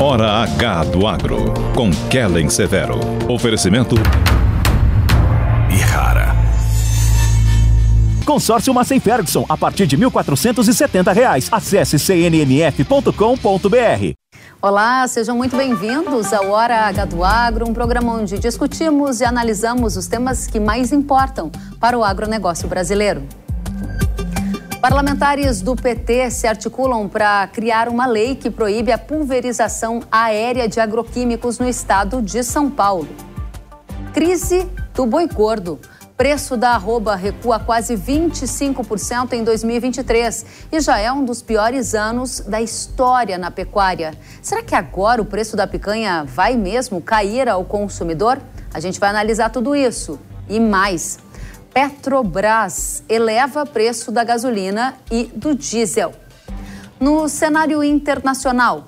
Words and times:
Hora 0.00 0.42
H 0.44 0.84
do 0.84 1.06
Agro, 1.06 1.52
com 1.74 1.90
Kellen 2.08 2.48
Severo. 2.48 2.98
Oferecimento. 3.28 3.96
E 5.70 5.76
rara. 5.78 6.34
Consórcio 8.24 8.72
Massey 8.72 8.98
Ferguson, 8.98 9.44
a 9.48 9.56
partir 9.56 9.86
de 9.86 9.96
1.470 9.96 11.12
reais. 11.12 11.48
Acesse 11.52 11.98
cnmf.com.br. 11.98 13.12
Olá, 14.60 15.06
sejam 15.06 15.36
muito 15.36 15.56
bem-vindos 15.56 16.32
ao 16.32 16.50
Hora 16.50 16.86
H 16.86 17.04
do 17.04 17.22
Agro, 17.22 17.68
um 17.68 17.74
programa 17.74 18.14
onde 18.14 18.38
discutimos 18.38 19.20
e 19.20 19.24
analisamos 19.24 19.96
os 19.96 20.06
temas 20.06 20.46
que 20.46 20.58
mais 20.58 20.92
importam 20.92 21.50
para 21.78 21.98
o 21.98 22.02
agronegócio 22.02 22.66
brasileiro. 22.66 23.22
Parlamentares 24.88 25.60
do 25.60 25.74
PT 25.74 26.30
se 26.30 26.46
articulam 26.46 27.08
para 27.08 27.44
criar 27.48 27.88
uma 27.88 28.06
lei 28.06 28.36
que 28.36 28.48
proíbe 28.48 28.92
a 28.92 28.96
pulverização 28.96 30.00
aérea 30.12 30.68
de 30.68 30.78
agroquímicos 30.78 31.58
no 31.58 31.68
estado 31.68 32.22
de 32.22 32.44
São 32.44 32.70
Paulo. 32.70 33.08
Crise 34.14 34.70
do 34.94 35.04
boi 35.04 35.26
gordo. 35.26 35.80
Preço 36.16 36.56
da 36.56 36.70
arroba 36.70 37.16
recua 37.16 37.58
quase 37.58 37.96
25% 37.96 39.32
em 39.32 39.42
2023 39.42 40.46
e 40.70 40.80
já 40.80 41.00
é 41.00 41.10
um 41.10 41.24
dos 41.24 41.42
piores 41.42 41.92
anos 41.92 42.38
da 42.38 42.62
história 42.62 43.36
na 43.36 43.50
pecuária. 43.50 44.14
Será 44.40 44.62
que 44.62 44.76
agora 44.76 45.20
o 45.20 45.24
preço 45.24 45.56
da 45.56 45.66
picanha 45.66 46.22
vai 46.22 46.56
mesmo 46.56 47.00
cair 47.00 47.48
ao 47.48 47.64
consumidor? 47.64 48.40
A 48.72 48.78
gente 48.78 49.00
vai 49.00 49.10
analisar 49.10 49.50
tudo 49.50 49.74
isso 49.74 50.16
e 50.48 50.60
mais. 50.60 51.25
Petrobras 51.76 53.04
eleva 53.06 53.66
preço 53.66 54.10
da 54.10 54.24
gasolina 54.24 54.94
e 55.10 55.24
do 55.24 55.54
diesel. 55.54 56.14
No 56.98 57.28
cenário 57.28 57.84
internacional, 57.84 58.86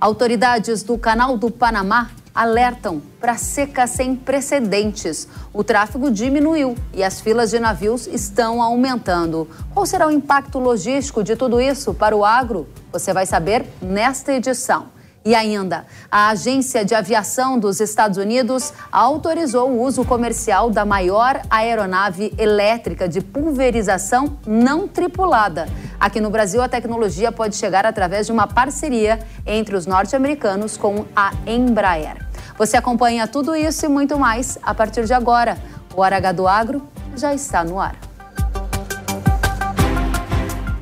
autoridades 0.00 0.82
do 0.82 0.96
Canal 0.96 1.36
do 1.36 1.50
Panamá 1.50 2.10
alertam 2.34 3.02
para 3.20 3.36
seca 3.36 3.86
sem 3.86 4.16
precedentes. 4.16 5.28
O 5.52 5.62
tráfego 5.62 6.10
diminuiu 6.10 6.74
e 6.94 7.04
as 7.04 7.20
filas 7.20 7.50
de 7.50 7.60
navios 7.60 8.06
estão 8.06 8.62
aumentando. 8.62 9.46
Qual 9.74 9.84
será 9.84 10.06
o 10.06 10.10
impacto 10.10 10.58
logístico 10.58 11.22
de 11.22 11.36
tudo 11.36 11.60
isso 11.60 11.92
para 11.92 12.16
o 12.16 12.24
agro? 12.24 12.66
Você 12.92 13.12
vai 13.12 13.26
saber 13.26 13.66
nesta 13.82 14.32
edição. 14.32 14.95
E 15.26 15.34
ainda, 15.34 15.84
a 16.08 16.28
Agência 16.28 16.84
de 16.84 16.94
Aviação 16.94 17.58
dos 17.58 17.80
Estados 17.80 18.16
Unidos 18.16 18.72
autorizou 18.92 19.68
o 19.68 19.82
uso 19.82 20.04
comercial 20.04 20.70
da 20.70 20.84
maior 20.84 21.42
aeronave 21.50 22.32
elétrica 22.38 23.08
de 23.08 23.20
pulverização 23.20 24.38
não 24.46 24.86
tripulada. 24.86 25.66
Aqui 25.98 26.20
no 26.20 26.30
Brasil, 26.30 26.62
a 26.62 26.68
tecnologia 26.68 27.32
pode 27.32 27.56
chegar 27.56 27.84
através 27.84 28.26
de 28.26 28.32
uma 28.32 28.46
parceria 28.46 29.18
entre 29.44 29.74
os 29.74 29.84
norte-americanos 29.84 30.76
com 30.76 31.04
a 31.16 31.32
Embraer. 31.44 32.24
Você 32.56 32.76
acompanha 32.76 33.26
tudo 33.26 33.56
isso 33.56 33.84
e 33.84 33.88
muito 33.88 34.16
mais 34.16 34.56
a 34.62 34.72
partir 34.72 35.06
de 35.06 35.12
agora. 35.12 35.58
O 35.92 36.02
Hora 36.02 36.18
H 36.18 36.30
do 36.30 36.46
Agro 36.46 36.86
já 37.16 37.34
está 37.34 37.64
no 37.64 37.80
ar. 37.80 38.05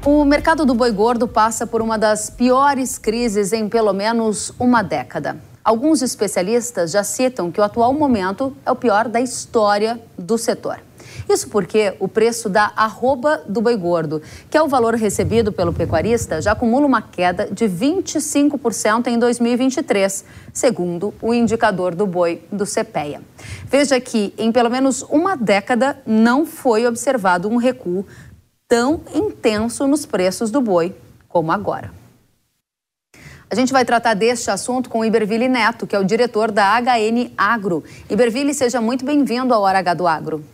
O 0.06 0.22
mercado 0.22 0.66
do 0.66 0.74
boi 0.74 0.90
gordo 0.90 1.26
passa 1.26 1.66
por 1.66 1.80
uma 1.80 1.96
das 1.96 2.28
piores 2.28 2.98
crises 2.98 3.54
em 3.54 3.70
pelo 3.70 3.94
menos 3.94 4.52
uma 4.60 4.82
década. 4.82 5.38
Alguns 5.64 6.02
especialistas 6.02 6.90
já 6.90 7.02
citam 7.02 7.50
que 7.50 7.58
o 7.58 7.64
atual 7.64 7.90
momento 7.94 8.54
é 8.66 8.70
o 8.70 8.76
pior 8.76 9.08
da 9.08 9.18
história 9.18 9.98
do 10.18 10.36
setor. 10.36 10.78
Isso 11.28 11.48
porque 11.48 11.94
o 11.98 12.06
preço 12.06 12.48
da 12.48 12.72
arroba 12.76 13.42
do 13.48 13.62
boi 13.62 13.76
gordo, 13.76 14.20
que 14.50 14.58
é 14.58 14.62
o 14.62 14.68
valor 14.68 14.94
recebido 14.94 15.52
pelo 15.52 15.72
pecuarista, 15.72 16.42
já 16.42 16.52
acumula 16.52 16.86
uma 16.86 17.00
queda 17.00 17.48
de 17.50 17.66
25% 17.66 19.06
em 19.06 19.18
2023, 19.18 20.24
segundo 20.52 21.14
o 21.22 21.32
indicador 21.32 21.94
do 21.94 22.06
boi 22.06 22.42
do 22.52 22.66
CPEA. 22.66 23.22
Veja 23.66 23.98
que 24.00 24.34
em 24.36 24.52
pelo 24.52 24.70
menos 24.70 25.02
uma 25.02 25.36
década 25.36 25.98
não 26.06 26.44
foi 26.44 26.86
observado 26.86 27.48
um 27.48 27.56
recuo 27.56 28.04
tão 28.68 29.02
intenso 29.14 29.86
nos 29.86 30.06
preços 30.06 30.50
do 30.50 30.60
boi 30.60 30.94
como 31.28 31.52
agora. 31.52 31.92
A 33.50 33.54
gente 33.54 33.72
vai 33.72 33.84
tratar 33.84 34.14
deste 34.14 34.50
assunto 34.50 34.88
com 34.88 35.00
o 35.00 35.04
Iberville 35.04 35.48
Neto, 35.48 35.86
que 35.86 35.94
é 35.94 35.98
o 35.98 36.04
diretor 36.04 36.50
da 36.50 36.80
HN 36.80 37.32
Agro. 37.36 37.84
Iberville, 38.08 38.54
seja 38.54 38.80
muito 38.80 39.04
bem-vindo 39.04 39.52
ao 39.52 39.62
Hora 39.62 39.78
H 39.78 39.94
do 39.94 40.06
Agro. 40.06 40.44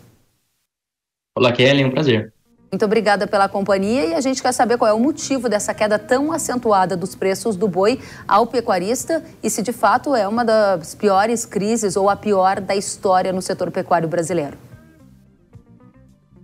Olá, 1.37 1.53
Kelly, 1.53 1.82
é 1.82 1.87
um 1.87 1.91
prazer. 1.91 2.32
Muito 2.71 2.84
obrigada 2.84 3.26
pela 3.26 3.48
companhia 3.48 4.06
e 4.06 4.15
a 4.15 4.21
gente 4.21 4.41
quer 4.41 4.53
saber 4.53 4.78
qual 4.78 4.88
é 4.88 4.92
o 4.92 5.00
motivo 5.00 5.48
dessa 5.48 5.75
queda 5.75 5.98
tão 5.98 6.31
acentuada 6.31 6.97
dos 6.97 7.15
preços 7.15 7.56
do 7.56 7.66
boi 7.66 8.00
ao 8.28 8.47
pecuarista 8.47 9.25
e 9.42 9.50
se 9.50 9.60
de 9.60 9.72
fato 9.72 10.15
é 10.15 10.28
uma 10.28 10.44
das 10.44 10.94
piores 10.94 11.44
crises 11.44 11.97
ou 11.97 12.09
a 12.09 12.15
pior 12.15 12.60
da 12.60 12.77
história 12.77 13.32
no 13.32 13.42
setor 13.42 13.71
pecuário 13.71 14.09
brasileiro. 14.09 14.69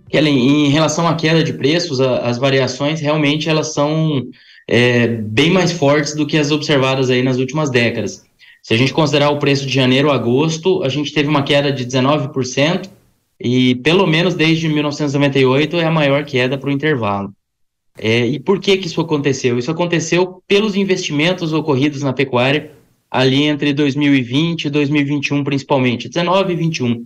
Kellen, 0.09 0.67
em 0.67 0.69
relação 0.69 1.07
à 1.07 1.15
queda 1.15 1.43
de 1.43 1.53
preços, 1.53 1.99
a, 1.99 2.19
as 2.19 2.37
variações 2.37 2.99
realmente 2.99 3.49
elas 3.49 3.73
são 3.73 4.23
é, 4.67 5.07
bem 5.07 5.49
mais 5.49 5.71
fortes 5.71 6.15
do 6.15 6.25
que 6.25 6.37
as 6.37 6.51
observadas 6.51 7.09
aí 7.09 7.21
nas 7.21 7.37
últimas 7.37 7.69
décadas. 7.69 8.25
Se 8.61 8.73
a 8.73 8.77
gente 8.77 8.93
considerar 8.93 9.29
o 9.29 9.39
preço 9.39 9.65
de 9.65 9.73
janeiro 9.73 10.11
a 10.11 10.15
agosto, 10.15 10.83
a 10.83 10.89
gente 10.89 11.13
teve 11.13 11.29
uma 11.29 11.43
queda 11.43 11.71
de 11.71 11.85
19% 11.85 12.89
e 13.39 13.75
pelo 13.75 14.05
menos 14.05 14.33
desde 14.33 14.67
1998 14.67 15.77
é 15.77 15.85
a 15.85 15.91
maior 15.91 16.25
queda 16.25 16.57
para 16.57 16.69
o 16.69 16.71
intervalo. 16.71 17.31
É, 17.97 18.25
e 18.25 18.39
por 18.39 18.59
que, 18.59 18.77
que 18.77 18.87
isso 18.87 19.01
aconteceu? 19.01 19.57
Isso 19.57 19.71
aconteceu 19.71 20.41
pelos 20.47 20.75
investimentos 20.75 21.53
ocorridos 21.53 22.03
na 22.03 22.13
pecuária 22.13 22.71
ali 23.09 23.43
entre 23.43 23.73
2020 23.73 24.65
e 24.65 24.69
2021 24.69 25.43
principalmente, 25.43 26.09
19 26.09 26.53
e 26.53 26.55
21 26.55 27.05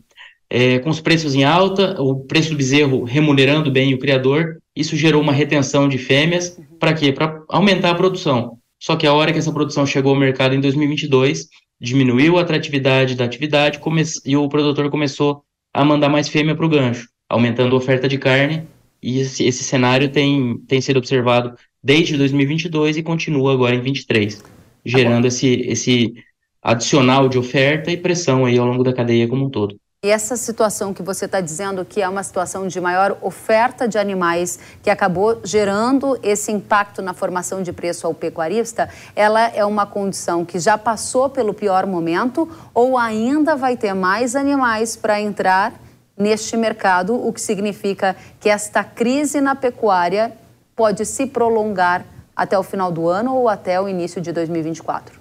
é, 0.51 0.79
com 0.79 0.89
os 0.89 1.00
preços 1.00 1.34
em 1.34 1.45
alta, 1.45 1.95
o 2.01 2.25
preço 2.25 2.50
do 2.50 2.57
bezerro 2.57 3.06
remunerando 3.06 3.72
bem 3.72 3.94
o 3.94 3.97
criador, 3.97 4.57
isso 4.75 4.97
gerou 4.97 5.22
uma 5.22 5.31
retenção 5.31 5.88
de 5.88 5.97
fêmeas, 5.97 6.59
para 6.78 6.94
quê? 6.94 7.13
Para 7.13 7.41
aumentar 7.47 7.91
a 7.91 7.95
produção. 7.95 8.57
Só 8.78 8.97
que 8.97 9.07
a 9.07 9.13
hora 9.13 9.31
que 9.31 9.40
essa 9.40 9.53
produção 9.53 9.85
chegou 9.85 10.13
ao 10.13 10.19
mercado 10.19 10.53
em 10.53 10.59
2022, 10.59 11.47
diminuiu 11.79 12.38
a 12.38 12.41
atratividade 12.41 13.16
da 13.16 13.23
atividade 13.23 13.79
e 14.25 14.35
o 14.35 14.50
produtor 14.50 14.90
começou 14.90 15.41
a 15.73 15.85
mandar 15.85 16.09
mais 16.09 16.28
fêmea 16.28 16.53
para 16.53 16.66
o 16.66 16.69
gancho, 16.69 17.07
aumentando 17.29 17.73
a 17.73 17.78
oferta 17.78 18.09
de 18.09 18.17
carne, 18.17 18.67
e 19.01 19.19
esse, 19.19 19.45
esse 19.45 19.63
cenário 19.63 20.09
tem, 20.09 20.57
tem 20.67 20.81
sido 20.81 20.97
observado 20.97 21.56
desde 21.81 22.17
2022 22.17 22.97
e 22.97 23.03
continua 23.03 23.53
agora 23.53 23.73
em 23.73 23.81
23, 23.81 24.44
gerando 24.85 25.28
esse, 25.28 25.47
esse 25.61 26.13
adicional 26.61 27.29
de 27.29 27.38
oferta 27.38 27.90
e 27.90 27.95
pressão 27.95 28.45
aí 28.45 28.57
ao 28.57 28.67
longo 28.67 28.84
da 28.84 28.94
cadeia 28.94 29.29
como 29.29 29.45
um 29.45 29.50
todo. 29.50 29.79
E 30.03 30.09
essa 30.09 30.35
situação 30.35 30.95
que 30.95 31.03
você 31.03 31.25
está 31.25 31.39
dizendo 31.39 31.85
que 31.85 32.01
é 32.01 32.09
uma 32.09 32.23
situação 32.23 32.67
de 32.67 32.81
maior 32.81 33.19
oferta 33.22 33.88
de 33.88 34.00
animais 34.00 34.57
que 34.81 34.89
acabou 34.89 35.39
gerando 35.44 36.17
esse 36.23 36.51
impacto 36.51 37.03
na 37.03 37.13
formação 37.13 37.62
de 37.62 37.72
preço 37.72 38.07
ao 38.07 38.13
pecuarista, 38.16 38.90
ela 39.16 39.50
é 39.50 39.63
uma 39.63 39.85
condição 39.85 40.44
que 40.44 40.57
já 40.57 40.75
passou 40.75 41.29
pelo 41.29 41.53
pior 41.53 41.85
momento 41.85 42.50
ou 42.73 42.97
ainda 42.97 43.56
vai 43.56 43.78
ter 43.78 43.94
mais 43.94 44.35
animais 44.35 44.95
para 44.95 45.22
entrar 45.22 45.79
neste 46.17 46.57
mercado, 46.57 47.13
o 47.13 47.31
que 47.31 47.40
significa 47.40 48.16
que 48.40 48.50
esta 48.50 48.84
crise 48.84 49.40
na 49.40 49.53
pecuária 49.53 50.34
pode 50.75 51.06
se 51.06 51.28
prolongar 51.28 52.03
até 52.35 52.57
o 52.57 52.63
final 52.63 52.91
do 52.91 53.07
ano 53.07 53.35
ou 53.35 53.47
até 53.47 53.79
o 53.79 53.88
início 53.88 54.19
de 54.19 54.31
2024? 54.31 55.20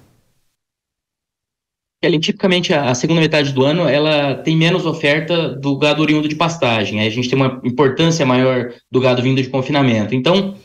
Ellen, 2.02 2.18
tipicamente 2.18 2.72
a, 2.72 2.94
segunda 2.94 3.20
metade 3.20 3.52
do 3.52 3.64
ano 3.64 3.86
ela 3.86 4.34
tem 4.34 4.56
menos 4.56 4.86
oferta 4.86 5.50
do 5.50 5.76
gado 5.76 6.00
oriundo 6.00 6.28
de 6.28 6.34
pastagem. 6.34 7.00
A 7.00 7.10
gente 7.10 7.28
tem 7.28 7.36
uma 7.36 7.60
importância 7.62 8.24
maior 8.24 8.72
do 8.90 9.00
gado 9.00 9.22
vindo 9.22 9.42
de 9.42 9.50
confinamento. 9.50 10.14
Então, 10.14 10.56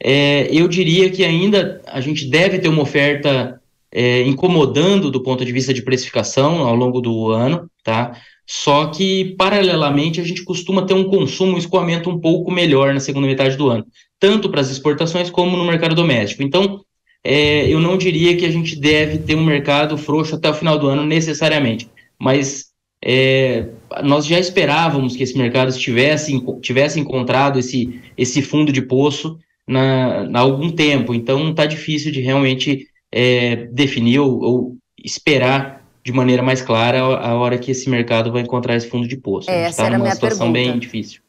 é, 0.00 0.46
eu 0.52 0.68
diria 0.68 1.10
que 1.10 1.24
ainda 1.24 1.82
a 1.86 2.00
gente 2.00 2.26
deve 2.26 2.60
ter 2.60 2.68
uma 2.68 2.82
oferta 2.82 3.60
é, 3.90 4.22
incomodando 4.22 5.10
do 5.10 5.22
ponto 5.22 5.44
de 5.44 5.52
vista 5.52 5.74
de 5.74 5.82
precificação 5.82 6.58
ao 6.58 6.76
longo 6.76 7.00
do 7.00 7.30
ano, 7.30 7.68
tá? 7.82 8.16
Só 8.46 8.86
que, 8.86 9.34
paralelamente, 9.36 10.20
a 10.20 10.24
gente 10.24 10.44
costuma 10.44 10.82
ter 10.82 10.94
um 10.94 11.04
consumo, 11.04 11.54
um 11.54 11.58
escoamento 11.58 12.10
um 12.10 12.20
pouco 12.20 12.50
melhor 12.50 12.92
na 12.92 13.00
segunda 13.00 13.26
metade 13.26 13.56
do 13.56 13.70
ano, 13.70 13.86
tanto 14.20 14.50
para 14.50 14.60
as 14.60 14.70
exportações 14.70 15.30
como 15.30 15.56
no 15.56 15.64
mercado 15.64 15.94
doméstico. 15.94 16.42
Então, 16.42 16.84
é, 17.24 17.66
eu 17.72 17.80
não 17.80 17.96
diria 17.96 18.36
que 18.36 18.44
a 18.44 18.50
gente 18.50 18.76
deve 18.76 19.18
ter 19.18 19.34
um 19.34 19.44
mercado 19.44 19.96
frouxo 19.96 20.36
até 20.36 20.50
o 20.50 20.54
final 20.54 20.78
do 20.78 20.88
ano 20.88 21.04
necessariamente, 21.04 21.88
mas 22.18 22.66
é, 23.02 23.66
nós 24.02 24.26
já 24.26 24.38
esperávamos 24.38 25.16
que 25.16 25.22
esse 25.22 25.36
mercado 25.36 25.72
tivesse, 25.72 26.32
tivesse 26.60 27.00
encontrado 27.00 27.58
esse, 27.58 28.00
esse 28.16 28.40
fundo 28.40 28.72
de 28.72 28.82
poço 28.82 29.38
na, 29.66 30.24
na 30.24 30.40
algum 30.40 30.70
tempo, 30.70 31.14
então 31.14 31.50
está 31.50 31.66
difícil 31.66 32.12
de 32.12 32.20
realmente 32.20 32.86
é, 33.12 33.56
definir 33.72 34.18
ou, 34.20 34.40
ou, 34.40 34.76
esperar 35.02 35.84
de 36.02 36.12
maneira 36.12 36.42
mais 36.42 36.62
clara 36.62 37.00
a, 37.00 37.34
hora 37.34 37.58
que 37.58 37.70
esse 37.70 37.88
mercado 37.88 38.32
vai 38.32 38.42
encontrar 38.42 38.74
esse 38.74 38.88
fundo 38.88 39.06
de 39.06 39.16
poço. 39.16 39.50
É, 39.50 39.64
essa 39.64 39.82
tá 39.82 39.86
era 39.86 39.96
a 39.96 39.98
minha 39.98 40.14
situação 40.14 40.50
pergunta. 40.50 40.72
bem 40.72 40.78
difícil. 40.78 41.20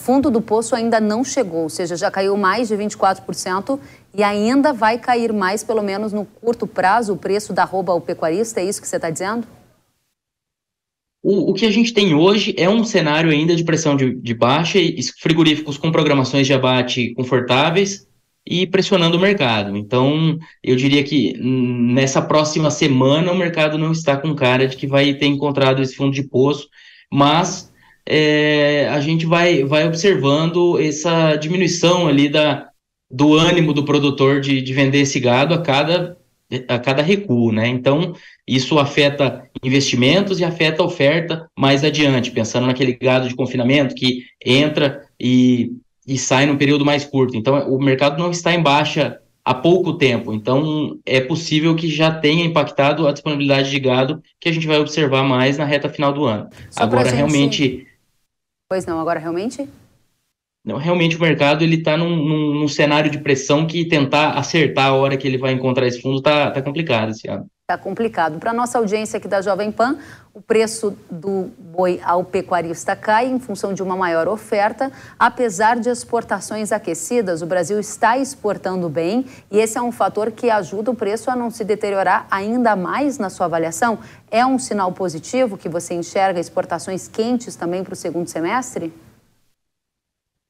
fundo 0.00 0.30
do 0.30 0.40
poço 0.40 0.74
ainda 0.74 1.00
não 1.00 1.24
chegou, 1.24 1.64
ou 1.64 1.68
seja, 1.68 1.96
já 1.96 2.10
caiu 2.10 2.36
mais 2.36 2.68
de 2.68 2.76
24% 2.76 3.78
e 4.16 4.22
ainda 4.22 4.72
vai 4.72 4.98
cair 4.98 5.32
mais, 5.32 5.62
pelo 5.62 5.82
menos 5.82 6.12
no 6.12 6.24
curto 6.24 6.66
prazo, 6.66 7.12
o 7.12 7.18
preço 7.18 7.52
da 7.52 7.62
arroba 7.62 7.92
ao 7.92 8.00
pecuarista, 8.00 8.60
é 8.60 8.64
isso 8.64 8.80
que 8.80 8.88
você 8.88 8.96
está 8.96 9.10
dizendo? 9.10 9.46
O, 11.22 11.50
o, 11.50 11.54
que 11.54 11.66
a 11.66 11.70
gente 11.70 11.92
tem 11.92 12.14
hoje 12.14 12.54
é 12.56 12.68
um 12.68 12.82
cenário 12.82 13.30
ainda 13.30 13.54
de 13.54 13.64
pressão 13.64 13.94
de, 13.94 14.14
de 14.14 14.32
baixa 14.32 14.78
frigoríficos 15.20 15.76
com 15.76 15.92
programações 15.92 16.46
de 16.46 16.54
abate 16.54 17.12
confortáveis 17.14 18.06
e 18.46 18.66
pressionando 18.66 19.18
o 19.18 19.20
mercado. 19.20 19.76
Então, 19.76 20.38
eu 20.62 20.76
diria 20.76 21.02
que 21.02 21.36
nessa 21.36 22.22
próxima 22.22 22.70
semana 22.70 23.32
o 23.32 23.36
mercado 23.36 23.76
não 23.76 23.92
está 23.92 24.16
com 24.16 24.34
cara 24.34 24.68
de 24.68 24.76
que 24.76 24.86
vai 24.86 25.12
ter 25.14 25.26
encontrado 25.26 25.82
esse 25.82 25.96
fundo 25.96 26.12
de 26.12 26.22
poço, 26.22 26.68
mas 27.12 27.72
é, 28.08 28.88
a 28.88 29.00
gente 29.00 29.26
vai, 29.26 29.64
vai 29.64 29.86
observando 29.86 30.78
essa 30.78 31.34
diminuição 31.34 32.06
ali 32.06 32.28
da, 32.28 32.70
do 33.10 33.34
ânimo 33.34 33.72
do 33.72 33.84
produtor 33.84 34.40
de, 34.40 34.60
de 34.60 34.72
vender 34.72 35.00
esse 35.00 35.20
gado 35.20 35.54
a 35.54 35.62
cada, 35.62 36.16
a 36.68 36.78
cada 36.78 37.02
recuo, 37.02 37.52
né? 37.52 37.68
Então, 37.68 38.14
isso 38.46 38.78
afeta 38.78 39.48
investimentos 39.62 40.40
e 40.40 40.44
afeta 40.44 40.82
a 40.82 40.86
oferta 40.86 41.48
mais 41.56 41.84
adiante, 41.84 42.30
pensando 42.30 42.66
naquele 42.66 42.94
gado 42.94 43.28
de 43.28 43.34
confinamento 43.34 43.94
que 43.94 44.24
entra 44.44 45.04
e, 45.20 45.72
e 46.06 46.18
sai 46.18 46.46
num 46.46 46.56
período 46.56 46.84
mais 46.84 47.04
curto. 47.04 47.36
Então, 47.36 47.68
o 47.68 47.82
mercado 47.82 48.18
não 48.18 48.30
está 48.30 48.52
em 48.52 48.62
baixa 48.62 49.20
há 49.44 49.54
pouco 49.54 49.92
tempo. 49.92 50.32
Então, 50.32 50.98
é 51.06 51.20
possível 51.20 51.76
que 51.76 51.88
já 51.88 52.10
tenha 52.10 52.44
impactado 52.44 53.06
a 53.06 53.12
disponibilidade 53.12 53.70
de 53.70 53.78
gado, 53.78 54.20
que 54.40 54.48
a 54.48 54.52
gente 54.52 54.66
vai 54.66 54.78
observar 54.78 55.22
mais 55.22 55.56
na 55.56 55.64
reta 55.64 55.88
final 55.88 56.12
do 56.12 56.24
ano. 56.24 56.50
Só 56.68 56.82
agora, 56.82 57.04
gente... 57.04 57.16
realmente. 57.16 57.86
Pois 58.68 58.84
não, 58.84 58.98
agora 58.98 59.20
realmente? 59.20 59.68
Não, 60.66 60.78
realmente 60.78 61.16
o 61.16 61.20
mercado 61.20 61.62
ele 61.62 61.76
está 61.76 61.96
num, 61.96 62.16
num, 62.16 62.54
num, 62.54 62.66
cenário 62.66 63.08
de 63.08 63.18
pressão 63.18 63.68
que 63.68 63.84
tentar 63.84 64.32
acertar 64.32 64.86
a 64.86 64.94
hora 64.94 65.16
que 65.16 65.24
ele 65.24 65.38
vai 65.38 65.52
encontrar 65.52 65.86
esse 65.86 66.02
fundo 66.02 66.16
está 66.16 66.50
tá 66.50 66.60
complicado 66.60 67.10
esse 67.10 67.28
ano. 67.28 67.46
Está 67.62 67.78
complicado. 67.78 68.40
Para 68.40 68.52
nossa 68.52 68.78
audiência 68.78 69.16
aqui 69.16 69.28
da 69.28 69.40
Jovem 69.40 69.70
Pan, 69.70 69.96
o 70.34 70.42
preço 70.42 70.96
do 71.08 71.50
boi 71.58 72.00
ao 72.04 72.24
pecuarista 72.24 72.96
cai 72.96 73.26
em 73.26 73.38
função 73.38 73.72
de 73.72 73.80
uma 73.80 73.96
maior 73.96 74.26
oferta. 74.26 74.90
Apesar 75.16 75.78
de 75.78 75.88
exportações 75.88 76.72
aquecidas, 76.72 77.42
o 77.42 77.46
Brasil 77.46 77.78
está 77.78 78.18
exportando 78.18 78.88
bem 78.88 79.24
e 79.50 79.58
esse 79.58 79.78
é 79.78 79.82
um 79.82 79.92
fator 79.92 80.32
que 80.32 80.50
ajuda 80.50 80.90
o 80.90 80.96
preço 80.96 81.30
a 81.30 81.36
não 81.36 81.48
se 81.48 81.62
deteriorar 81.62 82.26
ainda 82.28 82.74
mais 82.74 83.18
na 83.18 83.30
sua 83.30 83.46
avaliação. 83.46 84.00
É 84.32 84.44
um 84.44 84.58
sinal 84.58 84.90
positivo 84.90 85.56
que 85.56 85.68
você 85.68 85.94
enxerga 85.94 86.40
exportações 86.40 87.06
quentes 87.06 87.54
também 87.54 87.84
para 87.84 87.94
o 87.94 87.96
segundo 87.96 88.26
semestre? 88.28 88.92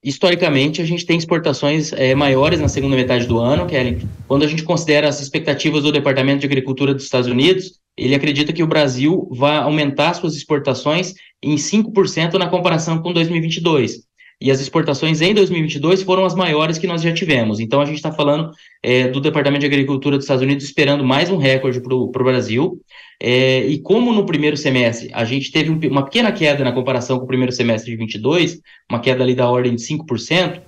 Historicamente, 0.07 0.81
a 0.81 0.85
gente 0.85 1.05
tem 1.05 1.19
exportações 1.19 1.93
é, 1.93 2.15
maiores 2.15 2.61
na 2.61 2.69
segunda 2.69 2.95
metade 2.95 3.27
do 3.27 3.39
ano, 3.39 3.67
Kellen. 3.67 3.99
Quando 4.29 4.45
a 4.45 4.47
gente 4.47 4.63
considera 4.63 5.09
as 5.09 5.21
expectativas 5.21 5.83
do 5.83 5.91
Departamento 5.91 6.41
de 6.41 6.47
Agricultura 6.47 6.95
dos 6.95 7.03
Estados 7.03 7.29
Unidos, 7.29 7.81
ele 7.97 8.15
acredita 8.15 8.53
que 8.53 8.63
o 8.63 8.67
Brasil 8.69 9.29
vai 9.33 9.57
aumentar 9.57 10.15
suas 10.15 10.37
exportações 10.37 11.15
em 11.43 11.57
5% 11.57 12.35
na 12.35 12.49
comparação 12.49 13.03
com 13.03 13.13
2022 13.13 14.06
e 14.41 14.51
as 14.51 14.61
exportações 14.61 15.23
em 15.23 15.33
2022 15.33 16.03
foram 16.03 16.25
as 16.25 16.35
maiores 16.35 16.79
que 16.79 16.87
nós 16.87 17.01
já 17.01 17.13
tivemos. 17.13 17.59
Então, 17.59 17.81
a 17.81 17.87
gente 17.87 17.97
está 17.97 18.13
falando 18.13 18.51
é, 18.83 19.09
do 19.09 19.21
Departamento 19.21 19.61
de 19.61 19.67
Agricultura 19.67 20.17
dos 20.17 20.25
Estados 20.25 20.43
Unidos 20.43 20.65
esperando 20.65 21.05
mais 21.05 21.31
um 21.31 21.39
recorde 21.39 21.81
para 21.81 21.95
o 21.95 22.11
Brasil. 22.11 22.79
É, 23.21 23.61
e 23.67 23.79
como 23.79 24.13
no 24.13 24.27
primeiro 24.27 24.57
semestre 24.57 25.09
a 25.15 25.25
gente 25.25 25.51
teve 25.51 25.71
um, 25.71 25.81
uma 25.91 26.05
pequena 26.05 26.31
queda 26.31 26.63
na 26.63 26.73
comparação 26.73 27.19
com 27.19 27.25
o 27.25 27.29
primeiro 27.29 27.51
semestre 27.51 27.91
de 27.91 27.97
22, 27.97 28.61
uma 28.91 29.01
queda 29.01 29.25
ali 29.25 29.35
da 29.35 29.49
ordem 29.49 29.75
de 29.75 29.83
5%, 29.83 30.61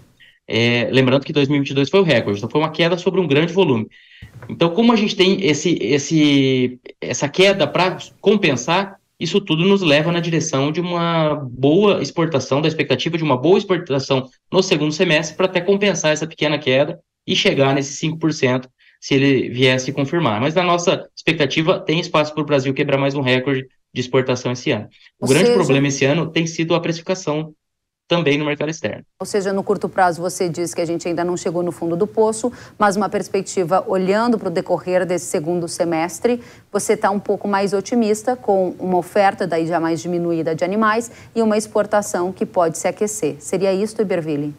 é, 0.50 0.88
lembrando 0.90 1.26
que 1.26 1.32
2022 1.32 1.90
foi 1.90 2.00
o 2.00 2.04
recorde, 2.04 2.38
então 2.38 2.48
foi 2.48 2.58
uma 2.58 2.70
queda 2.70 2.96
sobre 2.96 3.20
um 3.20 3.28
grande 3.28 3.52
volume. 3.52 3.86
Então, 4.48 4.70
como 4.70 4.94
a 4.94 4.96
gente 4.96 5.14
tem 5.14 5.44
esse, 5.44 5.76
esse, 5.82 6.80
essa 7.02 7.28
queda 7.28 7.66
para 7.66 7.98
compensar, 8.18 8.97
isso 9.18 9.40
tudo 9.40 9.64
nos 9.64 9.82
leva 9.82 10.12
na 10.12 10.20
direção 10.20 10.70
de 10.70 10.80
uma 10.80 11.34
boa 11.34 12.00
exportação, 12.02 12.60
da 12.60 12.68
expectativa 12.68 13.18
de 13.18 13.24
uma 13.24 13.36
boa 13.36 13.58
exportação 13.58 14.28
no 14.50 14.62
segundo 14.62 14.92
semestre, 14.92 15.36
para 15.36 15.46
até 15.46 15.60
compensar 15.60 16.12
essa 16.12 16.26
pequena 16.26 16.58
queda 16.58 17.00
e 17.26 17.34
chegar 17.34 17.74
nesses 17.74 18.00
5% 18.00 18.66
se 19.00 19.14
ele 19.14 19.48
viesse 19.48 19.92
confirmar. 19.92 20.40
Mas 20.40 20.54
na 20.54 20.62
nossa 20.62 21.08
expectativa, 21.16 21.78
tem 21.80 22.00
espaço 22.00 22.32
para 22.32 22.42
o 22.42 22.46
Brasil 22.46 22.72
quebrar 22.74 22.98
mais 22.98 23.14
um 23.14 23.20
recorde 23.20 23.66
de 23.92 24.00
exportação 24.00 24.52
esse 24.52 24.70
ano. 24.70 24.88
O 25.20 25.24
Ou 25.24 25.28
grande 25.28 25.46
seja... 25.46 25.58
problema 25.58 25.88
esse 25.88 26.04
ano 26.04 26.30
tem 26.30 26.46
sido 26.46 26.74
a 26.74 26.80
precificação 26.80 27.54
também 28.08 28.38
no 28.38 28.46
mercado 28.46 28.70
externo. 28.70 29.04
Ou 29.20 29.26
seja, 29.26 29.52
no 29.52 29.62
curto 29.62 29.88
prazo 29.88 30.22
você 30.22 30.48
diz 30.48 30.72
que 30.72 30.80
a 30.80 30.84
gente 30.86 31.06
ainda 31.06 31.22
não 31.22 31.36
chegou 31.36 31.62
no 31.62 31.70
fundo 31.70 31.94
do 31.94 32.06
poço, 32.06 32.50
mas 32.78 32.96
uma 32.96 33.08
perspectiva 33.08 33.84
olhando 33.86 34.38
para 34.38 34.48
o 34.48 34.50
decorrer 34.50 35.04
desse 35.04 35.26
segundo 35.26 35.68
semestre, 35.68 36.40
você 36.72 36.94
está 36.94 37.10
um 37.10 37.20
pouco 37.20 37.46
mais 37.46 37.74
otimista 37.74 38.34
com 38.34 38.74
uma 38.78 38.96
oferta 38.96 39.46
daí 39.46 39.66
já 39.66 39.78
mais 39.78 40.00
diminuída 40.00 40.54
de 40.54 40.64
animais 40.64 41.12
e 41.36 41.42
uma 41.42 41.58
exportação 41.58 42.32
que 42.32 42.46
pode 42.46 42.78
se 42.78 42.88
aquecer. 42.88 43.36
Seria 43.38 43.72
isso, 43.72 44.00
Iberville? 44.00 44.54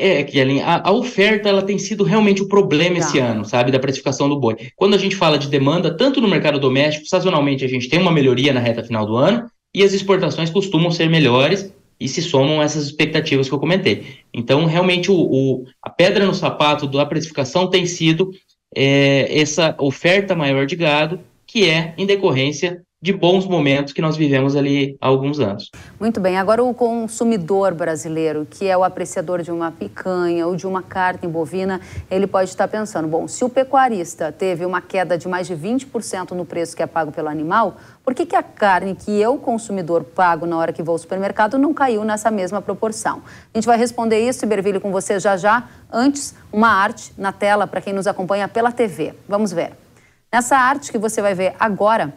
É, 0.00 0.22
Kellen, 0.22 0.62
a, 0.62 0.88
a, 0.88 0.92
oferta 0.92 1.48
ela 1.48 1.60
tem 1.60 1.76
sido 1.76 2.04
realmente 2.04 2.40
o 2.40 2.46
problema 2.46 3.00
tá. 3.00 3.00
esse 3.00 3.18
ano, 3.18 3.44
sabe, 3.44 3.72
da 3.72 3.80
precificação 3.80 4.28
do 4.28 4.38
boi. 4.38 4.56
Quando 4.76 4.94
a 4.94 4.98
gente 4.98 5.16
fala 5.16 5.36
de 5.36 5.48
demanda, 5.48 5.96
tanto 5.96 6.20
no 6.20 6.28
mercado 6.28 6.60
doméstico, 6.60 7.08
sazonalmente 7.08 7.64
a 7.64 7.68
gente 7.68 7.88
tem 7.88 8.00
uma 8.00 8.12
melhoria 8.12 8.52
na 8.52 8.60
reta 8.60 8.84
final 8.84 9.04
do 9.04 9.16
ano, 9.16 9.50
e 9.74 9.82
as 9.82 9.92
exportações 9.92 10.50
costumam 10.50 10.90
ser 10.90 11.10
melhores, 11.10 11.72
e 12.00 12.08
se 12.08 12.22
somam 12.22 12.62
essas 12.62 12.84
expectativas 12.84 13.48
que 13.48 13.54
eu 13.54 13.58
comentei. 13.58 14.18
Então, 14.32 14.64
realmente, 14.66 15.10
o, 15.10 15.16
o 15.16 15.64
a 15.82 15.90
pedra 15.90 16.24
no 16.24 16.34
sapato 16.34 16.86
da 16.86 17.04
precificação 17.04 17.68
tem 17.68 17.86
sido 17.86 18.30
é, 18.74 19.40
essa 19.40 19.74
oferta 19.78 20.34
maior 20.34 20.66
de 20.66 20.76
gado, 20.76 21.20
que 21.46 21.68
é 21.68 21.94
em 21.96 22.06
decorrência 22.06 22.82
de 23.00 23.12
bons 23.12 23.46
momentos 23.46 23.92
que 23.92 24.02
nós 24.02 24.16
vivemos 24.16 24.56
ali 24.56 24.96
há 25.00 25.06
alguns 25.06 25.38
anos. 25.38 25.70
Muito 26.00 26.18
bem. 26.18 26.36
Agora 26.36 26.64
o 26.64 26.74
consumidor 26.74 27.72
brasileiro, 27.72 28.44
que 28.44 28.66
é 28.66 28.76
o 28.76 28.82
apreciador 28.82 29.40
de 29.40 29.52
uma 29.52 29.70
picanha 29.70 30.44
ou 30.48 30.56
de 30.56 30.66
uma 30.66 30.82
carne 30.82 31.28
bovina, 31.28 31.80
ele 32.10 32.26
pode 32.26 32.50
estar 32.50 32.66
pensando, 32.66 33.06
bom, 33.06 33.28
se 33.28 33.44
o 33.44 33.48
pecuarista 33.48 34.32
teve 34.32 34.66
uma 34.66 34.80
queda 34.80 35.16
de 35.16 35.28
mais 35.28 35.46
de 35.46 35.54
20% 35.54 36.32
no 36.32 36.44
preço 36.44 36.76
que 36.76 36.82
é 36.82 36.88
pago 36.88 37.12
pelo 37.12 37.28
animal, 37.28 37.76
por 38.04 38.14
que, 38.14 38.26
que 38.26 38.34
a 38.34 38.42
carne 38.42 38.96
que 38.96 39.12
eu, 39.12 39.38
consumidor, 39.38 40.02
pago 40.02 40.44
na 40.44 40.56
hora 40.56 40.72
que 40.72 40.82
vou 40.82 40.94
ao 40.94 40.98
supermercado 40.98 41.56
não 41.56 41.72
caiu 41.72 42.04
nessa 42.04 42.32
mesma 42.32 42.60
proporção? 42.60 43.22
A 43.54 43.58
gente 43.58 43.66
vai 43.66 43.78
responder 43.78 44.28
isso, 44.28 44.44
Iberville, 44.44 44.80
com 44.80 44.90
você 44.90 45.20
já 45.20 45.36
já. 45.36 45.68
Antes, 45.92 46.34
uma 46.52 46.68
arte 46.68 47.12
na 47.16 47.30
tela 47.30 47.64
para 47.64 47.80
quem 47.80 47.92
nos 47.92 48.08
acompanha 48.08 48.48
pela 48.48 48.72
TV. 48.72 49.14
Vamos 49.28 49.52
ver. 49.52 49.72
Nessa 50.32 50.56
arte 50.56 50.90
que 50.90 50.98
você 50.98 51.22
vai 51.22 51.34
ver 51.34 51.54
agora, 51.60 52.12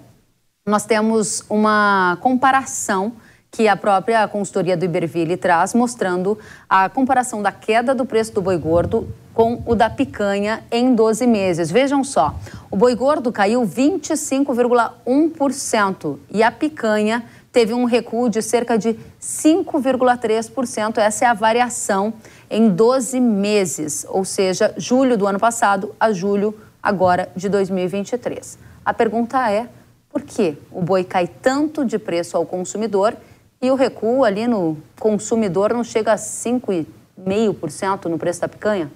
nós 0.66 0.86
temos 0.86 1.44
uma 1.50 2.18
comparação 2.22 3.12
que 3.50 3.68
a 3.68 3.76
própria 3.76 4.28
consultoria 4.28 4.78
do 4.78 4.86
Iberville 4.86 5.36
traz, 5.36 5.74
mostrando 5.74 6.38
a 6.70 6.88
comparação 6.88 7.42
da 7.42 7.52
queda 7.52 7.96
do 7.96 8.06
preço 8.06 8.32
do 8.34 8.44
boi 8.44 8.58
gordo 8.58 9.12
com 9.34 9.64
o 9.66 9.74
da 9.74 9.90
picanha 9.90 10.64
em 10.72 10.94
12 10.94 11.26
meses. 11.26 11.72
Vejam 11.72 12.04
só, 12.04 12.36
o 12.70 12.78
boi 12.78 12.94
gordo 12.94 13.32
caiu 13.32 13.64
25,1% 13.64 16.20
e 16.30 16.44
a 16.44 16.52
picanha 16.52 17.26
teve 17.52 17.74
um 17.74 17.86
recuo 17.86 18.30
de 18.30 18.44
cerca 18.44 18.78
de 18.78 18.96
5,3%. 19.20 21.00
Essa 21.00 21.26
é 21.26 21.28
a 21.28 21.34
variação 21.34 22.14
em 22.52 22.70
12 22.70 23.20
meses, 23.20 24.06
ou 24.08 24.24
seja, 24.24 24.76
julho 24.78 25.18
do 25.18 25.26
ano 25.26 25.40
passado 25.40 25.96
a 26.00 26.12
julho 26.12 26.56
agora 26.84 27.30
de 27.36 27.50
2023. 27.50 28.60
A 28.86 28.94
pergunta 28.94 29.52
é 29.52 29.68
por 30.12 30.24
que 30.24 30.58
o 30.72 30.82
boi 30.82 31.04
cai 31.04 31.28
tanto 31.28 31.86
de 31.86 31.98
preço 31.98 32.36
ao 32.36 32.46
consumidor 32.46 33.16
e 33.62 33.70
o 33.72 33.76
recuo 33.76 34.24
ali 34.24 34.48
no 34.48 34.78
consumidor 35.00 35.74
não 35.74 35.84
chega 35.84 36.14
a 36.14 36.18
5,5% 36.18 38.06
no 38.06 38.18
preço 38.18 38.42
da 38.42 38.48
picanha? 38.48 38.92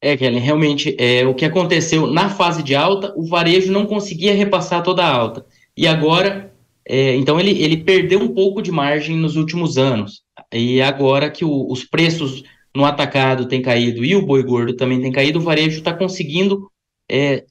É, 0.00 0.16
Kellen, 0.16 0.40
realmente, 0.40 0.96
é, 0.98 1.26
o 1.26 1.34
que 1.34 1.44
aconteceu 1.44 2.06
na 2.06 2.30
fase 2.30 2.62
de 2.62 2.74
alta, 2.74 3.12
o 3.16 3.26
varejo 3.26 3.72
não 3.72 3.84
conseguia 3.84 4.34
repassar 4.34 4.82
toda 4.82 5.04
a 5.04 5.12
alta. 5.12 5.44
E 5.76 5.86
agora, 5.88 6.52
é, 6.86 7.16
então 7.16 7.38
ele, 7.38 7.62
ele 7.62 7.78
perdeu 7.78 8.20
um 8.20 8.32
pouco 8.32 8.62
de 8.62 8.70
margem 8.70 9.16
nos 9.16 9.36
últimos 9.36 9.76
anos. 9.76 10.22
E 10.52 10.80
agora 10.80 11.30
que 11.30 11.44
o, 11.44 11.70
os 11.70 11.84
preços 11.84 12.44
no 12.74 12.84
atacado 12.84 13.46
têm 13.48 13.60
caído 13.60 14.04
e 14.04 14.14
o 14.14 14.24
boi 14.24 14.42
gordo 14.42 14.74
também 14.74 15.00
tem 15.00 15.10
caído, 15.10 15.40
o 15.40 15.42
varejo 15.42 15.78
está 15.78 15.92
conseguindo 15.92 16.70
é, 17.10 17.44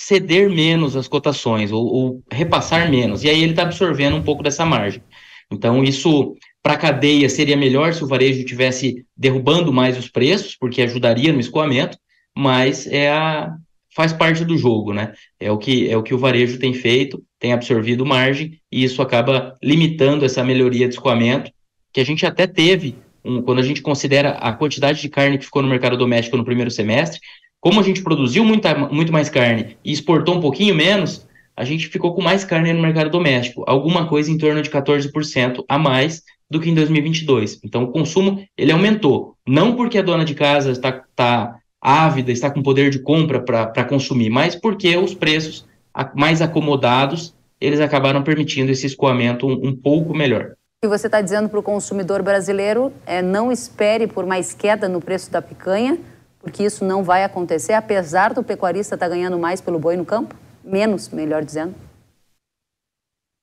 ceder 0.00 0.48
menos 0.48 0.94
as 0.94 1.08
cotações 1.08 1.72
ou, 1.72 1.84
ou 1.84 2.22
repassar 2.30 2.88
menos, 2.88 3.24
e 3.24 3.28
aí 3.28 3.42
ele 3.42 3.50
está 3.50 3.62
absorvendo 3.62 4.16
um 4.16 4.22
pouco 4.22 4.44
dessa 4.44 4.64
margem. 4.64 5.02
Então, 5.50 5.82
isso 5.82 6.36
para 6.62 6.74
a 6.74 6.78
cadeia 6.78 7.28
seria 7.28 7.56
melhor 7.56 7.92
se 7.92 8.04
o 8.04 8.06
varejo 8.06 8.44
tivesse 8.44 9.04
derrubando 9.16 9.72
mais 9.72 9.98
os 9.98 10.08
preços, 10.08 10.54
porque 10.54 10.82
ajudaria 10.82 11.32
no 11.32 11.40
escoamento, 11.40 11.98
mas 12.36 12.86
é 12.86 13.10
a, 13.10 13.52
faz 13.94 14.12
parte 14.12 14.44
do 14.44 14.56
jogo, 14.56 14.92
né? 14.92 15.14
É 15.40 15.50
o 15.50 15.58
que 15.58 15.90
é 15.90 15.96
o 15.96 16.02
que 16.02 16.14
o 16.14 16.18
varejo 16.18 16.58
tem 16.58 16.72
feito, 16.72 17.20
tem 17.38 17.52
absorvido 17.52 18.06
margem 18.06 18.60
e 18.70 18.84
isso 18.84 19.02
acaba 19.02 19.56
limitando 19.60 20.24
essa 20.24 20.44
melhoria 20.44 20.86
de 20.86 20.94
escoamento 20.94 21.50
que 21.92 22.00
a 22.00 22.04
gente 22.04 22.24
até 22.24 22.46
teve, 22.46 22.96
um, 23.24 23.42
quando 23.42 23.58
a 23.58 23.64
gente 23.64 23.82
considera 23.82 24.30
a 24.32 24.52
quantidade 24.52 25.00
de 25.00 25.08
carne 25.08 25.38
que 25.38 25.44
ficou 25.44 25.62
no 25.62 25.68
mercado 25.68 25.96
doméstico 25.96 26.36
no 26.36 26.44
primeiro 26.44 26.70
semestre, 26.70 27.18
como 27.60 27.80
a 27.80 27.82
gente 27.82 28.02
produziu 28.02 28.44
muita, 28.44 28.74
muito 28.74 29.12
mais 29.12 29.28
carne 29.28 29.76
e 29.84 29.92
exportou 29.92 30.36
um 30.36 30.40
pouquinho 30.40 30.74
menos, 30.74 31.26
a 31.56 31.64
gente 31.64 31.88
ficou 31.88 32.14
com 32.14 32.22
mais 32.22 32.44
carne 32.44 32.72
no 32.72 32.80
mercado 32.80 33.10
doméstico, 33.10 33.64
alguma 33.66 34.06
coisa 34.06 34.30
em 34.30 34.38
torno 34.38 34.62
de 34.62 34.70
14% 34.70 35.64
a 35.68 35.78
mais 35.78 36.22
do 36.48 36.60
que 36.60 36.70
em 36.70 36.74
2022. 36.74 37.60
Então, 37.64 37.84
o 37.84 37.88
consumo 37.88 38.42
ele 38.56 38.72
aumentou, 38.72 39.34
não 39.46 39.74
porque 39.74 39.98
a 39.98 40.02
dona 40.02 40.24
de 40.24 40.34
casa 40.34 40.70
está, 40.70 40.90
está 41.10 41.56
ávida, 41.80 42.30
está 42.30 42.50
com 42.50 42.62
poder 42.62 42.90
de 42.90 43.00
compra 43.00 43.40
para 43.40 43.84
consumir, 43.84 44.30
mas 44.30 44.54
porque 44.54 44.96
os 44.96 45.14
preços 45.14 45.66
mais 46.14 46.40
acomodados 46.40 47.34
eles 47.60 47.80
acabaram 47.80 48.22
permitindo 48.22 48.70
esse 48.70 48.86
escoamento 48.86 49.46
um, 49.46 49.68
um 49.68 49.76
pouco 49.76 50.14
melhor. 50.14 50.52
Que 50.80 50.88
você 50.88 51.08
está 51.08 51.20
dizendo 51.20 51.48
para 51.48 51.58
o 51.58 51.62
consumidor 51.62 52.22
brasileiro 52.22 52.92
é 53.04 53.20
não 53.20 53.50
espere 53.50 54.06
por 54.06 54.24
mais 54.24 54.54
queda 54.54 54.88
no 54.88 55.00
preço 55.00 55.30
da 55.30 55.42
picanha, 55.42 55.98
porque 56.40 56.62
isso 56.62 56.84
não 56.84 57.02
vai 57.02 57.24
acontecer, 57.24 57.72
apesar 57.72 58.32
do 58.32 58.42
pecuarista 58.42 58.94
estar 58.94 59.08
tá 59.08 59.14
ganhando 59.14 59.38
mais 59.38 59.60
pelo 59.60 59.78
boi 59.78 59.96
no 59.96 60.04
campo? 60.04 60.34
Menos, 60.64 61.08
melhor 61.08 61.44
dizendo. 61.44 61.74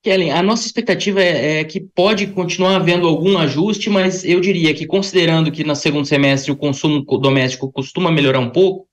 Kellen, 0.02 0.30
a 0.30 0.40
nossa 0.40 0.64
expectativa 0.64 1.20
é, 1.20 1.60
é, 1.60 1.64
que 1.64 1.80
pode 1.80 2.28
continuar 2.28 2.76
havendo 2.76 3.08
algum 3.08 3.36
ajuste, 3.38 3.90
mas 3.90 4.24
eu 4.24 4.40
diria 4.40 4.72
que, 4.72 4.86
considerando 4.86 5.50
que 5.50 5.64
no 5.64 5.74
segundo 5.74 6.06
semestre 6.06 6.52
o 6.52 6.56
consumo 6.56 7.02
doméstico 7.18 7.72
costuma 7.72 8.10
melhorar 8.10 8.38
um 8.38 8.50
pouco, 8.50 8.86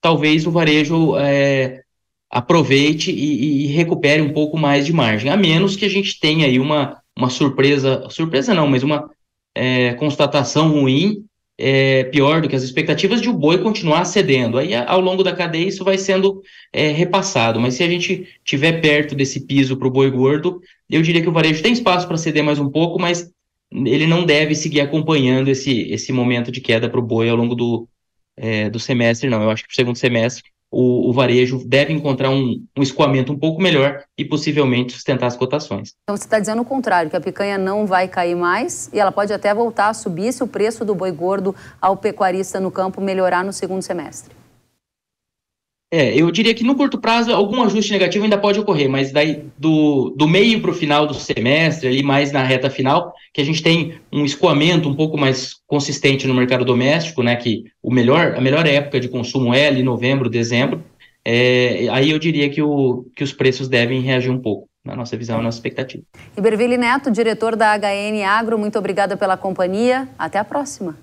talvez 0.00 0.46
o 0.46 0.52
varejo 0.52 1.16
é, 1.18 1.82
aproveite 2.30 3.10
e, 3.10 3.64
e, 3.64 3.66
recupere 3.66 4.22
um 4.22 4.32
pouco 4.32 4.56
mais 4.56 4.86
de 4.86 4.92
margem, 4.92 5.30
a 5.30 5.36
menos 5.36 5.74
que 5.74 5.84
a 5.84 5.90
gente 5.90 6.20
tenha 6.20 6.46
aí 6.46 6.60
uma, 6.60 7.02
uma 7.18 7.28
surpresa, 7.28 8.08
surpresa 8.08 8.54
não, 8.54 8.68
mas 8.68 8.84
uma 8.84 9.10
é, 9.54 9.94
constatação 9.94 10.70
ruim, 10.70 11.24
é, 11.64 12.02
pior 12.04 12.42
do 12.42 12.48
que 12.48 12.56
as 12.56 12.64
expectativas 12.64 13.20
de 13.20 13.28
o 13.28 13.32
boi 13.32 13.62
continuar 13.62 14.04
cedendo. 14.04 14.58
Aí, 14.58 14.74
ao 14.74 15.00
longo 15.00 15.22
da 15.22 15.32
cadeia, 15.32 15.68
isso 15.68 15.84
vai 15.84 15.96
sendo 15.96 16.42
é, 16.72 16.88
repassado, 16.90 17.60
mas 17.60 17.74
se 17.74 17.84
a 17.84 17.88
gente 17.88 18.28
estiver 18.44 18.80
perto 18.80 19.14
desse 19.14 19.46
piso 19.46 19.76
para 19.76 19.86
o 19.86 19.90
boi 19.90 20.10
gordo, 20.10 20.60
eu 20.90 21.00
diria 21.02 21.22
que 21.22 21.28
o 21.28 21.32
varejo 21.32 21.62
tem 21.62 21.72
espaço 21.72 22.08
para 22.08 22.16
ceder 22.16 22.42
mais 22.42 22.58
um 22.58 22.68
pouco, 22.68 23.00
mas 23.00 23.30
ele 23.70 24.08
não 24.08 24.26
deve 24.26 24.56
seguir 24.56 24.80
acompanhando 24.80 25.48
esse, 25.48 25.82
esse 25.82 26.12
momento 26.12 26.50
de 26.50 26.60
queda 26.60 26.90
para 26.90 26.98
o 26.98 27.02
boi 27.02 27.28
ao 27.28 27.36
longo 27.36 27.54
do, 27.54 27.88
é, 28.36 28.68
do 28.68 28.80
semestre, 28.80 29.30
não. 29.30 29.42
Eu 29.42 29.50
acho 29.50 29.62
que 29.62 29.68
para 29.68 29.74
o 29.74 29.76
segundo 29.76 29.96
semestre 29.96 30.51
o, 30.72 31.10
o 31.10 31.12
varejo 31.12 31.62
deve 31.66 31.92
encontrar 31.92 32.30
um, 32.30 32.64
um, 32.76 32.82
escoamento 32.82 33.30
um 33.30 33.38
pouco 33.38 33.60
melhor 33.60 34.02
e 34.16 34.24
possivelmente 34.24 34.94
sustentar 34.94 35.26
as 35.26 35.36
cotações. 35.36 35.92
Então 36.02 36.16
você 36.16 36.24
está 36.24 36.40
dizendo 36.40 36.62
o 36.62 36.64
contrário, 36.64 37.10
que 37.10 37.16
a 37.16 37.20
picanha 37.20 37.58
não 37.58 37.86
vai 37.86 38.08
cair 38.08 38.34
mais 38.34 38.88
e 38.92 38.98
ela 38.98 39.12
pode 39.12 39.32
até 39.32 39.52
voltar 39.52 39.90
a 39.90 39.94
subir 39.94 40.32
se 40.32 40.42
o 40.42 40.46
preço 40.46 40.84
do 40.84 40.94
boi 40.94 41.12
gordo 41.12 41.54
ao 41.80 41.96
pecuarista 41.96 42.58
no 42.58 42.70
campo 42.70 43.00
melhorar 43.00 43.44
no 43.44 43.52
segundo 43.52 43.82
semestre. 43.82 44.41
É, 45.94 46.18
eu 46.18 46.30
diria 46.30 46.54
que 46.54 46.64
no 46.64 46.74
curto 46.74 46.98
prazo 46.98 47.30
algum 47.30 47.62
ajuste 47.62 47.92
negativo 47.92 48.24
ainda 48.24 48.38
pode 48.38 48.58
ocorrer, 48.58 48.88
mas 48.88 49.12
daí 49.12 49.44
do, 49.58 50.08
do 50.16 50.26
meio 50.26 50.58
para 50.62 50.70
o 50.70 50.74
final 50.74 51.06
do 51.06 51.12
semestre, 51.12 51.86
ali 51.86 52.02
mais 52.02 52.32
na 52.32 52.42
reta 52.42 52.70
final, 52.70 53.12
que 53.30 53.42
a 53.42 53.44
gente 53.44 53.62
tem 53.62 54.00
um 54.10 54.24
escoamento 54.24 54.88
um 54.88 54.94
pouco 54.94 55.18
mais 55.18 55.56
consistente 55.66 56.26
no 56.26 56.32
mercado 56.32 56.64
doméstico, 56.64 57.22
né? 57.22 57.36
Que 57.36 57.64
o 57.82 57.92
melhor, 57.92 58.34
a 58.34 58.40
melhor 58.40 58.66
época 58.66 58.98
de 58.98 59.06
consumo 59.06 59.52
é 59.52 59.66
ali 59.66 59.82
novembro, 59.82 60.30
dezembro. 60.30 60.82
É, 61.22 61.86
aí 61.90 62.10
eu 62.10 62.18
diria 62.18 62.48
que, 62.48 62.62
o, 62.62 63.04
que 63.14 63.22
os 63.22 63.34
preços 63.34 63.68
devem 63.68 64.00
reagir 64.00 64.30
um 64.30 64.40
pouco, 64.40 64.70
na 64.82 64.96
nossa 64.96 65.14
visão, 65.14 65.36
na 65.36 65.42
nossa 65.44 65.58
expectativa. 65.58 66.02
Iberville 66.38 66.78
Neto, 66.78 67.10
diretor 67.10 67.54
da 67.54 67.76
HN 67.76 68.24
Agro, 68.26 68.58
muito 68.58 68.78
obrigada 68.78 69.14
pela 69.14 69.36
companhia. 69.36 70.08
Até 70.18 70.38
a 70.38 70.44
próxima. 70.44 70.96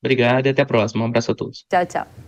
Obrigado 0.00 0.46
e 0.46 0.50
até 0.50 0.62
a 0.62 0.66
próxima. 0.66 1.02
Um 1.02 1.08
abraço 1.08 1.32
a 1.32 1.34
todos. 1.34 1.64
Tchau, 1.68 1.84
tchau. 1.86 2.25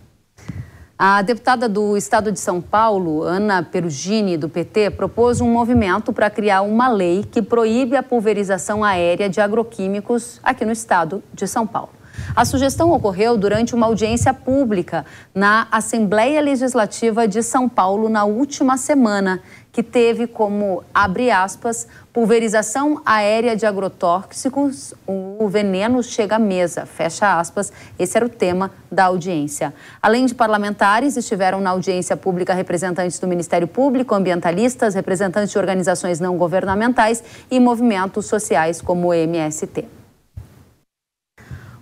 A 1.01 1.21
deputada 1.21 1.69
do 1.69 1.95
Estado 1.95 2.29
de 2.29 2.41
São 2.41 2.59
Paulo, 2.59 3.23
Ana 3.23 3.63
Perugini, 3.63 4.35
do 4.35 4.49
PT, 4.49 4.89
propôs 4.89 5.39
um 5.39 5.49
movimento 5.49 6.11
para 6.11 6.29
criar 6.29 6.61
uma 6.61 6.89
lei 6.89 7.23
que 7.23 7.41
proíbe 7.41 7.95
a 7.95 8.03
pulverização 8.03 8.83
aérea 8.83 9.29
de 9.29 9.39
agroquímicos 9.39 10.41
aqui 10.43 10.65
no 10.65 10.73
estado 10.73 11.23
de 11.33 11.47
São 11.47 11.65
Paulo. 11.65 11.98
A 12.35 12.45
sugestão 12.45 12.91
ocorreu 12.91 13.37
durante 13.37 13.75
uma 13.75 13.85
audiência 13.85 14.33
pública 14.33 15.05
na 15.33 15.67
Assembleia 15.71 16.41
Legislativa 16.41 17.27
de 17.27 17.43
São 17.43 17.67
Paulo 17.67 18.09
na 18.09 18.25
última 18.25 18.77
semana, 18.77 19.41
que 19.71 19.83
teve 19.83 20.27
como, 20.27 20.83
abre 20.93 21.31
aspas, 21.31 21.87
pulverização 22.11 23.01
aérea 23.05 23.55
de 23.55 23.65
agrotóxicos, 23.65 24.93
o 25.07 25.47
veneno 25.47 26.01
chega 26.01 26.35
à 26.35 26.39
mesa, 26.39 26.85
fecha 26.85 27.39
aspas. 27.39 27.71
Esse 27.97 28.17
era 28.17 28.25
o 28.25 28.29
tema 28.29 28.71
da 28.91 29.05
audiência. 29.05 29.73
Além 30.01 30.25
de 30.25 30.33
parlamentares, 30.35 31.15
estiveram 31.15 31.61
na 31.61 31.69
audiência 31.69 32.17
pública 32.17 32.53
representantes 32.53 33.19
do 33.19 33.27
Ministério 33.27 33.67
Público, 33.67 34.15
ambientalistas, 34.15 34.95
representantes 34.95 35.51
de 35.51 35.57
organizações 35.57 36.19
não 36.19 36.37
governamentais 36.37 37.23
e 37.49 37.59
movimentos 37.59 38.25
sociais 38.25 38.81
como 38.81 39.09
o 39.09 39.13
MST. 39.13 39.98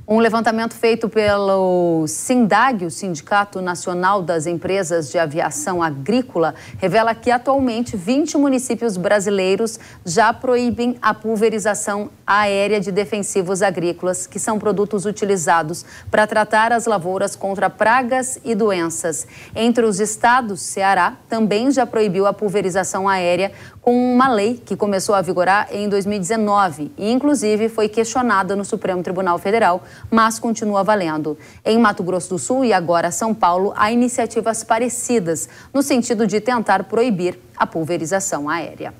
Um 0.09 0.19
levantamento 0.19 0.73
feito 0.73 1.09
pelo 1.09 2.05
SINDAG, 2.07 2.85
o 2.85 2.89
Sindicato 2.89 3.59
Nacional 3.61 4.21
das 4.21 4.47
Empresas 4.47 5.11
de 5.11 5.19
Aviação 5.19 5.83
Agrícola, 5.83 6.55
revela 6.77 7.13
que 7.13 7.29
atualmente 7.29 7.97
20 7.97 8.37
municípios 8.37 8.95
brasileiros 8.95 9.77
já 10.05 10.31
proíbem 10.31 10.95
a 11.01 11.13
pulverização 11.13 12.09
aérea 12.25 12.79
de 12.79 12.89
defensivos 12.89 13.61
agrícolas, 13.61 14.25
que 14.25 14.39
são 14.39 14.57
produtos 14.57 15.05
utilizados 15.05 15.83
para 16.09 16.25
tratar 16.25 16.71
as 16.71 16.85
lavouras 16.85 17.35
contra 17.35 17.69
pragas 17.69 18.39
e 18.45 18.55
doenças. 18.55 19.27
Entre 19.53 19.83
os 19.83 19.99
estados, 19.99 20.61
Ceará 20.61 21.17
também 21.27 21.69
já 21.69 21.85
proibiu 21.85 22.25
a 22.25 22.31
pulverização 22.31 23.09
aérea 23.09 23.51
com 23.81 24.13
uma 24.13 24.29
lei 24.29 24.61
que 24.65 24.75
começou 24.75 25.15
a 25.15 25.21
vigorar 25.21 25.67
em 25.71 25.87
2019 25.89 26.91
e, 26.97 27.11
inclusive, 27.11 27.67
foi 27.67 27.89
questionada 27.89 28.55
no 28.55 28.63
Supremo 28.65 29.03
Tribunal 29.03 29.37
Federal, 29.37 29.81
mas 30.09 30.39
continua 30.39 30.83
valendo. 30.83 31.37
Em 31.63 31.77
Mato 31.77 32.03
Grosso 32.03 32.29
do 32.29 32.39
Sul 32.39 32.65
e 32.65 32.73
agora 32.73 33.11
São 33.11 33.33
Paulo, 33.33 33.73
há 33.75 33.91
iniciativas 33.91 34.63
parecidas 34.63 35.47
no 35.73 35.81
sentido 35.81 36.25
de 36.25 36.39
tentar 36.39 36.83
proibir 36.85 37.39
a 37.55 37.65
pulverização 37.65 38.49
aérea. 38.49 38.93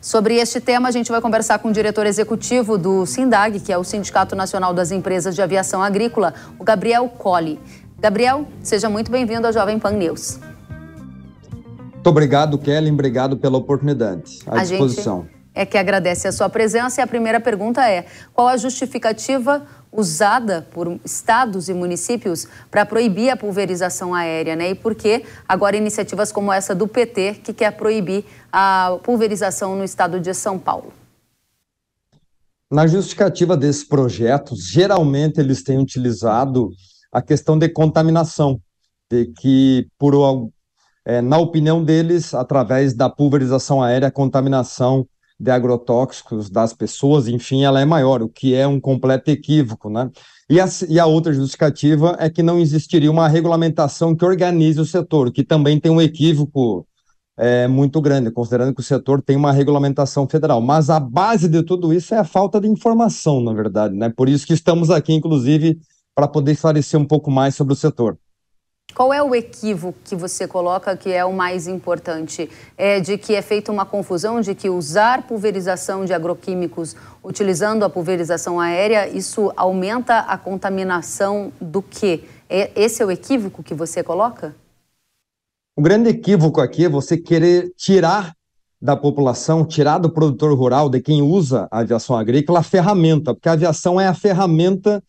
Sobre 0.00 0.36
este 0.36 0.60
tema, 0.60 0.88
a 0.88 0.92
gente 0.92 1.10
vai 1.10 1.20
conversar 1.20 1.58
com 1.58 1.68
o 1.68 1.72
diretor 1.72 2.06
executivo 2.06 2.78
do 2.78 3.04
SINDAG, 3.04 3.60
que 3.60 3.72
é 3.72 3.78
o 3.78 3.82
Sindicato 3.82 4.36
Nacional 4.36 4.72
das 4.72 4.92
Empresas 4.92 5.34
de 5.34 5.42
Aviação 5.42 5.82
Agrícola, 5.82 6.34
o 6.58 6.64
Gabriel 6.64 7.08
Colli. 7.08 7.58
Gabriel, 7.98 8.46
seja 8.62 8.88
muito 8.88 9.10
bem-vindo 9.10 9.46
ao 9.46 9.52
Jovem 9.52 9.78
Pan 9.78 9.90
News. 9.90 10.38
Muito 11.94 12.06
obrigado, 12.06 12.56
Kelly. 12.58 12.90
Obrigado 12.92 13.36
pela 13.36 13.58
oportunidade. 13.58 14.38
À 14.46 14.60
a 14.60 14.62
disposição. 14.62 15.22
Gente 15.22 15.37
é 15.58 15.66
que 15.66 15.76
agradece 15.76 16.28
a 16.28 16.32
sua 16.32 16.48
presença 16.48 17.00
e 17.00 17.02
a 17.02 17.06
primeira 17.06 17.40
pergunta 17.40 17.84
é: 17.90 18.06
qual 18.32 18.46
a 18.46 18.56
justificativa 18.56 19.66
usada 19.90 20.64
por 20.70 21.00
estados 21.04 21.68
e 21.68 21.74
municípios 21.74 22.46
para 22.70 22.86
proibir 22.86 23.30
a 23.30 23.36
pulverização 23.36 24.14
aérea, 24.14 24.54
né? 24.54 24.70
E 24.70 24.74
por 24.76 24.94
que 24.94 25.24
agora 25.48 25.76
iniciativas 25.76 26.30
como 26.30 26.52
essa 26.52 26.76
do 26.76 26.86
PT 26.86 27.40
que 27.42 27.52
quer 27.52 27.72
proibir 27.72 28.24
a 28.52 28.98
pulverização 29.02 29.74
no 29.74 29.82
estado 29.82 30.20
de 30.20 30.32
São 30.32 30.60
Paulo? 30.60 30.92
Na 32.70 32.86
justificativa 32.86 33.56
desses 33.56 33.82
projetos, 33.82 34.68
geralmente 34.68 35.40
eles 35.40 35.64
têm 35.64 35.78
utilizado 35.78 36.70
a 37.10 37.20
questão 37.20 37.58
de 37.58 37.68
contaminação, 37.68 38.60
de 39.10 39.26
que 39.26 39.88
por 39.98 40.14
é, 41.04 41.20
na 41.20 41.38
opinião 41.38 41.82
deles, 41.82 42.32
através 42.32 42.94
da 42.94 43.08
pulverização 43.10 43.82
aérea, 43.82 44.06
a 44.06 44.12
contaminação 44.12 45.08
de 45.38 45.50
agrotóxicos 45.50 46.50
das 46.50 46.72
pessoas, 46.72 47.28
enfim, 47.28 47.64
ela 47.64 47.80
é 47.80 47.84
maior, 47.84 48.22
o 48.22 48.28
que 48.28 48.54
é 48.54 48.66
um 48.66 48.80
completo 48.80 49.30
equívoco, 49.30 49.88
né? 49.88 50.10
E 50.50 50.60
a, 50.60 50.66
e 50.88 50.98
a 50.98 51.06
outra 51.06 51.32
justificativa 51.32 52.16
é 52.18 52.28
que 52.28 52.42
não 52.42 52.58
existiria 52.58 53.10
uma 53.10 53.28
regulamentação 53.28 54.16
que 54.16 54.24
organize 54.24 54.80
o 54.80 54.84
setor, 54.84 55.30
que 55.30 55.44
também 55.44 55.78
tem 55.78 55.92
um 55.92 56.00
equívoco 56.00 56.86
é, 57.36 57.68
muito 57.68 58.00
grande, 58.00 58.32
considerando 58.32 58.74
que 58.74 58.80
o 58.80 58.84
setor 58.84 59.22
tem 59.22 59.36
uma 59.36 59.52
regulamentação 59.52 60.28
federal. 60.28 60.60
Mas 60.60 60.90
a 60.90 60.98
base 60.98 61.48
de 61.48 61.62
tudo 61.62 61.92
isso 61.92 62.14
é 62.14 62.18
a 62.18 62.24
falta 62.24 62.60
de 62.60 62.66
informação, 62.66 63.40
na 63.40 63.52
verdade, 63.52 63.94
né? 63.94 64.08
Por 64.08 64.28
isso 64.28 64.46
que 64.46 64.52
estamos 64.52 64.90
aqui, 64.90 65.12
inclusive, 65.12 65.78
para 66.16 66.26
poder 66.26 66.52
esclarecer 66.52 66.98
um 66.98 67.04
pouco 67.04 67.30
mais 67.30 67.54
sobre 67.54 67.74
o 67.74 67.76
setor. 67.76 68.18
Qual 68.98 69.12
é 69.12 69.22
o 69.22 69.32
equívoco 69.32 69.96
que 70.02 70.16
você 70.16 70.48
coloca 70.48 70.96
que 70.96 71.12
é 71.12 71.24
o 71.24 71.32
mais 71.32 71.68
importante? 71.68 72.50
É 72.76 72.98
de 72.98 73.16
que 73.16 73.32
é 73.32 73.40
feita 73.40 73.70
uma 73.70 73.86
confusão 73.86 74.40
de 74.40 74.56
que 74.56 74.68
usar 74.68 75.22
pulverização 75.22 76.04
de 76.04 76.12
agroquímicos 76.12 76.96
utilizando 77.22 77.84
a 77.84 77.88
pulverização 77.88 78.58
aérea, 78.58 79.08
isso 79.08 79.52
aumenta 79.56 80.18
a 80.18 80.36
contaminação 80.36 81.52
do 81.60 81.80
quê? 81.80 82.24
É, 82.50 82.72
esse 82.74 83.00
é 83.00 83.06
o 83.06 83.10
equívoco 83.12 83.62
que 83.62 83.72
você 83.72 84.02
coloca? 84.02 84.52
O 85.76 85.80
grande 85.80 86.10
equívoco 86.10 86.60
aqui 86.60 86.86
é 86.86 86.88
você 86.88 87.16
querer 87.16 87.72
tirar 87.76 88.32
da 88.82 88.96
população, 88.96 89.64
tirar 89.64 89.98
do 89.98 90.10
produtor 90.10 90.52
rural, 90.58 90.88
de 90.88 91.00
quem 91.00 91.22
usa 91.22 91.68
a 91.70 91.78
aviação 91.78 92.16
agrícola, 92.16 92.58
a 92.58 92.64
ferramenta, 92.64 93.32
porque 93.32 93.48
a 93.48 93.52
aviação 93.52 94.00
é 94.00 94.08
a 94.08 94.14
ferramenta 94.14 95.00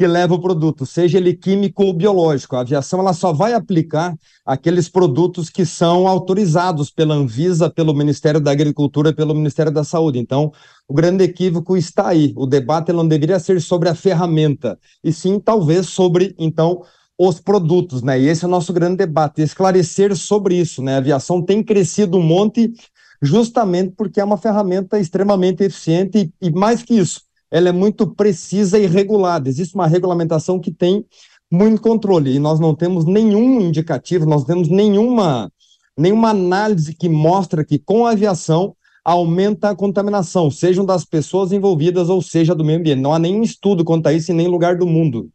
que 0.00 0.06
leva 0.06 0.32
o 0.32 0.40
produto, 0.40 0.86
seja 0.86 1.18
ele 1.18 1.34
químico 1.34 1.84
ou 1.84 1.92
biológico. 1.92 2.56
A 2.56 2.60
aviação 2.60 3.00
ela 3.00 3.12
só 3.12 3.34
vai 3.34 3.52
aplicar 3.52 4.16
aqueles 4.46 4.88
produtos 4.88 5.50
que 5.50 5.66
são 5.66 6.08
autorizados 6.08 6.90
pela 6.90 7.14
Anvisa, 7.14 7.68
pelo 7.68 7.92
Ministério 7.92 8.40
da 8.40 8.50
Agricultura, 8.50 9.12
pelo 9.12 9.34
Ministério 9.34 9.70
da 9.70 9.84
Saúde. 9.84 10.18
Então, 10.18 10.50
o 10.88 10.94
grande 10.94 11.22
equívoco 11.24 11.76
está 11.76 12.08
aí. 12.08 12.32
O 12.34 12.46
debate 12.46 12.94
não 12.94 13.06
deveria 13.06 13.38
ser 13.38 13.60
sobre 13.60 13.90
a 13.90 13.94
ferramenta, 13.94 14.78
e 15.04 15.12
sim 15.12 15.38
talvez 15.38 15.90
sobre 15.90 16.34
então 16.38 16.82
os 17.18 17.38
produtos, 17.38 18.02
né? 18.02 18.18
E 18.18 18.26
esse 18.26 18.46
é 18.46 18.48
o 18.48 18.50
nosso 18.50 18.72
grande 18.72 18.96
debate, 18.96 19.42
esclarecer 19.42 20.16
sobre 20.16 20.54
isso, 20.54 20.80
né? 20.80 20.94
A 20.94 20.96
aviação 20.96 21.44
tem 21.44 21.62
crescido 21.62 22.16
um 22.16 22.22
monte 22.22 22.72
justamente 23.20 23.92
porque 23.94 24.18
é 24.18 24.24
uma 24.24 24.38
ferramenta 24.38 24.98
extremamente 24.98 25.62
eficiente 25.62 26.32
e, 26.40 26.48
e 26.48 26.50
mais 26.50 26.82
que 26.82 26.94
isso, 26.94 27.20
ela 27.50 27.68
é 27.68 27.72
muito 27.72 28.06
precisa 28.06 28.78
e 28.78 28.86
regulada. 28.86 29.48
Existe 29.48 29.74
uma 29.74 29.86
regulamentação 29.86 30.58
que 30.58 30.70
tem 30.70 31.04
muito 31.50 31.82
controle 31.82 32.34
e 32.34 32.38
nós 32.38 32.60
não 32.60 32.74
temos 32.74 33.04
nenhum 33.04 33.60
indicativo, 33.60 34.24
nós 34.24 34.44
temos 34.44 34.68
nenhuma 34.68 35.50
nenhuma 35.98 36.30
análise 36.30 36.94
que 36.94 37.08
mostra 37.08 37.64
que 37.64 37.78
com 37.78 38.06
a 38.06 38.12
aviação 38.12 38.74
aumenta 39.04 39.70
a 39.70 39.76
contaminação, 39.76 40.50
sejam 40.50 40.84
das 40.84 41.04
pessoas 41.04 41.52
envolvidas 41.52 42.08
ou 42.08 42.22
seja 42.22 42.54
do 42.54 42.64
meio 42.64 42.78
ambiente. 42.78 43.00
Não 43.00 43.12
há 43.12 43.18
nenhum 43.18 43.42
estudo 43.42 43.84
quanto 43.84 44.06
a 44.06 44.12
isso 44.12 44.30
em 44.30 44.34
nenhum 44.34 44.50
lugar 44.50 44.76
do 44.76 44.86
mundo. 44.86 45.30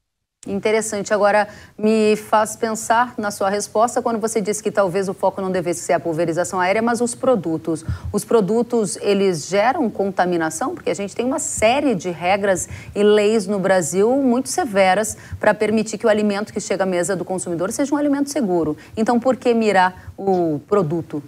Interessante. 0.45 1.11
Agora, 1.13 1.47
me 1.77 2.15
faz 2.15 2.55
pensar 2.55 3.15
na 3.17 3.31
sua 3.31 3.49
resposta 3.49 4.01
quando 4.01 4.19
você 4.19 4.39
disse 4.39 4.61
que 4.61 4.69
talvez 4.69 5.09
o 5.09 5.13
foco 5.13 5.41
não 5.41 5.51
devesse 5.51 5.81
ser 5.81 5.93
a 5.93 5.99
pulverização 5.99 6.59
aérea, 6.59 6.81
mas 6.81 7.01
os 7.01 7.15
produtos. 7.15 7.83
Os 8.13 8.23
produtos, 8.23 8.95
eles 9.01 9.47
geram 9.47 9.89
contaminação? 9.89 10.75
Porque 10.75 10.91
a 10.91 10.93
gente 10.93 11.15
tem 11.15 11.25
uma 11.25 11.39
série 11.39 11.95
de 11.95 12.11
regras 12.11 12.69
e 12.93 13.01
leis 13.01 13.47
no 13.47 13.59
Brasil 13.59 14.11
muito 14.21 14.49
severas 14.49 15.17
para 15.39 15.53
permitir 15.53 15.97
que 15.97 16.05
o 16.05 16.09
alimento 16.09 16.53
que 16.53 16.59
chega 16.59 16.83
à 16.83 16.87
mesa 16.87 17.15
do 17.15 17.25
consumidor 17.25 17.71
seja 17.71 17.95
um 17.95 17.97
alimento 17.97 18.29
seguro. 18.29 18.77
Então, 18.95 19.19
por 19.19 19.35
que 19.35 19.53
mirar 19.53 20.11
o 20.15 20.59
produto? 20.67 21.23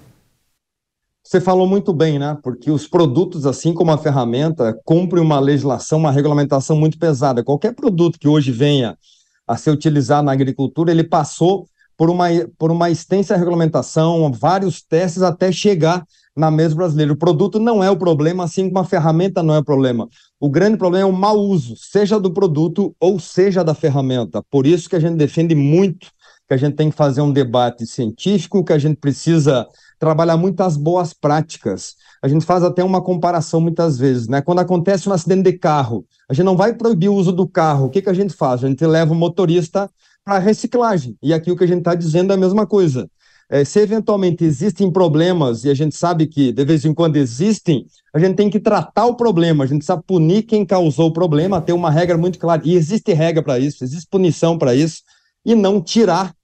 Você 1.27 1.41
falou 1.41 1.67
muito 1.67 1.91
bem, 1.91 2.17
né? 2.17 2.37
Porque 2.41 2.71
os 2.71 2.87
produtos, 2.87 3.45
assim 3.45 3.73
como 3.73 3.91
a 3.91 3.97
ferramenta, 3.97 4.73
cumprem 4.85 5.21
uma 5.21 5.41
legislação, 5.41 5.99
uma 5.99 6.09
regulamentação 6.09 6.77
muito 6.77 6.97
pesada. 6.97 7.43
Qualquer 7.43 7.75
produto 7.75 8.17
que 8.17 8.29
hoje 8.29 8.49
venha 8.49 8.97
a 9.45 9.57
ser 9.57 9.71
utilizado 9.71 10.25
na 10.25 10.31
agricultura, 10.31 10.89
ele 10.89 11.03
passou 11.03 11.67
por 11.97 12.09
uma, 12.09 12.27
por 12.57 12.71
uma 12.71 12.89
extensa 12.89 13.35
regulamentação, 13.35 14.31
vários 14.31 14.81
testes 14.81 15.21
até 15.21 15.51
chegar 15.51 16.05
na 16.33 16.49
mesa 16.49 16.73
brasileira. 16.73 17.11
O 17.11 17.17
produto 17.17 17.59
não 17.59 17.83
é 17.83 17.91
o 17.91 17.97
problema, 17.97 18.45
assim 18.45 18.69
como 18.69 18.79
a 18.79 18.85
ferramenta 18.85 19.43
não 19.43 19.53
é 19.53 19.59
o 19.59 19.65
problema. 19.65 20.07
O 20.39 20.49
grande 20.49 20.77
problema 20.77 21.09
é 21.09 21.11
o 21.11 21.13
mau 21.13 21.37
uso, 21.37 21.75
seja 21.75 22.17
do 22.17 22.31
produto 22.31 22.95
ou 23.01 23.19
seja 23.19 23.65
da 23.65 23.73
ferramenta. 23.73 24.41
Por 24.49 24.65
isso 24.65 24.89
que 24.89 24.95
a 24.95 24.99
gente 24.99 25.17
defende 25.17 25.53
muito 25.53 26.07
que 26.47 26.53
a 26.53 26.57
gente 26.57 26.75
tem 26.75 26.89
que 26.89 26.95
fazer 26.95 27.19
um 27.19 27.31
debate 27.31 27.85
científico, 27.85 28.63
que 28.63 28.71
a 28.71 28.77
gente 28.77 28.95
precisa 28.95 29.67
trabalhar 29.99 30.37
muitas 30.37 30.77
boas 30.77 31.13
práticas. 31.13 31.95
A 32.21 32.27
gente 32.27 32.45
faz 32.45 32.63
até 32.63 32.83
uma 32.83 33.01
comparação 33.01 33.59
muitas 33.61 33.97
vezes, 33.97 34.27
né? 34.27 34.41
Quando 34.41 34.59
acontece 34.59 35.07
um 35.09 35.13
acidente 35.13 35.43
de 35.43 35.53
carro, 35.53 36.05
a 36.29 36.33
gente 36.33 36.45
não 36.45 36.57
vai 36.57 36.73
proibir 36.73 37.09
o 37.09 37.15
uso 37.15 37.31
do 37.31 37.47
carro. 37.47 37.85
O 37.85 37.89
que, 37.89 38.01
que 38.01 38.09
a 38.09 38.13
gente 38.13 38.33
faz? 38.33 38.63
A 38.63 38.67
gente 38.67 38.85
leva 38.85 39.13
o 39.13 39.15
motorista 39.15 39.89
para 40.23 40.39
reciclagem. 40.39 41.17
E 41.21 41.33
aqui 41.33 41.51
o 41.51 41.55
que 41.55 41.63
a 41.63 41.67
gente 41.67 41.79
está 41.79 41.95
dizendo 41.95 42.31
é 42.31 42.35
a 42.35 42.39
mesma 42.39 42.65
coisa. 42.65 43.09
É, 43.49 43.63
se 43.63 43.79
eventualmente 43.79 44.43
existem 44.43 44.91
problemas, 44.91 45.63
e 45.63 45.69
a 45.69 45.73
gente 45.73 45.95
sabe 45.95 46.27
que 46.27 46.51
de 46.51 46.65
vez 46.65 46.83
em 46.83 46.93
quando 46.93 47.15
existem, 47.15 47.85
a 48.13 48.19
gente 48.19 48.35
tem 48.35 48.49
que 48.49 48.59
tratar 48.59 49.05
o 49.05 49.15
problema, 49.15 49.63
a 49.63 49.67
gente 49.67 49.77
precisa 49.77 50.03
punir 50.05 50.43
quem 50.43 50.65
causou 50.65 51.07
o 51.07 51.13
problema, 51.13 51.61
ter 51.61 51.71
uma 51.71 51.89
regra 51.89 52.17
muito 52.17 52.37
clara. 52.39 52.61
E 52.65 52.75
existe 52.75 53.13
regra 53.13 53.41
para 53.41 53.57
isso, 53.57 53.85
existe 53.85 54.07
punição 54.09 54.57
para 54.57 54.75
isso, 54.75 55.01
e 55.45 55.55
não 55.55 55.81
tirar 55.81 56.35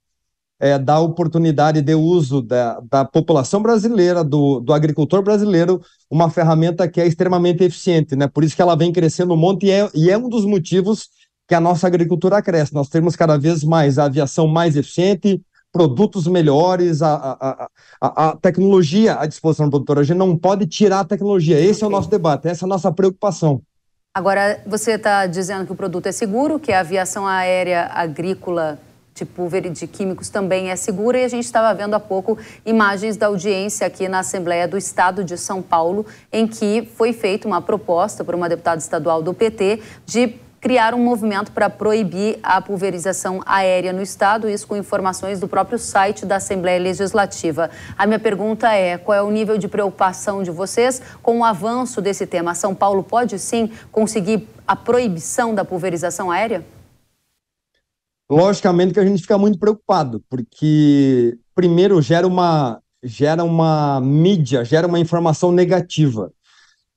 é, 0.60 0.78
da 0.78 0.98
oportunidade 1.00 1.82
de 1.82 1.94
uso 1.94 2.40
da, 2.40 2.80
da 2.90 3.04
população 3.04 3.60
brasileira, 3.60 4.22
do, 4.22 4.60
do 4.60 4.72
agricultor 4.72 5.22
brasileiro, 5.22 5.80
uma 6.10 6.30
ferramenta 6.30 6.88
que 6.88 7.00
é 7.00 7.06
extremamente 7.06 7.64
eficiente, 7.64 8.14
né? 8.14 8.28
Por 8.28 8.44
isso 8.44 8.54
que 8.56 8.62
ela 8.62 8.76
vem 8.76 8.92
crescendo 8.92 9.34
um 9.34 9.36
monte 9.36 9.66
e 9.66 9.70
é, 9.70 9.90
e 9.94 10.10
é 10.10 10.16
um 10.16 10.28
dos 10.28 10.44
motivos 10.44 11.08
que 11.46 11.54
a 11.54 11.60
nossa 11.60 11.86
agricultura 11.86 12.40
cresce. 12.40 12.72
Nós 12.72 12.88
temos 12.88 13.16
cada 13.16 13.36
vez 13.36 13.62
mais 13.64 13.98
a 13.98 14.04
aviação 14.04 14.46
mais 14.46 14.76
eficiente, 14.76 15.42
produtos 15.72 16.26
melhores, 16.28 17.02
a, 17.02 17.14
a, 17.14 17.68
a, 18.00 18.28
a, 18.28 18.36
tecnologia 18.36 19.18
à 19.18 19.26
disposição 19.26 19.66
do 19.66 19.72
produtor. 19.72 19.98
A 19.98 20.04
gente 20.04 20.16
não 20.16 20.36
pode 20.38 20.66
tirar 20.66 21.00
a 21.00 21.04
tecnologia. 21.04 21.60
Esse 21.60 21.82
é 21.82 21.86
o 21.86 21.90
nosso 21.90 22.08
debate, 22.08 22.46
essa 22.46 22.64
é 22.64 22.66
a 22.66 22.68
nossa 22.68 22.92
preocupação. 22.92 23.60
Agora, 24.14 24.62
você 24.64 24.92
está 24.92 25.26
dizendo 25.26 25.66
que 25.66 25.72
o 25.72 25.74
produto 25.74 26.06
é 26.06 26.12
seguro, 26.12 26.60
que 26.60 26.72
a 26.72 26.78
aviação 26.78 27.26
aérea 27.26 27.90
agrícola 27.92 28.78
de 29.14 29.24
pulver 29.24 29.70
de 29.70 29.86
químicos 29.86 30.28
também 30.28 30.70
é 30.70 30.76
segura 30.76 31.18
e 31.18 31.24
a 31.24 31.28
gente 31.28 31.44
estava 31.44 31.72
vendo 31.72 31.94
há 31.94 32.00
pouco 32.00 32.36
imagens 32.66 33.16
da 33.16 33.26
audiência 33.26 33.86
aqui 33.86 34.08
na 34.08 34.18
Assembleia 34.18 34.66
do 34.66 34.76
Estado 34.76 35.22
de 35.22 35.38
São 35.38 35.62
Paulo, 35.62 36.04
em 36.32 36.48
que 36.48 36.90
foi 36.96 37.12
feita 37.12 37.46
uma 37.46 37.62
proposta 37.62 38.24
por 38.24 38.34
uma 38.34 38.48
deputada 38.48 38.78
estadual 38.78 39.22
do 39.22 39.32
PT 39.32 39.80
de 40.04 40.34
criar 40.60 40.94
um 40.94 40.98
movimento 40.98 41.52
para 41.52 41.70
proibir 41.70 42.40
a 42.42 42.60
pulverização 42.60 43.40
aérea 43.46 43.92
no 43.92 44.02
estado, 44.02 44.48
isso 44.48 44.66
com 44.66 44.74
informações 44.74 45.38
do 45.38 45.46
próprio 45.46 45.78
site 45.78 46.26
da 46.26 46.36
Assembleia 46.36 46.80
Legislativa. 46.80 47.70
A 47.96 48.06
minha 48.06 48.18
pergunta 48.18 48.72
é: 48.72 48.98
qual 48.98 49.16
é 49.16 49.22
o 49.22 49.30
nível 49.30 49.58
de 49.58 49.68
preocupação 49.68 50.42
de 50.42 50.50
vocês 50.50 51.00
com 51.22 51.40
o 51.40 51.44
avanço 51.44 52.00
desse 52.00 52.26
tema? 52.26 52.54
São 52.54 52.74
Paulo 52.74 53.04
pode 53.04 53.38
sim 53.38 53.70
conseguir 53.92 54.48
a 54.66 54.74
proibição 54.74 55.54
da 55.54 55.64
pulverização 55.64 56.30
aérea? 56.30 56.64
Logicamente 58.30 58.94
que 58.94 59.00
a 59.00 59.06
gente 59.06 59.20
fica 59.20 59.36
muito 59.36 59.58
preocupado, 59.58 60.22
porque 60.30 61.36
primeiro 61.54 62.00
gera 62.00 62.26
uma 62.26 62.80
gera 63.02 63.44
uma 63.44 64.00
mídia, 64.00 64.64
gera 64.64 64.86
uma 64.86 64.98
informação 64.98 65.52
negativa 65.52 66.32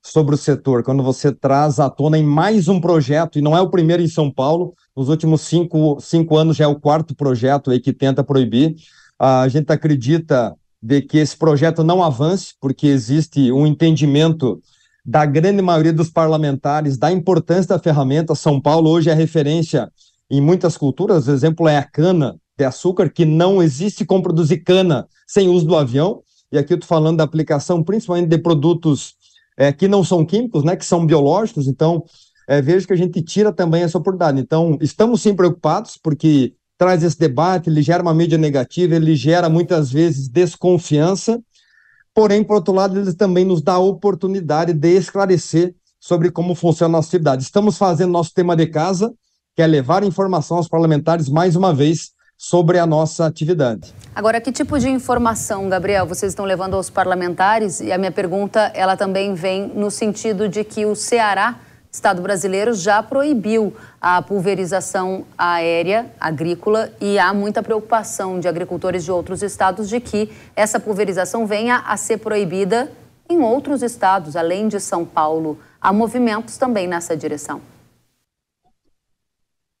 sobre 0.02 0.34
o 0.34 0.38
setor. 0.38 0.82
Quando 0.82 1.02
você 1.02 1.30
traz 1.30 1.78
à 1.78 1.90
tona 1.90 2.16
em 2.16 2.24
mais 2.24 2.66
um 2.66 2.80
projeto, 2.80 3.38
e 3.38 3.42
não 3.42 3.54
é 3.54 3.60
o 3.60 3.68
primeiro 3.68 4.02
em 4.02 4.08
São 4.08 4.30
Paulo, 4.30 4.74
nos 4.96 5.10
últimos 5.10 5.42
cinco, 5.42 5.98
cinco 6.00 6.36
anos 6.36 6.56
já 6.56 6.64
é 6.64 6.66
o 6.68 6.80
quarto 6.80 7.14
projeto 7.14 7.70
aí 7.70 7.78
que 7.78 7.92
tenta 7.92 8.24
proibir. 8.24 8.74
A 9.18 9.46
gente 9.48 9.70
acredita 9.70 10.56
de 10.82 11.02
que 11.02 11.18
esse 11.18 11.36
projeto 11.36 11.84
não 11.84 12.02
avance, 12.02 12.54
porque 12.58 12.86
existe 12.86 13.52
um 13.52 13.66
entendimento 13.66 14.62
da 15.04 15.26
grande 15.26 15.60
maioria 15.60 15.92
dos 15.92 16.08
parlamentares 16.08 16.96
da 16.96 17.12
importância 17.12 17.68
da 17.68 17.78
ferramenta. 17.78 18.34
São 18.34 18.60
Paulo 18.60 18.90
hoje 18.90 19.10
é 19.10 19.14
referência 19.14 19.90
em 20.30 20.40
muitas 20.40 20.76
culturas, 20.76 21.26
o 21.26 21.32
exemplo 21.32 21.68
é 21.68 21.78
a 21.78 21.84
cana 21.84 22.38
de 22.56 22.64
açúcar, 22.64 23.08
que 23.08 23.24
não 23.24 23.62
existe 23.62 24.04
como 24.04 24.22
produzir 24.22 24.58
cana 24.58 25.08
sem 25.26 25.48
uso 25.48 25.66
do 25.66 25.76
avião. 25.76 26.22
E 26.50 26.58
aqui 26.58 26.72
eu 26.72 26.76
estou 26.76 26.88
falando 26.88 27.18
da 27.18 27.24
aplicação 27.24 27.82
principalmente 27.82 28.28
de 28.28 28.38
produtos 28.38 29.14
é, 29.56 29.72
que 29.72 29.88
não 29.88 30.04
são 30.04 30.24
químicos, 30.24 30.64
né, 30.64 30.76
que 30.76 30.84
são 30.84 31.06
biológicos. 31.06 31.66
Então, 31.66 32.04
é, 32.46 32.60
vejo 32.60 32.86
que 32.86 32.92
a 32.92 32.96
gente 32.96 33.22
tira 33.22 33.52
também 33.52 33.82
essa 33.82 33.98
oportunidade. 33.98 34.40
Então, 34.40 34.78
estamos 34.80 35.20
sim 35.20 35.34
preocupados, 35.34 35.98
porque 36.02 36.54
traz 36.76 37.02
esse 37.02 37.18
debate, 37.18 37.68
ele 37.68 37.82
gera 37.82 38.02
uma 38.02 38.14
mídia 38.14 38.38
negativa, 38.38 38.94
ele 38.94 39.14
gera 39.14 39.48
muitas 39.48 39.90
vezes 39.90 40.28
desconfiança. 40.28 41.42
Porém, 42.14 42.42
por 42.42 42.56
outro 42.56 42.72
lado, 42.72 42.98
ele 42.98 43.12
também 43.14 43.44
nos 43.44 43.60
dá 43.60 43.74
a 43.74 43.78
oportunidade 43.78 44.72
de 44.72 44.96
esclarecer 44.96 45.74
sobre 46.00 46.30
como 46.30 46.54
funciona 46.54 46.94
a 46.94 46.98
nossa 46.98 47.08
atividade. 47.08 47.42
Estamos 47.42 47.76
fazendo 47.76 48.12
nosso 48.12 48.32
tema 48.32 48.56
de 48.56 48.66
casa, 48.66 49.12
que 49.58 49.62
é 49.62 49.66
levar 49.66 50.04
informação 50.04 50.58
aos 50.58 50.68
parlamentares 50.68 51.28
mais 51.28 51.56
uma 51.56 51.74
vez 51.74 52.12
sobre 52.36 52.78
a 52.78 52.86
nossa 52.86 53.26
atividade. 53.26 53.92
Agora, 54.14 54.40
que 54.40 54.52
tipo 54.52 54.78
de 54.78 54.88
informação, 54.88 55.68
Gabriel, 55.68 56.06
vocês 56.06 56.30
estão 56.30 56.44
levando 56.44 56.74
aos 56.74 56.88
parlamentares? 56.88 57.80
E 57.80 57.90
a 57.90 57.98
minha 57.98 58.12
pergunta, 58.12 58.70
ela 58.72 58.96
também 58.96 59.34
vem 59.34 59.66
no 59.74 59.90
sentido 59.90 60.48
de 60.48 60.62
que 60.62 60.86
o 60.86 60.94
Ceará, 60.94 61.58
Estado 61.90 62.22
brasileiro, 62.22 62.72
já 62.72 63.02
proibiu 63.02 63.74
a 64.00 64.22
pulverização 64.22 65.24
aérea 65.36 66.06
agrícola 66.20 66.92
e 67.00 67.18
há 67.18 67.34
muita 67.34 67.60
preocupação 67.60 68.38
de 68.38 68.46
agricultores 68.46 69.02
de 69.02 69.10
outros 69.10 69.42
estados 69.42 69.88
de 69.88 69.98
que 69.98 70.30
essa 70.54 70.78
pulverização 70.78 71.48
venha 71.48 71.78
a 71.84 71.96
ser 71.96 72.18
proibida 72.18 72.92
em 73.28 73.40
outros 73.40 73.82
estados, 73.82 74.36
além 74.36 74.68
de 74.68 74.78
São 74.78 75.04
Paulo. 75.04 75.58
Há 75.80 75.92
movimentos 75.92 76.56
também 76.56 76.86
nessa 76.86 77.16
direção. 77.16 77.60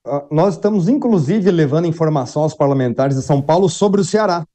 Ah, 0.06 0.24
nós 0.30 0.54
estamos, 0.54 0.88
inclusive, 0.88 1.50
levando 1.50 1.86
informação 1.86 2.42
aos 2.42 2.54
parlamentares 2.54 3.16
de 3.16 3.22
São 3.22 3.42
Paulo 3.42 3.68
sobre 3.68 4.00
o 4.00 4.04
Ceará, 4.04 4.46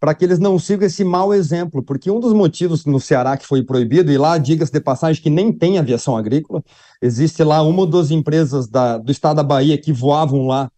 para 0.00 0.14
que 0.14 0.24
eles 0.24 0.38
não 0.38 0.58
sigam 0.58 0.86
esse 0.86 1.02
mau 1.04 1.34
exemplo, 1.34 1.82
porque 1.82 2.10
um 2.10 2.20
dos 2.20 2.32
motivos 2.32 2.84
no 2.84 3.00
Ceará 3.00 3.36
que 3.36 3.46
foi 3.46 3.64
proibido, 3.64 4.12
e 4.12 4.18
lá, 4.18 4.38
diga-se 4.38 4.72
de 4.72 4.80
passagem, 4.80 5.22
que 5.22 5.30
nem 5.30 5.52
tem 5.52 5.78
aviação 5.78 6.16
agrícola, 6.16 6.62
existe 7.02 7.42
lá 7.42 7.62
uma 7.62 7.80
ou 7.80 7.86
duas 7.86 8.10
empresas 8.10 8.68
da, 8.68 8.98
do 8.98 9.10
estado 9.10 9.36
da 9.36 9.42
Bahia 9.42 9.76
que 9.78 9.92
voavam 9.92 10.46
lá 10.46 10.70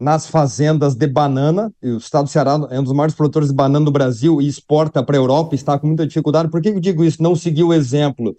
nas 0.00 0.28
fazendas 0.28 0.94
de 0.94 1.08
banana, 1.08 1.72
e 1.82 1.90
o 1.90 1.96
estado 1.96 2.24
do 2.24 2.30
Ceará 2.30 2.68
é 2.70 2.78
um 2.78 2.84
dos 2.84 2.92
maiores 2.92 3.16
produtores 3.16 3.48
de 3.48 3.54
banana 3.54 3.84
do 3.84 3.90
Brasil 3.90 4.40
e 4.40 4.46
exporta 4.46 5.02
para 5.02 5.16
a 5.16 5.18
Europa, 5.18 5.56
está 5.56 5.76
com 5.76 5.88
muita 5.88 6.06
dificuldade. 6.06 6.48
Por 6.48 6.62
que 6.62 6.68
eu 6.68 6.78
digo 6.78 7.04
isso? 7.04 7.20
Não 7.20 7.34
seguiu 7.34 7.68
o 7.68 7.74
exemplo. 7.74 8.36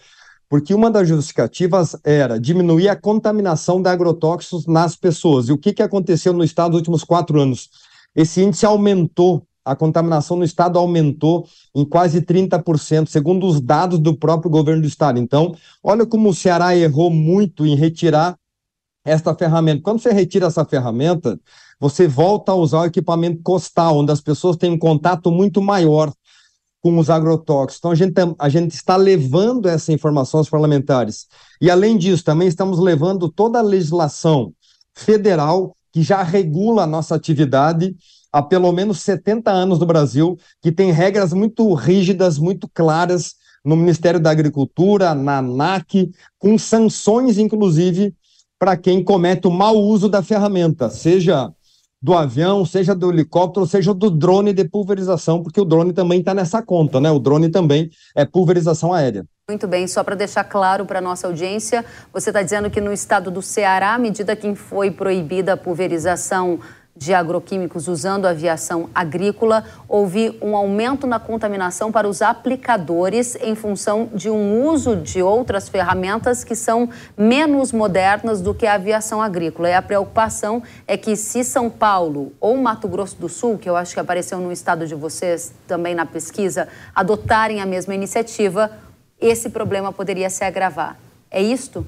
Porque 0.50 0.74
uma 0.74 0.90
das 0.90 1.08
justificativas 1.08 1.96
era 2.04 2.40
diminuir 2.40 2.90
a 2.90 2.96
contaminação 2.96 3.80
de 3.80 3.88
agrotóxicos 3.88 4.66
nas 4.66 4.96
pessoas. 4.96 5.48
E 5.48 5.52
o 5.52 5.58
que, 5.58 5.72
que 5.72 5.84
aconteceu 5.84 6.34
no 6.34 6.44
estado 6.44 6.72
nos 6.72 6.80
últimos 6.80 7.04
quatro 7.04 7.40
anos? 7.40 7.70
Esse 8.16 8.42
índice 8.42 8.66
aumentou, 8.66 9.46
a 9.64 9.76
contaminação 9.76 10.36
no 10.38 10.44
estado 10.44 10.80
aumentou 10.80 11.48
em 11.76 11.86
quase 11.86 12.22
30%, 12.22 13.08
segundo 13.08 13.46
os 13.46 13.62
dados 13.62 14.00
do 14.00 14.18
próprio 14.18 14.50
governo 14.50 14.82
do 14.82 14.88
estado. 14.88 15.20
Então, 15.20 15.54
olha 15.84 16.04
como 16.04 16.30
o 16.30 16.34
Ceará 16.34 16.76
errou 16.76 17.12
muito 17.12 17.64
em 17.64 17.76
retirar 17.76 18.36
esta 19.06 19.36
ferramenta. 19.36 19.84
Quando 19.84 20.02
você 20.02 20.12
retira 20.12 20.48
essa 20.48 20.66
ferramenta, 20.66 21.40
você 21.80 22.08
volta 22.08 22.52
a 22.52 22.56
usar 22.56 22.80
o 22.82 22.86
equipamento 22.86 23.42
costal, 23.44 23.98
onde 23.98 24.12
as 24.12 24.20
pessoas 24.20 24.58
têm 24.58 24.72
um 24.72 24.80
contato 24.80 25.32
muito 25.32 25.62
maior 25.62 26.12
com 26.82 26.98
os 26.98 27.10
agrotóxicos. 27.10 27.76
Então, 27.78 27.92
a 27.92 27.96
gente, 27.96 28.36
a 28.40 28.50
gente 28.50 28.72
está 28.72 28.96
levando 28.96 29.68
essa 29.68 29.92
informação 29.92 30.40
aos 30.40 30.50
parlamentares. 30.50 31.28
E, 31.62 31.70
além 31.70 31.98
disso, 31.98 32.24
também 32.24 32.48
estamos 32.48 32.80
levando 32.80 33.30
toda 33.30 33.60
a 33.60 33.64
legislação 33.64 34.54
federal 34.94 35.76
que 35.92 36.02
já 36.02 36.24
regula 36.24 36.84
a 36.84 36.88
nossa 36.88 37.16
atividade 37.16 37.96
há 38.32 38.42
pelo 38.42 38.72
menos 38.72 39.02
70 39.02 39.50
anos 39.50 39.80
no 39.80 39.86
Brasil, 39.86 40.38
que 40.62 40.72
tem 40.72 40.92
regras 40.92 41.34
muito 41.34 41.74
rígidas, 41.74 42.38
muito 42.38 42.70
claras 42.74 43.34
no 43.66 43.76
Ministério 43.76 44.20
da 44.20 44.30
Agricultura, 44.30 45.14
na 45.14 45.40
ANAC, 45.40 46.12
com 46.38 46.58
sanções, 46.58 47.38
inclusive, 47.38 48.14
para 48.58 48.78
quem 48.78 49.04
comete 49.04 49.48
o 49.48 49.52
mau 49.52 49.78
uso 49.78 50.08
da 50.08 50.22
ferramenta, 50.22 50.90
seja 50.90 51.52
do 52.02 52.14
avião, 52.14 52.66
seja 52.66 52.96
do 52.96 53.12
helicóptero, 53.12 53.66
seja 53.66 53.94
do 53.94 54.10
drone 54.10 54.54
de 54.54 54.64
pulverização, 54.64 55.44
porque 55.44 55.60
o 55.60 55.66
drone 55.66 55.92
também 55.92 56.20
está 56.20 56.34
nessa 56.34 56.62
conta, 56.62 57.00
né? 57.00 57.12
O 57.12 57.20
drone 57.20 57.50
também 57.50 57.90
é 58.16 58.26
pulverização 58.26 58.94
aérea. 58.94 59.26
Muito 59.50 59.68
bem, 59.68 59.88
só 59.88 60.04
para 60.04 60.16
deixar 60.16 60.44
claro 60.44 60.86
para 60.86 61.00
a 61.00 61.02
nossa 61.02 61.26
audiência, 61.26 61.84
você 62.14 62.30
está 62.30 62.42
dizendo 62.42 62.70
que 62.70 62.80
no 62.80 62.94
estado 62.94 63.32
do 63.32 63.42
Ceará, 63.42 63.96
à 63.96 63.98
medida 63.98 64.36
que 64.36 64.54
foi 64.56 64.92
proibida 64.92 65.54
a 65.54 65.58
pulverização 65.58 66.60
de 67.00 67.14
agroquímicos 67.14 67.88
usando 67.88 68.26
aviação 68.26 68.90
agrícola, 68.94 69.64
houve 69.88 70.38
um 70.42 70.54
aumento 70.54 71.08
na 71.08 71.18
contaminação 71.18 71.94
para 71.94 72.10
os 72.10 72.22
aplicadores 72.22 73.38
em 73.42 73.56
função 73.56 74.10
de 74.14 74.30
um 74.30 74.68
uso 74.68 74.98
de 74.98 75.22
outras 75.22 75.70
ferramentas 75.70 76.44
que 76.44 76.56
são 76.56 76.90
menos 77.18 77.72
modernas 77.72 78.42
do 78.42 78.54
que 78.54 78.68
a 78.68 78.74
aviação 78.74 79.22
agrícola. 79.22 79.70
E 79.70 79.74
a 79.74 79.82
preocupação 79.82 80.62
é 80.86 80.98
que 80.98 81.16
se 81.16 81.46
São 81.46 81.70
Paulo 81.70 82.34
ou 82.38 82.58
Mato 82.58 82.90
Grosso 82.90 83.16
do 83.16 83.30
Sul, 83.30 83.58
que 83.58 83.70
eu 83.70 83.78
acho 83.78 83.94
que 83.94 84.00
apareceu 84.02 84.38
no 84.40 84.52
estado 84.52 84.86
de 84.86 84.94
vocês 84.94 85.54
também 85.66 85.96
na 85.96 86.06
pesquisa, 86.06 86.68
adotarem 86.94 87.62
a 87.62 87.66
mesma 87.66 87.96
iniciativa, 87.96 88.70
esse 89.22 89.50
problema 89.50 89.94
poderia 89.94 90.30
se 90.30 90.44
agravar. 90.44 91.00
É 91.32 91.42
isto? 91.42 91.88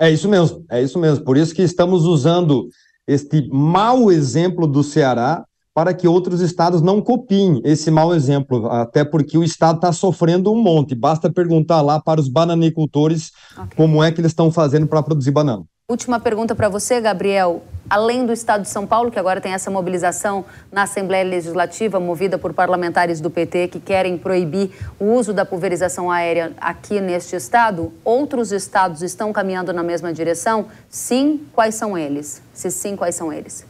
É 0.00 0.10
isso 0.10 0.28
mesmo, 0.28 0.64
é 0.68 0.82
isso 0.82 0.98
mesmo. 0.98 1.24
Por 1.24 1.36
isso 1.36 1.54
que 1.54 1.62
estamos 1.62 2.04
usando 2.04 2.68
este 3.10 3.48
mau 3.52 4.10
exemplo 4.12 4.66
do 4.66 4.84
Ceará 4.84 5.44
para 5.74 5.94
que 5.94 6.06
outros 6.06 6.40
estados 6.40 6.82
não 6.82 7.00
copiem 7.00 7.60
esse 7.64 7.90
mau 7.90 8.14
exemplo, 8.14 8.66
até 8.70 9.04
porque 9.04 9.38
o 9.38 9.42
estado 9.42 9.76
está 9.76 9.92
sofrendo 9.92 10.52
um 10.52 10.60
monte. 10.60 10.94
Basta 10.94 11.32
perguntar 11.32 11.80
lá 11.80 12.00
para 12.00 12.20
os 12.20 12.28
bananicultores 12.28 13.32
okay. 13.52 13.76
como 13.76 14.02
é 14.02 14.12
que 14.12 14.20
eles 14.20 14.30
estão 14.32 14.50
fazendo 14.50 14.86
para 14.86 15.02
produzir 15.02 15.30
banana. 15.30 15.64
Última 15.90 16.20
pergunta 16.20 16.54
para 16.54 16.68
você, 16.68 17.00
Gabriel. 17.00 17.64
Além 17.90 18.24
do 18.24 18.32
Estado 18.32 18.62
de 18.62 18.68
São 18.68 18.86
Paulo, 18.86 19.10
que 19.10 19.18
agora 19.18 19.40
tem 19.40 19.54
essa 19.54 19.72
mobilização 19.72 20.44
na 20.70 20.82
Assembleia 20.82 21.24
Legislativa, 21.24 21.98
movida 21.98 22.38
por 22.38 22.54
parlamentares 22.54 23.20
do 23.20 23.28
PT 23.28 23.66
que 23.66 23.80
querem 23.80 24.16
proibir 24.16 24.70
o 25.00 25.06
uso 25.06 25.34
da 25.34 25.44
pulverização 25.44 26.08
aérea 26.08 26.52
aqui 26.60 27.00
neste 27.00 27.34
estado, 27.34 27.92
outros 28.04 28.52
estados 28.52 29.02
estão 29.02 29.32
caminhando 29.32 29.72
na 29.72 29.82
mesma 29.82 30.12
direção? 30.12 30.66
Sim, 30.88 31.40
quais 31.52 31.74
são 31.74 31.98
eles? 31.98 32.40
Se 32.54 32.70
sim, 32.70 32.94
quais 32.94 33.16
são 33.16 33.32
eles? 33.32 33.66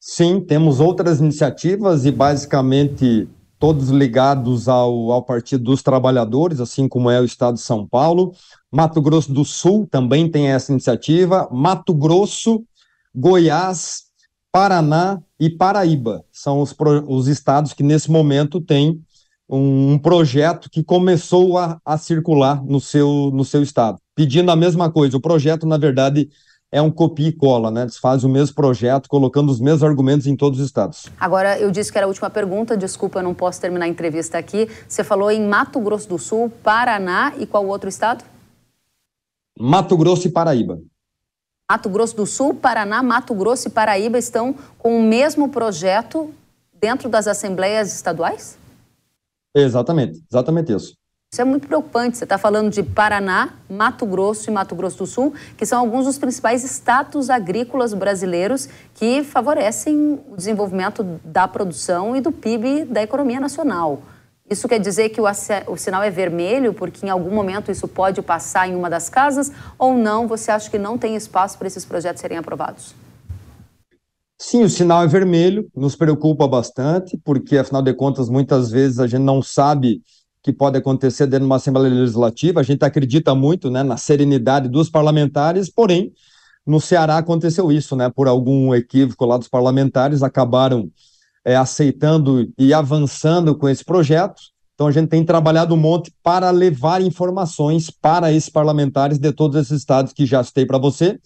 Sim, 0.00 0.40
temos 0.40 0.80
outras 0.80 1.20
iniciativas 1.20 2.06
e 2.06 2.10
basicamente 2.10 3.28
todos 3.60 3.90
ligados 3.90 4.68
ao, 4.68 5.12
ao 5.12 5.22
Partido 5.22 5.64
dos 5.64 5.82
Trabalhadores, 5.82 6.60
assim 6.60 6.88
como 6.88 7.10
é 7.10 7.20
o 7.20 7.24
Estado 7.26 7.54
de 7.54 7.60
São 7.60 7.86
Paulo. 7.86 8.32
Mato 8.72 9.02
Grosso 9.02 9.32
do 9.32 9.44
Sul 9.44 9.86
também 9.88 10.30
tem 10.30 10.48
essa 10.48 10.72
iniciativa. 10.72 11.46
Mato 11.52 11.92
Grosso, 11.92 12.64
Goiás, 13.14 14.04
Paraná 14.50 15.20
e 15.38 15.50
Paraíba 15.50 16.24
são 16.32 16.62
os, 16.62 16.74
os 17.06 17.28
estados 17.28 17.74
que 17.74 17.82
nesse 17.82 18.10
momento 18.10 18.62
têm 18.62 18.98
um, 19.46 19.92
um 19.92 19.98
projeto 19.98 20.70
que 20.70 20.82
começou 20.82 21.58
a, 21.58 21.78
a 21.84 21.98
circular 21.98 22.64
no 22.64 22.80
seu, 22.80 23.30
no 23.32 23.44
seu 23.44 23.62
estado, 23.62 23.98
pedindo 24.14 24.50
a 24.50 24.56
mesma 24.56 24.90
coisa. 24.90 25.18
O 25.18 25.20
projeto, 25.20 25.66
na 25.66 25.76
verdade, 25.76 26.30
é 26.72 26.80
um 26.80 26.90
copia 26.90 27.28
e 27.28 27.32
cola, 27.32 27.70
né? 27.70 27.82
Eles 27.82 27.96
fazem 27.96 28.28
o 28.28 28.32
mesmo 28.32 28.54
projeto, 28.54 29.08
colocando 29.08 29.50
os 29.50 29.60
mesmos 29.60 29.82
argumentos 29.82 30.26
em 30.26 30.36
todos 30.36 30.60
os 30.60 30.66
estados. 30.66 31.08
Agora, 31.18 31.58
eu 31.58 31.70
disse 31.70 31.90
que 31.90 31.98
era 31.98 32.06
a 32.06 32.08
última 32.08 32.30
pergunta, 32.30 32.76
desculpa, 32.76 33.18
eu 33.18 33.22
não 33.22 33.34
posso 33.34 33.60
terminar 33.60 33.86
a 33.86 33.88
entrevista 33.88 34.38
aqui. 34.38 34.68
Você 34.88 35.02
falou 35.02 35.30
em 35.30 35.46
Mato 35.46 35.80
Grosso 35.80 36.08
do 36.08 36.18
Sul, 36.18 36.50
Paraná 36.62 37.32
e 37.38 37.46
qual 37.46 37.66
outro 37.66 37.88
estado? 37.88 38.24
Mato 39.58 39.96
Grosso 39.96 40.28
e 40.28 40.30
Paraíba. 40.30 40.80
Mato 41.68 41.88
Grosso 41.88 42.16
do 42.16 42.26
Sul, 42.26 42.54
Paraná, 42.54 43.02
Mato 43.02 43.34
Grosso 43.34 43.68
e 43.68 43.70
Paraíba 43.70 44.18
estão 44.18 44.54
com 44.78 44.98
o 44.98 45.02
mesmo 45.02 45.48
projeto 45.48 46.32
dentro 46.80 47.08
das 47.08 47.26
assembleias 47.26 47.94
estaduais? 47.94 48.58
Exatamente, 49.54 50.22
exatamente 50.30 50.72
isso. 50.72 50.99
Isso 51.32 51.42
é 51.42 51.44
muito 51.44 51.68
preocupante. 51.68 52.18
Você 52.18 52.24
está 52.24 52.36
falando 52.36 52.72
de 52.72 52.82
Paraná, 52.82 53.50
Mato 53.68 54.04
Grosso 54.04 54.50
e 54.50 54.52
Mato 54.52 54.74
Grosso 54.74 54.98
do 54.98 55.06
Sul, 55.06 55.32
que 55.56 55.64
são 55.64 55.78
alguns 55.78 56.04
dos 56.04 56.18
principais 56.18 56.64
status 56.64 57.30
agrícolas 57.30 57.94
brasileiros 57.94 58.68
que 58.96 59.22
favorecem 59.22 60.18
o 60.28 60.36
desenvolvimento 60.36 61.04
da 61.24 61.46
produção 61.46 62.16
e 62.16 62.20
do 62.20 62.32
PIB 62.32 62.84
da 62.86 63.00
economia 63.00 63.38
nacional. 63.38 64.02
Isso 64.50 64.66
quer 64.66 64.80
dizer 64.80 65.10
que 65.10 65.20
o, 65.20 65.24
o, 65.68 65.76
sinal 65.76 66.02
é 66.02 66.10
vermelho, 66.10 66.74
porque 66.74 67.06
em 67.06 67.10
algum 67.10 67.32
momento 67.32 67.70
isso 67.70 67.86
pode 67.86 68.20
passar 68.22 68.68
em 68.68 68.74
uma 68.74 68.90
das 68.90 69.08
casas, 69.08 69.52
ou 69.78 69.94
não? 69.94 70.26
Você 70.26 70.50
acha 70.50 70.68
que 70.68 70.80
não 70.80 70.98
tem 70.98 71.14
espaço 71.14 71.56
para 71.56 71.68
esses 71.68 71.84
projetos 71.84 72.20
serem 72.20 72.38
aprovados? 72.38 72.92
Sim, 74.36 74.64
o 74.64 74.68
sinal 74.68 75.04
é 75.04 75.06
vermelho, 75.06 75.70
nos 75.76 75.94
preocupa 75.94 76.48
bastante, 76.48 77.16
porque 77.24 77.56
afinal 77.56 77.82
de 77.82 77.94
contas, 77.94 78.28
muitas 78.28 78.68
vezes 78.68 78.98
a 78.98 79.06
gente 79.06 79.22
não 79.22 79.40
sabe 79.40 80.02
que 80.42 80.52
pode 80.52 80.78
acontecer 80.78 81.26
dentro 81.26 81.40
de 81.40 81.46
uma 81.46 81.56
Assembleia 81.56 81.92
Legislativa. 81.94 82.60
A 82.60 82.62
gente 82.62 82.84
acredita 82.84 83.34
muito 83.34 83.70
né, 83.70 83.82
na 83.82 83.96
serenidade 83.96 84.68
dos 84.68 84.88
parlamentares, 84.88 85.70
porém, 85.70 86.12
no 86.66 86.80
Ceará 86.80 87.18
aconteceu 87.18 87.72
isso, 87.72 87.96
né? 87.96 88.10
Por 88.10 88.28
algum 88.28 88.74
equívoco 88.74 89.24
lá 89.24 89.36
dos 89.36 89.48
parlamentares, 89.48 90.22
acabaram 90.22 90.90
é, 91.44 91.56
aceitando 91.56 92.50
e 92.58 92.72
avançando 92.72 93.56
com 93.56 93.68
esse 93.68 93.84
projeto. 93.84 94.40
Então, 94.74 94.86
a 94.86 94.92
gente 94.92 95.08
tem 95.08 95.24
trabalhado 95.24 95.74
um 95.74 95.78
monte 95.78 96.12
para 96.22 96.50
levar 96.50 97.02
informações 97.02 97.90
para 97.90 98.32
esses 98.32 98.48
parlamentares 98.48 99.18
de 99.18 99.32
todos 99.32 99.60
esses 99.60 99.80
estados 99.80 100.12
que 100.12 100.24
já 100.24 100.42
citei 100.42 100.64
para 100.64 100.78
você. 100.78 101.18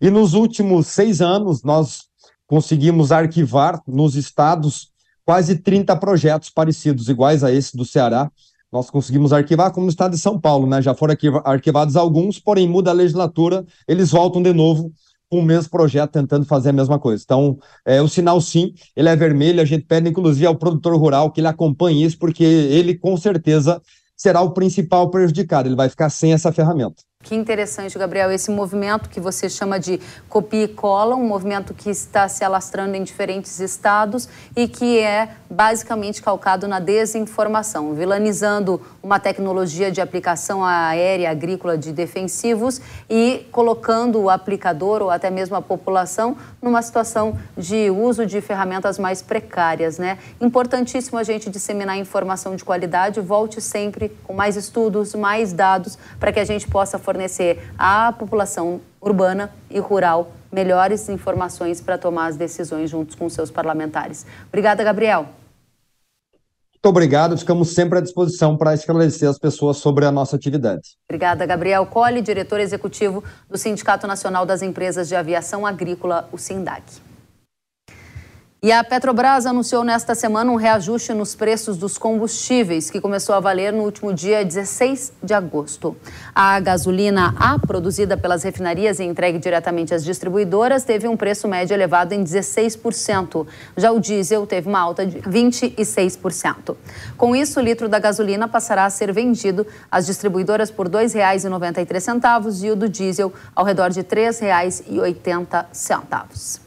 E 0.00 0.10
nos 0.10 0.34
últimos 0.34 0.86
seis 0.86 1.20
anos, 1.20 1.62
nós 1.62 2.04
conseguimos 2.46 3.12
arquivar 3.12 3.80
nos 3.86 4.16
estados 4.16 4.92
quase 5.24 5.56
30 5.56 5.96
projetos 5.96 6.50
parecidos, 6.50 7.08
iguais 7.08 7.42
a 7.42 7.50
esse 7.50 7.76
do 7.76 7.84
Ceará, 7.84 8.30
nós 8.74 8.90
conseguimos 8.90 9.32
arquivar, 9.32 9.70
como 9.70 9.86
no 9.86 9.90
estado 9.90 10.10
de 10.10 10.18
São 10.18 10.38
Paulo, 10.38 10.66
né? 10.66 10.82
Já 10.82 10.92
foram 10.96 11.14
arquivados 11.44 11.94
alguns, 11.94 12.40
porém 12.40 12.68
muda 12.68 12.90
a 12.90 12.92
legislatura, 12.92 13.64
eles 13.86 14.10
voltam 14.10 14.42
de 14.42 14.52
novo 14.52 14.92
com 15.30 15.38
o 15.38 15.42
mesmo 15.42 15.70
projeto, 15.70 16.10
tentando 16.10 16.44
fazer 16.44 16.70
a 16.70 16.72
mesma 16.72 16.98
coisa. 16.98 17.22
Então, 17.24 17.56
é, 17.86 18.02
o 18.02 18.08
sinal 18.08 18.40
sim, 18.40 18.74
ele 18.96 19.08
é 19.08 19.14
vermelho, 19.14 19.60
a 19.60 19.64
gente 19.64 19.84
pede 19.84 20.10
inclusive 20.10 20.44
ao 20.44 20.56
produtor 20.56 20.96
rural 20.96 21.30
que 21.30 21.40
ele 21.40 21.46
acompanhe 21.46 22.04
isso, 22.04 22.18
porque 22.18 22.42
ele 22.42 22.98
com 22.98 23.16
certeza 23.16 23.80
será 24.16 24.40
o 24.40 24.50
principal 24.50 25.08
prejudicado, 25.08 25.68
ele 25.68 25.76
vai 25.76 25.88
ficar 25.88 26.10
sem 26.10 26.32
essa 26.32 26.50
ferramenta. 26.50 27.04
Que 27.24 27.34
interessante, 27.34 27.98
Gabriel, 27.98 28.30
esse 28.30 28.50
movimento 28.50 29.08
que 29.08 29.18
você 29.18 29.48
chama 29.48 29.80
de 29.80 29.98
copia 30.28 30.64
e 30.64 30.68
cola, 30.68 31.16
um 31.16 31.26
movimento 31.26 31.72
que 31.72 31.88
está 31.88 32.28
se 32.28 32.44
alastrando 32.44 32.96
em 32.96 33.02
diferentes 33.02 33.60
estados 33.60 34.28
e 34.54 34.68
que 34.68 34.98
é 34.98 35.30
basicamente 35.48 36.20
calcado 36.20 36.68
na 36.68 36.78
desinformação, 36.78 37.94
vilanizando 37.94 38.78
uma 39.02 39.18
tecnologia 39.18 39.90
de 39.90 40.02
aplicação 40.02 40.62
aérea 40.62 41.30
agrícola 41.30 41.78
de 41.78 41.92
defensivos 41.92 42.78
e 43.08 43.46
colocando 43.50 44.20
o 44.20 44.28
aplicador 44.28 45.00
ou 45.00 45.08
até 45.08 45.30
mesmo 45.30 45.56
a 45.56 45.62
população 45.62 46.36
numa 46.60 46.82
situação 46.82 47.38
de 47.56 47.90
uso 47.90 48.26
de 48.26 48.42
ferramentas 48.42 48.98
mais 48.98 49.22
precárias, 49.22 49.96
né? 49.96 50.18
Importantíssimo 50.42 51.18
a 51.18 51.22
gente 51.22 51.48
disseminar 51.48 51.96
informação 51.96 52.54
de 52.54 52.62
qualidade, 52.62 53.18
volte 53.22 53.62
sempre 53.62 54.10
com 54.24 54.34
mais 54.34 54.56
estudos, 54.56 55.14
mais 55.14 55.54
dados 55.54 55.96
para 56.20 56.30
que 56.30 56.40
a 56.40 56.44
gente 56.44 56.68
possa 56.68 56.98
fornecer 57.14 57.62
à 57.78 58.12
população 58.12 58.80
urbana 59.00 59.52
e 59.70 59.78
rural 59.78 60.32
melhores 60.52 61.08
informações 61.08 61.80
para 61.80 61.96
tomar 61.96 62.26
as 62.26 62.36
decisões 62.36 62.90
juntos 62.90 63.14
com 63.14 63.28
seus 63.28 63.50
parlamentares. 63.50 64.26
Obrigada, 64.48 64.82
Gabriel. 64.82 65.28
Muito 66.72 66.88
obrigado, 66.90 67.38
ficamos 67.38 67.72
sempre 67.72 67.98
à 67.98 68.02
disposição 68.02 68.58
para 68.58 68.74
esclarecer 68.74 69.28
as 69.28 69.38
pessoas 69.38 69.78
sobre 69.78 70.04
a 70.04 70.12
nossa 70.12 70.36
atividade. 70.36 70.82
Obrigada, 71.08 71.46
Gabriel 71.46 71.86
Colli, 71.86 72.20
diretor 72.20 72.60
executivo 72.60 73.24
do 73.48 73.56
Sindicato 73.56 74.06
Nacional 74.06 74.44
das 74.44 74.60
Empresas 74.60 75.08
de 75.08 75.16
Aviação 75.16 75.64
Agrícola, 75.64 76.28
o 76.30 76.36
SINDAC. 76.36 76.82
E 78.64 78.72
a 78.72 78.82
Petrobras 78.82 79.44
anunciou 79.44 79.84
nesta 79.84 80.14
semana 80.14 80.50
um 80.50 80.56
reajuste 80.56 81.12
nos 81.12 81.34
preços 81.34 81.76
dos 81.76 81.98
combustíveis, 81.98 82.88
que 82.88 82.98
começou 82.98 83.34
a 83.34 83.40
valer 83.40 83.74
no 83.74 83.82
último 83.82 84.10
dia 84.10 84.42
16 84.42 85.12
de 85.22 85.34
agosto. 85.34 85.94
A 86.34 86.58
gasolina 86.60 87.34
A, 87.38 87.58
produzida 87.58 88.16
pelas 88.16 88.42
refinarias 88.42 89.00
e 89.00 89.04
entregue 89.04 89.38
diretamente 89.38 89.92
às 89.92 90.02
distribuidoras, 90.02 90.82
teve 90.82 91.06
um 91.06 91.14
preço 91.14 91.46
médio 91.46 91.74
elevado 91.74 92.14
em 92.14 92.24
16%. 92.24 93.46
Já 93.76 93.92
o 93.92 94.00
diesel 94.00 94.46
teve 94.46 94.66
uma 94.66 94.80
alta 94.80 95.04
de 95.04 95.18
26%. 95.18 96.74
Com 97.18 97.36
isso, 97.36 97.60
o 97.60 97.62
litro 97.62 97.86
da 97.86 97.98
gasolina 97.98 98.48
passará 98.48 98.86
a 98.86 98.90
ser 98.90 99.12
vendido 99.12 99.66
às 99.90 100.06
distribuidoras 100.06 100.70
por 100.70 100.86
R$ 100.86 101.04
2,93 101.04 102.64
e 102.64 102.70
o 102.70 102.76
do 102.76 102.88
diesel 102.88 103.30
ao 103.54 103.66
redor 103.66 103.90
de 103.90 104.00
R$ 104.00 104.06
3,80. 104.06 106.63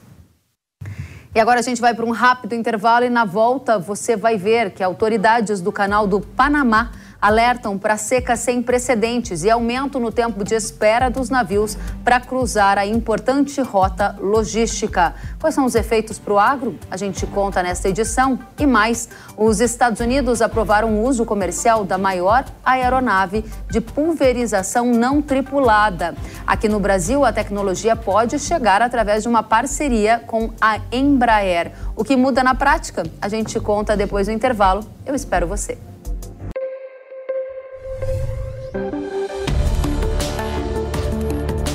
E 1.38 1.39
agora 1.39 1.60
a 1.60 1.62
gente 1.62 1.80
vai 1.80 1.93
para 1.93 2.04
um 2.04 2.10
rápido 2.10 2.56
intervalo 2.56 3.06
e 3.06 3.12
na 3.12 3.23
volta 3.23 3.78
você 3.78 4.15
vai 4.15 4.38
ver 4.38 4.71
que 4.71 4.82
autoridades 4.82 5.62
do 5.62 5.71
canal 5.71 6.08
do 6.08 6.19
Panamá 6.19 6.89
alertam 7.21 7.77
para 7.77 7.97
seca 7.97 8.36
sem 8.36 8.62
precedentes 8.62 9.43
e 9.43 9.49
aumento 9.49 9.99
no 9.99 10.12
tempo 10.12 10.43
de 10.43 10.56
espera 10.56 11.10
dos 11.10 11.30
navios 11.30 11.77
para 12.03 12.19
cruzar 12.19 12.77
a 12.77 12.86
importante 12.86 13.62
rota 13.62 14.15
logística. 14.19 15.15
Quais 15.39 15.56
são 15.56 15.65
os 15.65 15.75
efeitos 15.75 16.19
para 16.19 16.34
o 16.34 16.39
agro? 16.39 16.77
A 16.89 16.97
gente 16.97 17.25
conta 17.27 17.62
nesta 17.63 17.89
edição. 17.89 18.39
E 18.60 18.65
mais, 18.65 19.10
os 19.36 19.60
Estados 19.60 19.99
Unidos 19.99 20.41
aprovaram 20.41 20.95
o 20.95 21.03
uso 21.03 21.25
comercial 21.25 21.84
da 21.84 21.97
maior 21.97 22.45
aeronave 22.63 23.43
de 23.69 23.82
pulverização 23.82 24.86
não 24.88 25.21
tripulada. 25.21 26.15
Aqui 26.45 26.69
no 26.69 26.80
Brasil, 26.80 27.25
a 27.25 27.34
tecnologia 27.34 27.95
pode 27.95 28.39
chegar 28.39 28.82
através 28.82 29.23
de 29.23 29.30
uma 29.30 29.43
parceria 29.43 30.23
com 30.25 30.51
a 30.62 30.80
Embraer. 30.91 31.71
O 31.95 32.03
que 32.03 32.15
muda 32.15 32.43
na 32.43 32.56
prática? 32.56 33.03
A 33.21 33.27
gente 33.27 33.60
conta 33.60 33.97
depois 33.97 34.27
do 34.27 34.34
intervalo. 34.34 34.86
Eu 35.06 35.15
espero 35.15 35.47
você. 35.47 35.77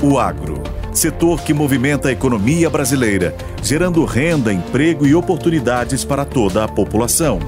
O 0.04 0.18
agro, 0.18 0.60
setor 0.92 1.42
que 1.42 1.54
movimenta 1.54 2.08
a 2.08 2.12
economia 2.12 2.68
brasileira, 2.68 3.36
gerando 3.62 4.04
renda, 4.04 4.52
emprego 4.52 5.06
e 5.06 5.14
oportunidades 5.14 6.04
para 6.04 6.24
toda 6.24 6.64
a 6.64 6.68
população. 6.68 7.38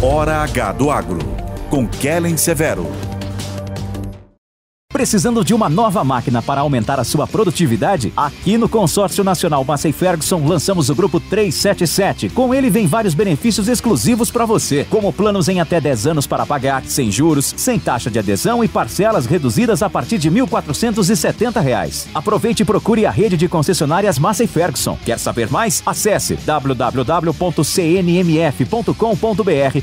Hora 0.00 0.36
H 0.44 0.72
do 0.74 0.92
Agro, 0.92 1.18
com 1.68 1.88
Kellen 1.88 2.36
Severo. 2.36 2.86
Precisando 4.94 5.44
de 5.44 5.52
uma 5.52 5.68
nova 5.68 6.02
máquina 6.04 6.40
para 6.40 6.60
aumentar 6.60 7.00
a 7.00 7.04
sua 7.04 7.26
produtividade? 7.26 8.12
Aqui 8.16 8.56
no 8.56 8.68
Consórcio 8.68 9.24
Nacional 9.24 9.64
Massey 9.64 9.90
Ferguson 9.90 10.46
lançamos 10.46 10.88
o 10.88 10.94
grupo 10.94 11.18
377. 11.18 12.28
Com 12.28 12.54
ele 12.54 12.70
vem 12.70 12.86
vários 12.86 13.12
benefícios 13.12 13.66
exclusivos 13.66 14.30
para 14.30 14.46
você, 14.46 14.86
como 14.88 15.12
planos 15.12 15.48
em 15.48 15.58
até 15.58 15.80
10 15.80 16.06
anos 16.06 16.28
para 16.28 16.46
pagar, 16.46 16.84
sem 16.84 17.10
juros, 17.10 17.52
sem 17.56 17.76
taxa 17.76 18.08
de 18.08 18.20
adesão 18.20 18.62
e 18.62 18.68
parcelas 18.68 19.26
reduzidas 19.26 19.82
a 19.82 19.90
partir 19.90 20.16
de 20.16 20.28
R$ 20.28 20.42
1.470. 20.42 22.06
Aproveite 22.14 22.62
e 22.62 22.64
procure 22.64 23.04
a 23.04 23.10
rede 23.10 23.36
de 23.36 23.48
concessionárias 23.48 24.16
Massey 24.16 24.46
Ferguson. 24.46 24.96
Quer 25.04 25.18
saber 25.18 25.50
mais? 25.50 25.82
Acesse 25.84 26.36
www.cnmf.com.br 26.36 27.34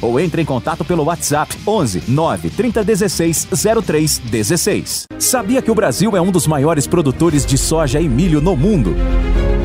ou 0.02 0.22
entre 0.22 0.42
em 0.42 0.46
contato 0.46 0.86
pelo 0.86 1.04
WhatsApp 1.04 1.58
11 1.68 2.04
9 2.08 2.50
3016 2.50 3.50
0316. 3.86 5.01
Sabia 5.20 5.62
que 5.62 5.72
o 5.72 5.76
Brasil 5.76 6.16
é 6.16 6.22
um 6.22 6.32
dos 6.32 6.48
maiores 6.48 6.88
produtores 6.88 7.46
de 7.46 7.58
soja 7.58 8.00
e 8.00 8.08
milho 8.08 8.42
no 8.42 8.56
mundo? 8.56 8.96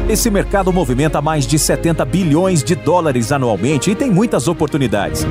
Esse 0.08 0.30
mercado 0.30 0.72
movimenta 0.72 1.20
mais 1.20 1.46
de 1.46 1.58
70 1.58 2.04
bilhões 2.04 2.62
de 2.62 2.74
dólares 2.74 3.32
anualmente 3.32 3.90
e 3.90 3.94
tem 3.94 4.10
muitas 4.10 4.46
oportunidades. 4.46 5.26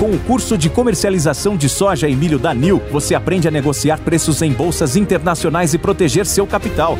Com 0.00 0.10
o 0.10 0.18
curso 0.20 0.56
de 0.56 0.68
comercialização 0.68 1.56
de 1.56 1.68
soja 1.68 2.08
e 2.08 2.16
milho 2.16 2.38
da 2.38 2.52
NIL, 2.54 2.82
você 2.90 3.14
aprende 3.14 3.46
a 3.46 3.50
negociar 3.50 3.98
preços 3.98 4.42
em 4.42 4.52
bolsas 4.52 4.96
internacionais 4.96 5.74
e 5.74 5.78
proteger 5.78 6.26
seu 6.26 6.46
capital. 6.46 6.98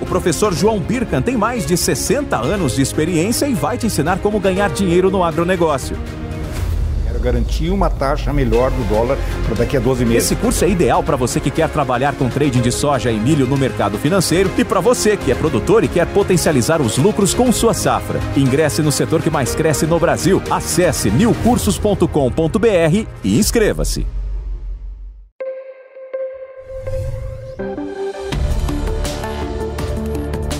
O 0.00 0.06
professor 0.06 0.52
João 0.52 0.78
Birkan 0.78 1.22
tem 1.22 1.36
mais 1.36 1.64
de 1.64 1.76
60 1.76 2.36
anos 2.36 2.76
de 2.76 2.82
experiência 2.82 3.46
e 3.46 3.54
vai 3.54 3.78
te 3.78 3.86
ensinar 3.86 4.18
como 4.18 4.40
ganhar 4.40 4.70
dinheiro 4.70 5.10
no 5.10 5.24
agronegócio 5.24 5.96
garantir 7.22 7.70
uma 7.70 7.88
taxa 7.88 8.32
melhor 8.32 8.70
do 8.70 8.86
dólar 8.88 9.16
para 9.46 9.54
daqui 9.54 9.76
a 9.76 9.80
12 9.80 10.04
meses. 10.04 10.24
Esse 10.24 10.36
curso 10.36 10.64
é 10.64 10.68
ideal 10.68 11.02
para 11.02 11.16
você 11.16 11.40
que 11.40 11.50
quer 11.50 11.68
trabalhar 11.70 12.14
com 12.14 12.28
trading 12.28 12.60
de 12.60 12.70
soja 12.72 13.10
e 13.10 13.18
milho 13.18 13.46
no 13.46 13.56
mercado 13.56 13.96
financeiro 13.96 14.50
e 14.58 14.64
para 14.64 14.80
você 14.80 15.16
que 15.16 15.32
é 15.32 15.34
produtor 15.34 15.84
e 15.84 15.88
quer 15.88 16.06
potencializar 16.06 16.82
os 16.82 16.98
lucros 16.98 17.32
com 17.32 17.50
sua 17.52 17.72
safra. 17.72 18.20
Ingresse 18.36 18.82
no 18.82 18.92
setor 18.92 19.22
que 19.22 19.30
mais 19.30 19.54
cresce 19.54 19.86
no 19.86 19.98
Brasil. 19.98 20.42
Acesse 20.50 21.10
newcursos.com.br 21.10 23.06
e 23.24 23.38
inscreva-se. 23.38 24.06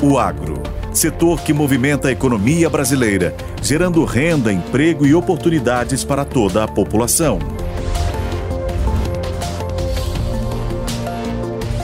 O 0.02 0.18
agro 0.18 0.61
setor 0.98 1.40
que 1.42 1.52
movimenta 1.52 2.08
a 2.08 2.12
economia 2.12 2.68
brasileira, 2.68 3.34
gerando 3.62 4.04
renda, 4.04 4.52
emprego 4.52 5.06
e 5.06 5.14
oportunidades 5.14 6.04
para 6.04 6.24
toda 6.24 6.64
a 6.64 6.68
população. 6.68 7.38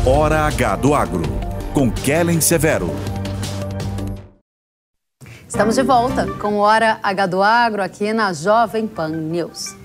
Hora 0.05 0.41
H 0.47 0.77
do 0.77 0.95
Agro, 0.95 1.23
com 1.73 1.91
Kellen 1.91 2.41
Severo. 2.41 2.91
Estamos 5.47 5.77
de 5.77 5.83
volta 5.83 6.27
com 6.41 6.57
Hora 6.57 6.99
H 7.03 7.27
do 7.27 7.43
Agro 7.43 7.83
aqui 7.83 8.13
na 8.13 8.33
Jovem 8.33 8.87
Pan 8.87 9.09
News. 9.09 9.78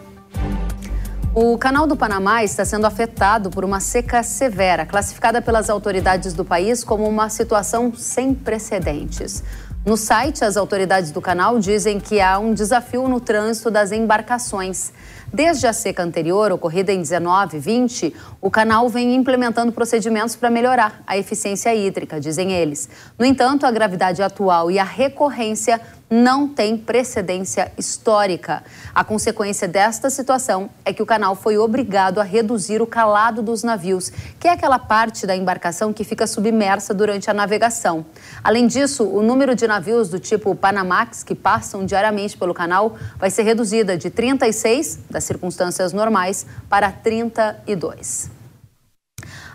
O 1.35 1.57
Canal 1.57 1.87
do 1.87 1.95
Panamá 1.95 2.43
está 2.43 2.63
sendo 2.63 2.85
afetado 2.85 3.49
por 3.49 3.65
uma 3.65 3.79
seca 3.79 4.21
severa, 4.21 4.85
classificada 4.85 5.41
pelas 5.41 5.67
autoridades 5.67 6.31
do 6.31 6.45
país 6.45 6.83
como 6.83 7.09
uma 7.09 7.27
situação 7.27 7.91
sem 7.95 8.35
precedentes. 8.35 9.43
No 9.83 9.97
site, 9.97 10.45
as 10.45 10.55
autoridades 10.55 11.09
do 11.09 11.19
canal 11.19 11.57
dizem 11.57 11.99
que 11.99 12.21
há 12.21 12.37
um 12.37 12.53
desafio 12.53 13.07
no 13.09 13.19
trânsito 13.19 13.71
das 13.71 13.91
embarcações. 13.91 14.93
Desde 15.33 15.65
a 15.65 15.73
seca 15.73 16.03
anterior, 16.03 16.51
ocorrida 16.51 16.93
em 16.93 17.01
19 17.01 17.57
e 17.57 17.59
20, 17.59 18.15
o 18.39 18.51
canal 18.51 18.87
vem 18.87 19.15
implementando 19.15 19.71
procedimentos 19.71 20.35
para 20.35 20.51
melhorar 20.51 21.01
a 21.07 21.17
eficiência 21.17 21.73
hídrica, 21.73 22.19
dizem 22.19 22.51
eles. 22.51 22.87
No 23.17 23.25
entanto, 23.25 23.65
a 23.65 23.71
gravidade 23.71 24.21
atual 24.21 24.69
e 24.69 24.77
a 24.77 24.83
recorrência 24.83 25.81
não 26.13 26.47
tem 26.47 26.77
precedência 26.77 27.71
histórica. 27.75 28.63
A 28.93 29.03
consequência 29.03 29.67
desta 29.67 30.11
situação 30.11 30.69
é 30.85 30.93
que 30.93 31.01
o 31.01 31.07
canal 31.07 31.33
foi 31.35 31.57
obrigado 31.57 32.19
a 32.19 32.23
reduzir 32.23 32.83
o 32.83 32.85
calado 32.85 33.41
dos 33.41 33.63
navios, 33.63 34.11
que 34.39 34.47
é 34.47 34.51
aquela 34.51 34.77
parte 34.77 35.25
da 35.25 35.35
embarcação 35.35 35.91
que 35.91 36.03
fica 36.03 36.27
submersa 36.27 36.93
durante 36.93 37.31
a 37.31 37.33
navegação. 37.33 38.05
Além 38.43 38.67
disso, 38.67 39.03
o 39.03 39.23
número 39.23 39.55
de 39.55 39.65
navios 39.65 40.07
do 40.07 40.19
tipo 40.19 40.53
Panamax 40.53 41.23
que 41.23 41.33
passam 41.33 41.83
diariamente 41.83 42.37
pelo 42.37 42.53
canal 42.53 42.95
vai 43.17 43.31
ser 43.31 43.41
reduzida 43.41 43.97
de 43.97 44.11
36 44.11 44.99
das 45.09 45.23
circunstâncias 45.23 45.93
normais 45.93 46.45
para 46.69 46.91
32. 46.91 48.42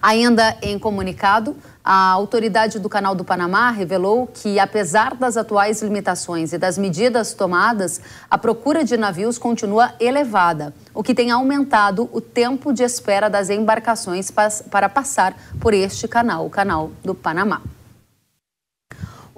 Ainda 0.01 0.57
em 0.63 0.79
comunicado, 0.79 1.57
a 1.85 2.11
autoridade 2.11 2.79
do 2.79 2.89
Canal 2.89 3.15
do 3.15 3.25
Panamá 3.25 3.71
revelou 3.71 4.27
que, 4.27 4.59
apesar 4.59 5.15
das 5.15 5.37
atuais 5.37 5.83
limitações 5.83 6.53
e 6.53 6.59
das 6.59 6.79
medidas 6.79 7.33
tomadas, 7.33 8.01
a 8.31 8.37
procura 8.37 8.85
de 8.85 8.97
navios 8.97 9.39
continua 9.39 9.95
elevada, 9.99 10.75
o 10.95 11.03
que 11.03 11.15
tem 11.15 11.31
aumentado 11.31 12.09
o 12.13 12.21
tempo 12.21 12.73
de 12.73 12.83
espera 12.83 13.29
das 13.29 13.51
embarcações 13.51 14.31
para 14.71 14.89
passar 14.89 15.35
por 15.61 15.75
este 15.75 16.07
canal, 16.07 16.47
o 16.47 16.51
Canal 16.51 16.91
do 17.03 17.15
Panamá. 17.15 17.63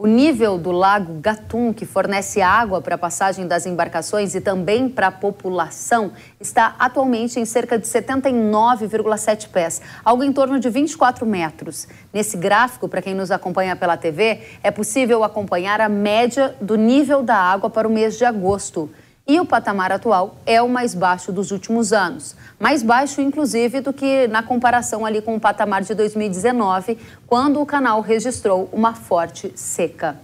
O 0.03 0.07
nível 0.07 0.57
do 0.57 0.73
lago 0.73 1.21
Gatun, 1.21 1.75
que 1.75 1.85
fornece 1.85 2.41
água 2.41 2.81
para 2.81 2.95
a 2.95 2.99
passagem 2.99 3.47
das 3.47 3.67
embarcações 3.67 4.35
e 4.35 4.41
também 4.41 4.89
para 4.89 5.09
a 5.09 5.13
população, 5.13 6.13
está 6.41 6.75
atualmente 6.79 7.39
em 7.39 7.45
cerca 7.45 7.79
de 7.79 7.87
79,7 7.87 9.51
pés, 9.51 9.83
algo 10.03 10.25
em 10.25 10.33
torno 10.33 10.59
de 10.59 10.71
24 10.71 11.27
metros. 11.27 11.87
Nesse 12.15 12.39
gráfico, 12.39 12.89
para 12.89 13.03
quem 13.03 13.15
nos 13.15 13.31
acompanha 13.31 13.77
pela 13.77 13.95
TV, 13.95 14.41
é 14.63 14.71
possível 14.71 15.23
acompanhar 15.23 15.83
a 15.83 15.89
média 15.91 16.57
do 16.63 16.77
nível 16.77 17.23
da 17.23 17.37
água 17.37 17.69
para 17.69 17.87
o 17.87 17.91
mês 17.91 18.17
de 18.17 18.25
agosto. 18.25 18.89
E 19.27 19.39
o 19.39 19.47
patamar 19.47 19.93
atual 19.93 20.37
é 20.45 20.61
o 20.61 20.69
mais 20.69 20.95
baixo 20.95 21.33
dos 21.33 21.51
últimos 21.51 21.93
anos. 21.93 22.35
Mais 22.59 22.83
baixo, 22.83 23.21
inclusive, 23.21 23.81
do 23.81 23.93
que 23.93 24.27
na 24.29 24.43
comparação 24.43 25.07
ali 25.07 25.23
com 25.23 25.37
o 25.37 25.41
patamar 25.41 25.83
de 25.83 25.95
2019, 25.95 26.99
quando 27.27 27.61
o 27.61 27.67
canal 27.67 28.01
registrou 28.01 28.69
uma 28.73 28.95
forte 28.95 29.53
seca. 29.55 30.17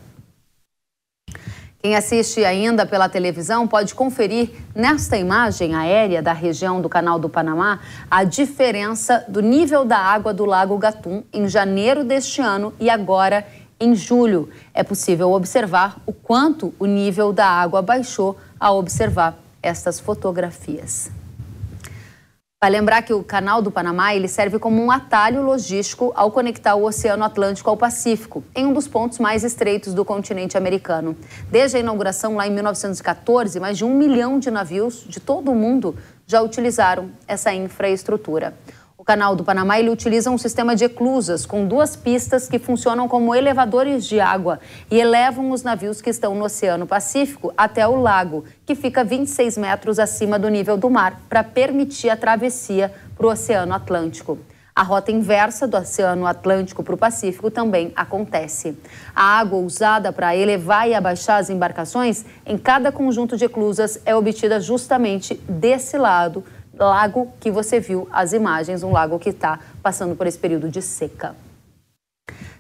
Quem 1.86 1.94
assiste 1.94 2.44
ainda 2.44 2.84
pela 2.84 3.08
televisão 3.08 3.68
pode 3.68 3.94
conferir 3.94 4.50
nesta 4.74 5.16
imagem 5.16 5.74
aérea 5.76 6.20
da 6.20 6.32
região 6.32 6.80
do 6.80 6.88
Canal 6.88 7.16
do 7.16 7.28
Panamá 7.28 7.78
a 8.10 8.24
diferença 8.24 9.24
do 9.28 9.40
nível 9.40 9.84
da 9.84 9.96
água 9.96 10.34
do 10.34 10.44
Lago 10.44 10.76
Gatun 10.78 11.22
em 11.32 11.46
janeiro 11.46 12.02
deste 12.02 12.40
ano 12.40 12.74
e 12.80 12.90
agora 12.90 13.46
em 13.46 13.65
julho. 13.94 14.48
É 14.72 14.82
possível 14.82 15.32
observar 15.32 16.00
o 16.06 16.12
quanto 16.12 16.74
o 16.78 16.86
nível 16.86 17.32
da 17.32 17.46
água 17.46 17.82
baixou 17.82 18.36
ao 18.58 18.78
observar 18.78 19.38
estas 19.62 20.00
fotografias. 20.00 21.10
Vai 22.58 22.70
lembrar 22.70 23.02
que 23.02 23.12
o 23.12 23.22
Canal 23.22 23.60
do 23.60 23.70
Panamá 23.70 24.14
ele 24.14 24.28
serve 24.28 24.58
como 24.58 24.82
um 24.82 24.90
atalho 24.90 25.42
logístico 25.42 26.10
ao 26.16 26.30
conectar 26.30 26.74
o 26.74 26.84
Oceano 26.84 27.22
Atlântico 27.22 27.68
ao 27.68 27.76
Pacífico, 27.76 28.42
em 28.54 28.64
um 28.64 28.72
dos 28.72 28.88
pontos 28.88 29.18
mais 29.18 29.44
estreitos 29.44 29.92
do 29.92 30.06
continente 30.06 30.56
americano. 30.56 31.14
Desde 31.50 31.76
a 31.76 31.80
inauguração 31.80 32.34
lá 32.34 32.46
em 32.46 32.50
1914, 32.50 33.60
mais 33.60 33.76
de 33.76 33.84
um 33.84 33.94
milhão 33.94 34.38
de 34.38 34.50
navios 34.50 35.04
de 35.06 35.20
todo 35.20 35.52
o 35.52 35.54
mundo 35.54 35.94
já 36.26 36.40
utilizaram 36.40 37.10
essa 37.28 37.52
infraestrutura 37.52 38.54
canal 39.06 39.36
do 39.36 39.44
Panamá 39.44 39.78
ele 39.78 39.88
utiliza 39.88 40.32
um 40.32 40.36
sistema 40.36 40.74
de 40.74 40.84
eclusas 40.84 41.46
com 41.46 41.64
duas 41.64 41.94
pistas 41.94 42.48
que 42.48 42.58
funcionam 42.58 43.06
como 43.06 43.32
elevadores 43.32 44.04
de 44.04 44.18
água 44.18 44.58
e 44.90 44.98
elevam 44.98 45.52
os 45.52 45.62
navios 45.62 46.02
que 46.02 46.10
estão 46.10 46.34
no 46.34 46.44
Oceano 46.44 46.88
Pacífico 46.88 47.54
até 47.56 47.86
o 47.86 48.00
lago, 48.00 48.44
que 48.66 48.74
fica 48.74 49.04
26 49.04 49.58
metros 49.58 50.00
acima 50.00 50.40
do 50.40 50.48
nível 50.48 50.76
do 50.76 50.90
mar, 50.90 51.20
para 51.28 51.44
permitir 51.44 52.10
a 52.10 52.16
travessia 52.16 52.92
para 53.16 53.28
o 53.28 53.30
Oceano 53.30 53.74
Atlântico. 53.74 54.40
A 54.74 54.82
rota 54.82 55.12
inversa 55.12 55.68
do 55.68 55.76
Oceano 55.76 56.26
Atlântico 56.26 56.82
para 56.82 56.94
o 56.94 56.98
Pacífico 56.98 57.48
também 57.48 57.92
acontece. 57.94 58.76
A 59.14 59.38
água 59.38 59.60
usada 59.60 60.12
para 60.12 60.36
elevar 60.36 60.86
e 60.86 60.94
abaixar 60.94 61.40
as 61.40 61.48
embarcações 61.48 62.26
em 62.44 62.58
cada 62.58 62.90
conjunto 62.90 63.36
de 63.36 63.44
eclusas 63.44 64.00
é 64.04 64.14
obtida 64.14 64.60
justamente 64.60 65.34
desse 65.48 65.96
lado 65.96 66.44
lago 66.84 67.32
que 67.40 67.50
você 67.50 67.80
viu 67.80 68.06
as 68.10 68.32
imagens, 68.32 68.82
um 68.82 68.92
lago 68.92 69.18
que 69.18 69.30
está 69.30 69.60
passando 69.82 70.14
por 70.14 70.26
esse 70.26 70.38
período 70.38 70.68
de 70.68 70.82
seca. 70.82 71.34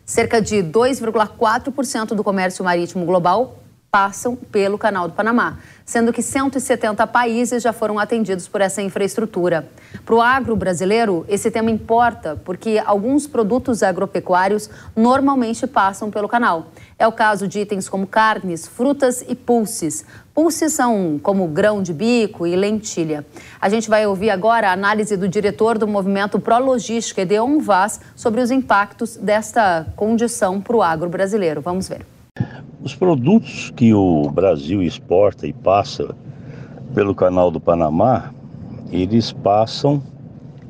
Cerca 0.04 0.40
de 0.40 0.56
2,4% 0.62 2.14
do 2.14 2.22
comércio 2.22 2.64
marítimo 2.64 3.04
global 3.04 3.58
passam 3.96 4.36
pelo 4.36 4.76
Canal 4.76 5.08
do 5.08 5.14
Panamá, 5.14 5.56
sendo 5.82 6.12
que 6.12 6.20
170 6.20 7.06
países 7.06 7.62
já 7.62 7.72
foram 7.72 7.98
atendidos 7.98 8.46
por 8.46 8.60
essa 8.60 8.82
infraestrutura. 8.82 9.70
Para 10.04 10.14
o 10.14 10.20
agro 10.20 10.54
brasileiro, 10.54 11.24
esse 11.30 11.50
tema 11.50 11.70
importa 11.70 12.38
porque 12.44 12.78
alguns 12.84 13.26
produtos 13.26 13.82
agropecuários 13.82 14.68
normalmente 14.94 15.66
passam 15.66 16.10
pelo 16.10 16.28
canal. 16.28 16.66
É 16.98 17.06
o 17.06 17.12
caso 17.12 17.48
de 17.48 17.60
itens 17.60 17.88
como 17.88 18.06
carnes, 18.06 18.66
frutas 18.66 19.24
e 19.26 19.34
pulses. 19.34 20.04
Pulses 20.34 20.74
são 20.74 21.18
como 21.22 21.48
grão 21.48 21.82
de 21.82 21.94
bico 21.94 22.46
e 22.46 22.54
lentilha. 22.54 23.24
A 23.58 23.70
gente 23.70 23.88
vai 23.88 24.06
ouvir 24.06 24.28
agora 24.28 24.68
a 24.68 24.72
análise 24.72 25.16
do 25.16 25.26
diretor 25.26 25.78
do 25.78 25.88
movimento 25.88 26.38
Pro 26.38 26.58
Logística, 26.58 27.22
Edeon 27.22 27.60
Vaz, 27.60 27.98
sobre 28.14 28.42
os 28.42 28.50
impactos 28.50 29.16
desta 29.16 29.86
condição 29.96 30.60
para 30.60 30.76
o 30.76 30.82
agro 30.82 31.08
brasileiro. 31.08 31.62
Vamos 31.62 31.88
ver. 31.88 32.15
Os 32.82 32.94
produtos 32.94 33.72
que 33.74 33.92
o 33.92 34.30
Brasil 34.30 34.82
exporta 34.82 35.46
e 35.46 35.52
passa 35.52 36.14
pelo 36.94 37.14
Canal 37.14 37.50
do 37.50 37.60
Panamá, 37.60 38.30
eles 38.92 39.32
passam 39.32 40.02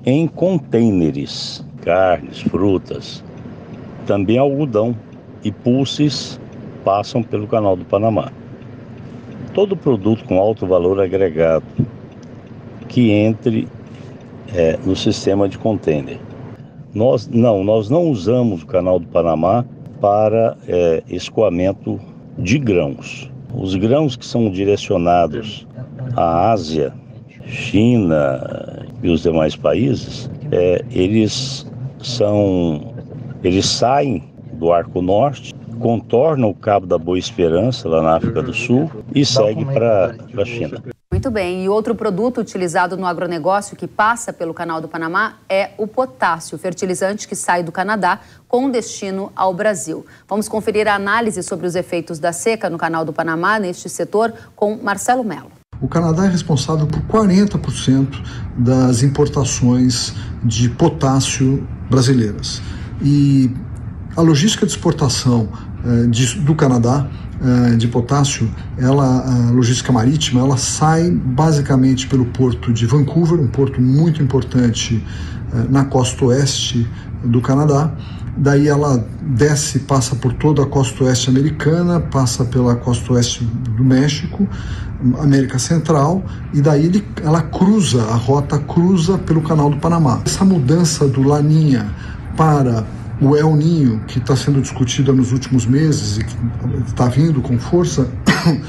em 0.04 0.26
contêineres, 0.26 1.64
carnes, 1.82 2.40
frutas, 2.40 3.22
também 4.06 4.38
algodão 4.38 4.96
e 5.44 5.52
pulses 5.52 6.40
passam 6.84 7.22
pelo 7.22 7.46
Canal 7.46 7.76
do 7.76 7.84
Panamá. 7.84 8.30
Todo 9.52 9.76
produto 9.76 10.24
com 10.24 10.38
alto 10.38 10.66
valor 10.66 11.00
agregado 11.00 11.64
que 12.88 13.10
entre 13.10 13.68
é, 14.54 14.78
no 14.84 14.94
sistema 14.94 15.48
de 15.48 15.58
contêiner. 15.58 16.18
Nós 16.94 17.28
não, 17.28 17.62
nós 17.62 17.90
não 17.90 18.04
usamos 18.10 18.62
o 18.62 18.66
Canal 18.66 18.98
do 18.98 19.06
Panamá 19.08 19.64
para 20.00 20.56
é, 20.68 21.02
escoamento 21.08 22.00
de 22.38 22.58
grãos. 22.58 23.30
Os 23.54 23.74
grãos 23.74 24.16
que 24.16 24.26
são 24.26 24.50
direcionados 24.50 25.66
à 26.14 26.50
Ásia, 26.50 26.92
China 27.44 28.84
e 29.02 29.08
os 29.08 29.22
demais 29.22 29.56
países, 29.56 30.30
é, 30.50 30.84
eles 30.90 31.66
são, 31.98 32.94
eles 33.42 33.66
saem 33.66 34.22
do 34.54 34.72
Arco 34.72 35.00
Norte, 35.00 35.54
contornam 35.78 36.50
o 36.50 36.54
Cabo 36.54 36.86
da 36.86 36.98
Boa 36.98 37.18
Esperança 37.18 37.88
lá 37.88 38.02
na 38.02 38.16
África 38.16 38.42
do 38.42 38.52
Sul 38.52 38.90
e 39.14 39.24
seguem 39.24 39.64
para 39.66 40.16
a 40.36 40.44
China. 40.44 40.82
Muito 41.16 41.30
bem. 41.30 41.64
E 41.64 41.68
outro 41.70 41.94
produto 41.94 42.42
utilizado 42.42 42.94
no 42.94 43.06
agronegócio 43.06 43.74
que 43.74 43.86
passa 43.86 44.34
pelo 44.34 44.52
Canal 44.52 44.82
do 44.82 44.86
Panamá 44.86 45.36
é 45.48 45.70
o 45.78 45.86
potássio, 45.86 46.58
fertilizante 46.58 47.26
que 47.26 47.34
sai 47.34 47.62
do 47.62 47.72
Canadá 47.72 48.20
com 48.46 48.68
destino 48.70 49.32
ao 49.34 49.54
Brasil. 49.54 50.04
Vamos 50.28 50.46
conferir 50.46 50.86
a 50.86 50.94
análise 50.94 51.42
sobre 51.42 51.66
os 51.66 51.74
efeitos 51.74 52.18
da 52.18 52.34
seca 52.34 52.68
no 52.68 52.76
Canal 52.76 53.02
do 53.02 53.14
Panamá 53.14 53.58
neste 53.58 53.88
setor 53.88 54.30
com 54.54 54.76
Marcelo 54.76 55.24
Mello. 55.24 55.50
O 55.80 55.88
Canadá 55.88 56.26
é 56.26 56.28
responsável 56.28 56.86
por 56.86 57.00
40% 57.04 58.22
das 58.58 59.02
importações 59.02 60.12
de 60.44 60.68
potássio 60.68 61.66
brasileiras. 61.88 62.60
E 63.00 63.50
a 64.14 64.20
logística 64.20 64.66
de 64.66 64.72
exportação 64.72 65.48
eh, 65.82 66.08
de, 66.08 66.40
do 66.40 66.54
Canadá 66.54 67.08
de 67.76 67.86
potássio, 67.88 68.50
ela, 68.78 69.48
a 69.48 69.50
logística 69.50 69.92
marítima, 69.92 70.40
ela 70.40 70.56
sai 70.56 71.10
basicamente 71.10 72.06
pelo 72.06 72.24
porto 72.26 72.72
de 72.72 72.86
Vancouver, 72.86 73.38
um 73.38 73.48
porto 73.48 73.80
muito 73.80 74.22
importante 74.22 75.04
eh, 75.52 75.66
na 75.68 75.84
costa 75.84 76.24
oeste 76.24 76.88
do 77.22 77.40
Canadá. 77.40 77.92
Daí 78.38 78.68
ela 78.68 79.06
desce, 79.22 79.80
passa 79.80 80.14
por 80.14 80.32
toda 80.34 80.62
a 80.62 80.66
costa 80.66 81.04
oeste 81.04 81.30
americana, 81.30 82.00
passa 82.00 82.44
pela 82.44 82.76
costa 82.76 83.12
oeste 83.14 83.44
do 83.44 83.84
México, 83.84 84.46
América 85.18 85.58
Central, 85.58 86.22
e 86.52 86.60
daí 86.60 86.86
ele, 86.86 87.06
ela 87.22 87.42
cruza, 87.42 88.02
a 88.04 88.14
rota 88.14 88.58
cruza 88.58 89.18
pelo 89.18 89.42
Canal 89.42 89.70
do 89.70 89.76
Panamá. 89.76 90.20
Essa 90.24 90.44
mudança 90.44 91.06
do 91.06 91.22
Laninha 91.22 91.86
para 92.36 92.84
o 93.20 93.36
El 93.36 93.54
Ninho, 93.56 94.00
que 94.06 94.18
está 94.18 94.36
sendo 94.36 94.60
discutida 94.60 95.12
nos 95.12 95.32
últimos 95.32 95.66
meses 95.66 96.18
e 96.18 96.24
que 96.24 96.36
está 96.86 97.08
vindo 97.08 97.40
com 97.40 97.58
força, 97.58 98.08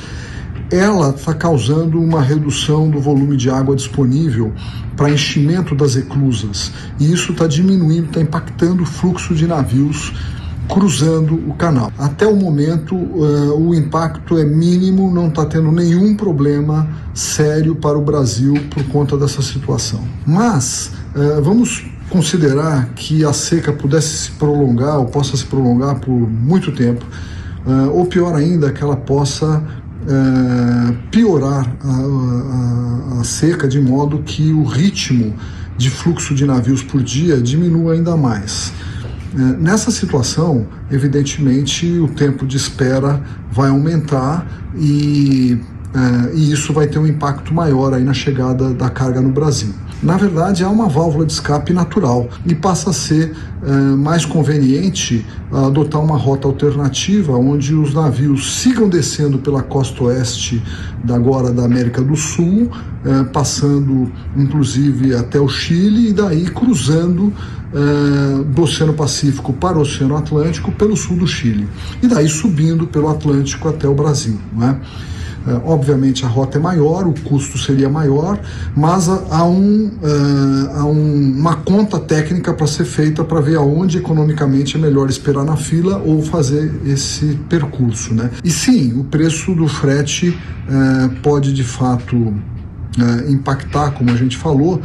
ela 0.71 1.09
está 1.09 1.33
causando 1.33 2.01
uma 2.01 2.21
redução 2.21 2.89
do 2.89 2.99
volume 2.99 3.35
de 3.37 3.49
água 3.49 3.75
disponível 3.75 4.53
para 4.95 5.09
enchimento 5.09 5.75
das 5.75 5.95
eclusas. 5.95 6.71
E 6.99 7.11
isso 7.11 7.31
está 7.31 7.47
diminuindo, 7.47 8.07
está 8.07 8.21
impactando 8.21 8.83
o 8.83 8.85
fluxo 8.85 9.35
de 9.35 9.47
navios 9.47 10.13
cruzando 10.67 11.35
o 11.47 11.53
canal. 11.53 11.91
Até 11.97 12.27
o 12.27 12.35
momento, 12.35 12.95
uh, 12.95 13.57
o 13.57 13.73
impacto 13.73 14.37
é 14.37 14.43
mínimo, 14.43 15.11
não 15.11 15.29
está 15.29 15.45
tendo 15.45 15.71
nenhum 15.71 16.15
problema 16.15 16.87
sério 17.13 17.75
para 17.75 17.97
o 17.97 18.01
Brasil 18.01 18.53
por 18.69 18.83
conta 18.85 19.17
dessa 19.17 19.41
situação. 19.41 20.01
Mas 20.25 20.91
uh, 21.15 21.41
vamos 21.41 21.85
considerar 22.09 22.89
que 22.95 23.25
a 23.25 23.33
seca 23.33 23.71
pudesse 23.71 24.07
se 24.07 24.31
prolongar 24.31 24.97
ou 24.97 25.05
possa 25.05 25.35
se 25.35 25.45
prolongar 25.45 25.99
por 25.99 26.13
muito 26.13 26.71
tempo, 26.71 27.05
uh, 27.65 27.89
ou 27.91 28.05
pior 28.05 28.35
ainda, 28.35 28.71
que 28.71 28.83
ela 28.83 28.95
possa 28.95 29.63
piorar 31.11 31.69
a, 31.83 33.17
a, 33.17 33.19
a, 33.19 33.23
seca 33.25 33.67
de 33.67 33.81
modo 33.81 34.19
que 34.19 34.53
o 34.53 34.63
ritmo 34.63 35.35
de 35.77 35.89
fluxo 35.89 36.33
de 36.33 36.45
navios 36.45 36.81
por 36.81 37.03
dia 37.03 37.41
diminua 37.41 37.91
ainda 37.91 38.15
mais. 38.15 38.71
Uh, 39.33 39.39
nessa 39.61 39.91
situação, 39.91 40.67
evidentemente, 40.91 41.87
o 41.99 42.07
tempo 42.07 42.45
de 42.45 42.57
espera 42.57 43.21
vai 43.51 43.69
aumentar 43.69 44.45
e, 44.75 45.59
e 46.33 46.51
isso 46.51 46.73
vai 46.73 46.87
ter 46.87 46.99
um 46.99 47.07
impacto 47.07 47.53
maior 47.53 47.93
aí 47.93 48.03
na 48.03 48.13
chegada 48.13 48.73
da 48.73 48.89
carga 48.89 49.21
no 49.21 49.29
Brasil 49.29 49.73
na 50.01 50.15
verdade 50.15 50.63
é 50.63 50.67
uma 50.67 50.87
válvula 50.87 51.25
de 51.25 51.33
escape 51.33 51.73
natural 51.73 52.29
e 52.45 52.53
passa 52.53 52.91
a 52.91 52.93
ser 52.93 53.35
é, 53.63 53.71
mais 53.71 54.25
conveniente 54.25 55.25
adotar 55.51 56.03
uma 56.03 56.17
rota 56.17 56.47
alternativa 56.47 57.35
onde 57.35 57.73
os 57.73 57.93
navios 57.93 58.59
sigam 58.61 58.87
descendo 58.87 59.39
pela 59.39 59.63
costa 59.63 60.03
oeste 60.03 60.61
da 61.03 61.15
agora 61.15 61.51
da 61.51 61.65
América 61.65 62.01
do 62.01 62.15
Sul, 62.15 62.69
é, 63.03 63.23
passando 63.23 64.11
inclusive 64.35 65.15
até 65.15 65.39
o 65.39 65.47
Chile 65.47 66.09
e 66.09 66.13
daí 66.13 66.45
cruzando 66.45 67.33
é, 67.73 68.43
do 68.43 68.61
Oceano 68.61 68.93
Pacífico 68.93 69.51
para 69.51 69.79
o 69.79 69.81
Oceano 69.81 70.15
Atlântico 70.15 70.71
pelo 70.71 70.95
sul 70.95 71.17
do 71.17 71.27
Chile 71.27 71.67
e 72.03 72.07
daí 72.07 72.29
subindo 72.29 72.85
pelo 72.85 73.09
Atlântico 73.09 73.67
até 73.67 73.87
o 73.87 73.95
Brasil. 73.95 74.37
Não 74.55 74.69
é? 74.69 74.79
É, 75.47 75.61
obviamente 75.63 76.25
a 76.25 76.27
rota 76.27 76.57
é 76.57 76.61
maior, 76.61 77.07
o 77.07 77.13
custo 77.21 77.57
seria 77.57 77.87
maior, 77.87 78.37
mas 78.75 79.07
há, 79.07 79.45
um, 79.45 79.89
há 80.75 80.85
um, 80.85 81.35
uma 81.37 81.55
conta 81.55 81.97
técnica 81.99 82.53
para 82.53 82.67
ser 82.67 82.83
feita 82.83 83.23
para 83.23 83.39
ver 83.39 83.55
aonde 83.55 83.97
economicamente 83.97 84.75
é 84.75 84.79
melhor 84.79 85.09
esperar 85.09 85.45
na 85.45 85.55
fila 85.55 86.01
ou 86.05 86.21
fazer 86.21 86.81
esse 86.85 87.39
percurso. 87.47 88.13
Né? 88.13 88.29
E 88.43 88.51
sim, 88.51 88.99
o 88.99 89.05
preço 89.05 89.55
do 89.55 89.67
frete 89.67 90.37
pode 91.23 91.53
de 91.53 91.63
fato 91.63 92.33
impactar, 93.29 93.91
como 93.91 94.11
a 94.11 94.15
gente 94.15 94.35
falou, 94.35 94.81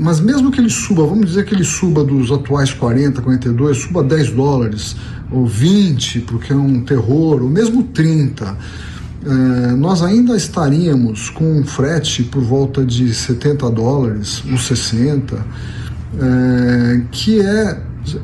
mas 0.00 0.18
mesmo 0.18 0.50
que 0.50 0.60
ele 0.60 0.70
suba, 0.70 1.06
vamos 1.06 1.26
dizer 1.26 1.44
que 1.44 1.54
ele 1.54 1.64
suba 1.64 2.02
dos 2.02 2.32
atuais 2.32 2.72
40, 2.72 3.22
42, 3.22 3.76
suba 3.76 4.02
10 4.02 4.30
dólares, 4.32 4.96
ou 5.30 5.46
20, 5.46 6.20
porque 6.20 6.52
é 6.52 6.56
um 6.56 6.80
terror, 6.80 7.42
ou 7.42 7.48
mesmo 7.48 7.82
30, 7.84 8.56
é, 9.26 9.72
nós 9.72 10.02
ainda 10.02 10.36
estaríamos 10.36 11.30
com 11.30 11.44
um 11.44 11.64
frete 11.64 12.22
por 12.24 12.42
volta 12.42 12.84
de 12.84 13.12
70 13.14 13.70
dólares, 13.70 14.42
ou 14.50 14.58
60, 14.58 15.34
é, 15.36 17.02
que 17.10 17.40
é 17.40 17.80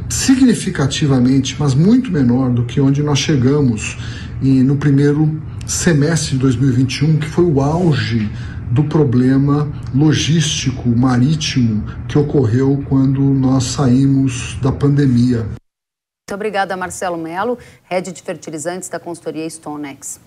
significativamente, 0.09 1.57
mas 1.59 1.75
muito 1.75 2.13
menor 2.13 2.51
do 2.51 2.65
que 2.65 2.81
onde 2.81 3.03
nós 3.03 3.19
chegamos 3.19 3.97
e 4.43 4.63
no 4.63 4.77
primeiro 4.77 5.41
semestre 5.67 6.33
de 6.33 6.39
2021, 6.39 7.19
que 7.19 7.27
foi 7.27 7.45
o 7.45 7.61
auge 7.61 8.31
do 8.71 8.85
problema 8.85 9.71
logístico 9.95 10.89
marítimo 10.89 11.85
que 12.09 12.19
ocorreu 12.19 12.85
quando 12.89 13.21
nós 13.21 13.65
saímos 13.65 14.59
da 14.63 14.71
pandemia. 14.71 15.39
Muito 15.39 16.35
obrigada, 16.35 16.77
Marcelo 16.77 17.17
Melo, 17.17 17.59
head 17.85 18.13
de 18.13 18.23
fertilizantes 18.23 18.89
da 18.89 19.01
consultoria 19.01 19.49
Stonex. 19.49 20.21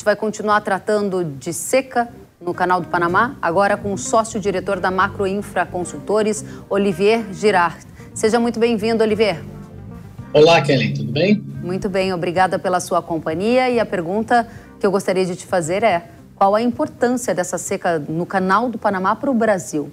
gente 0.00 0.14
vai 0.14 0.16
continuar 0.16 0.60
tratando 0.60 1.24
de 1.24 1.52
seca 1.52 2.08
no 2.40 2.54
canal 2.54 2.80
do 2.80 2.86
Panamá, 2.86 3.36
agora 3.42 3.76
com 3.76 3.92
o 3.92 3.98
sócio-diretor 3.98 4.78
da 4.78 4.92
Macroinfra 4.92 5.66
Consultores, 5.66 6.44
Olivier 6.70 7.26
Girard. 7.34 7.84
Seja 8.14 8.38
muito 8.38 8.60
bem-vindo, 8.60 9.02
Olivier. 9.02 9.42
Olá, 10.32 10.62
Kellen, 10.62 10.94
tudo 10.94 11.10
bem? 11.10 11.42
Muito 11.64 11.88
bem, 11.88 12.12
obrigada 12.12 12.60
pela 12.60 12.78
sua 12.78 13.02
companhia. 13.02 13.68
E 13.70 13.80
a 13.80 13.84
pergunta 13.84 14.48
que 14.78 14.86
eu 14.86 14.92
gostaria 14.92 15.26
de 15.26 15.34
te 15.34 15.44
fazer 15.44 15.82
é: 15.82 16.08
qual 16.36 16.54
a 16.54 16.62
importância 16.62 17.34
dessa 17.34 17.58
seca 17.58 17.98
no 17.98 18.24
canal 18.24 18.70
do 18.70 18.78
Panamá 18.78 19.16
para 19.16 19.32
o 19.32 19.34
Brasil? 19.34 19.90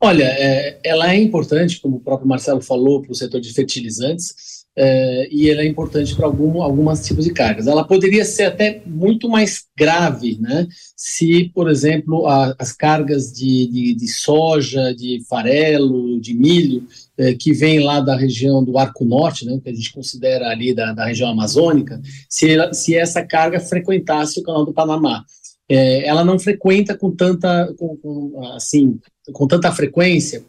Olha, 0.00 0.24
é, 0.24 0.80
ela 0.82 1.12
é 1.12 1.16
importante, 1.18 1.78
como 1.82 1.98
o 1.98 2.00
próprio 2.00 2.26
Marcelo 2.26 2.62
falou, 2.62 3.02
para 3.02 3.12
o 3.12 3.14
setor 3.14 3.42
de 3.42 3.52
fertilizantes, 3.52 4.63
é, 4.76 5.28
e 5.30 5.48
ela 5.48 5.62
é 5.62 5.66
importante 5.66 6.14
para 6.16 6.26
algum, 6.26 6.60
algumas 6.60 7.06
tipos 7.06 7.24
de 7.24 7.32
cargas. 7.32 7.66
Ela 7.66 7.86
poderia 7.86 8.24
ser 8.24 8.44
até 8.44 8.82
muito 8.84 9.28
mais 9.28 9.64
grave, 9.78 10.36
né? 10.40 10.66
Se, 10.96 11.50
por 11.54 11.70
exemplo, 11.70 12.26
a, 12.26 12.54
as 12.58 12.72
cargas 12.72 13.32
de, 13.32 13.68
de, 13.68 13.94
de, 13.94 14.08
soja, 14.08 14.92
de 14.94 15.22
farelo, 15.28 16.20
de 16.20 16.34
milho, 16.34 16.86
é, 17.16 17.34
que 17.34 17.52
vem 17.52 17.84
lá 17.84 18.00
da 18.00 18.16
região 18.16 18.64
do 18.64 18.76
Arco 18.76 19.04
Norte, 19.04 19.46
né, 19.46 19.60
que 19.62 19.70
a 19.70 19.74
gente 19.74 19.92
considera 19.92 20.48
ali 20.48 20.74
da, 20.74 20.92
da 20.92 21.06
região 21.06 21.30
amazônica, 21.30 22.00
se, 22.28 22.50
ela, 22.50 22.72
se 22.74 22.96
essa 22.96 23.24
carga 23.24 23.60
frequentasse 23.60 24.40
o 24.40 24.42
canal 24.42 24.64
do 24.64 24.72
Panamá. 24.72 25.24
É, 25.68 26.06
ela 26.06 26.24
não 26.24 26.38
frequenta 26.38 26.96
com 26.96 27.10
tanta, 27.10 27.72
com, 27.78 27.96
com, 27.96 28.44
assim, 28.54 28.98
com 29.32 29.46
tanta 29.46 29.72
frequência, 29.72 30.44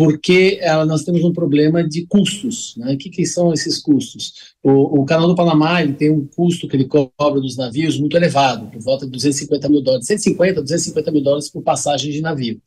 porque 0.00 0.58
ela, 0.62 0.86
nós 0.86 1.04
temos 1.04 1.22
um 1.22 1.30
problema 1.30 1.86
de 1.86 2.06
custos. 2.06 2.74
Né? 2.78 2.94
O 2.94 2.96
que, 2.96 3.10
que 3.10 3.26
são 3.26 3.52
esses 3.52 3.78
custos? 3.78 4.54
O, 4.62 5.02
o, 5.02 5.04
Canal 5.04 5.28
do 5.28 5.34
Panamá 5.34 5.82
ele 5.82 5.92
tem 5.92 6.10
um 6.10 6.26
custo 6.26 6.66
que 6.66 6.74
ele 6.74 6.86
cobra 6.86 7.38
dos 7.38 7.54
navios 7.54 8.00
muito 8.00 8.16
elevado, 8.16 8.70
por 8.70 8.80
volta 8.80 9.04
de 9.04 9.12
250 9.12 9.68
mil 9.68 9.82
dólares, 9.82 10.06
150, 10.06 10.62
250 10.62 11.12
mil 11.12 11.22
dólares 11.22 11.50
por 11.50 11.62
passagem 11.62 12.10
de 12.10 12.22
navio. 12.22 12.58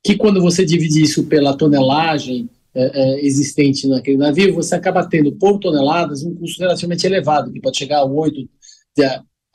Que 0.00 0.14
quando 0.14 0.40
você 0.40 0.64
divide 0.64 1.02
isso 1.02 1.24
pela 1.24 1.56
tonelagem 1.56 2.48
é, 2.72 2.84
é, 2.94 3.26
existente 3.26 3.88
naquele 3.88 4.18
navio, 4.18 4.54
você 4.54 4.76
acaba 4.76 5.04
tendo 5.04 5.32
por 5.32 5.58
toneladas 5.58 6.22
um 6.22 6.36
custo 6.36 6.60
relativamente 6.60 7.04
elevado, 7.04 7.52
que 7.52 7.60
pode 7.60 7.78
chegar 7.78 7.98
a 7.98 8.04
8, 8.04 8.48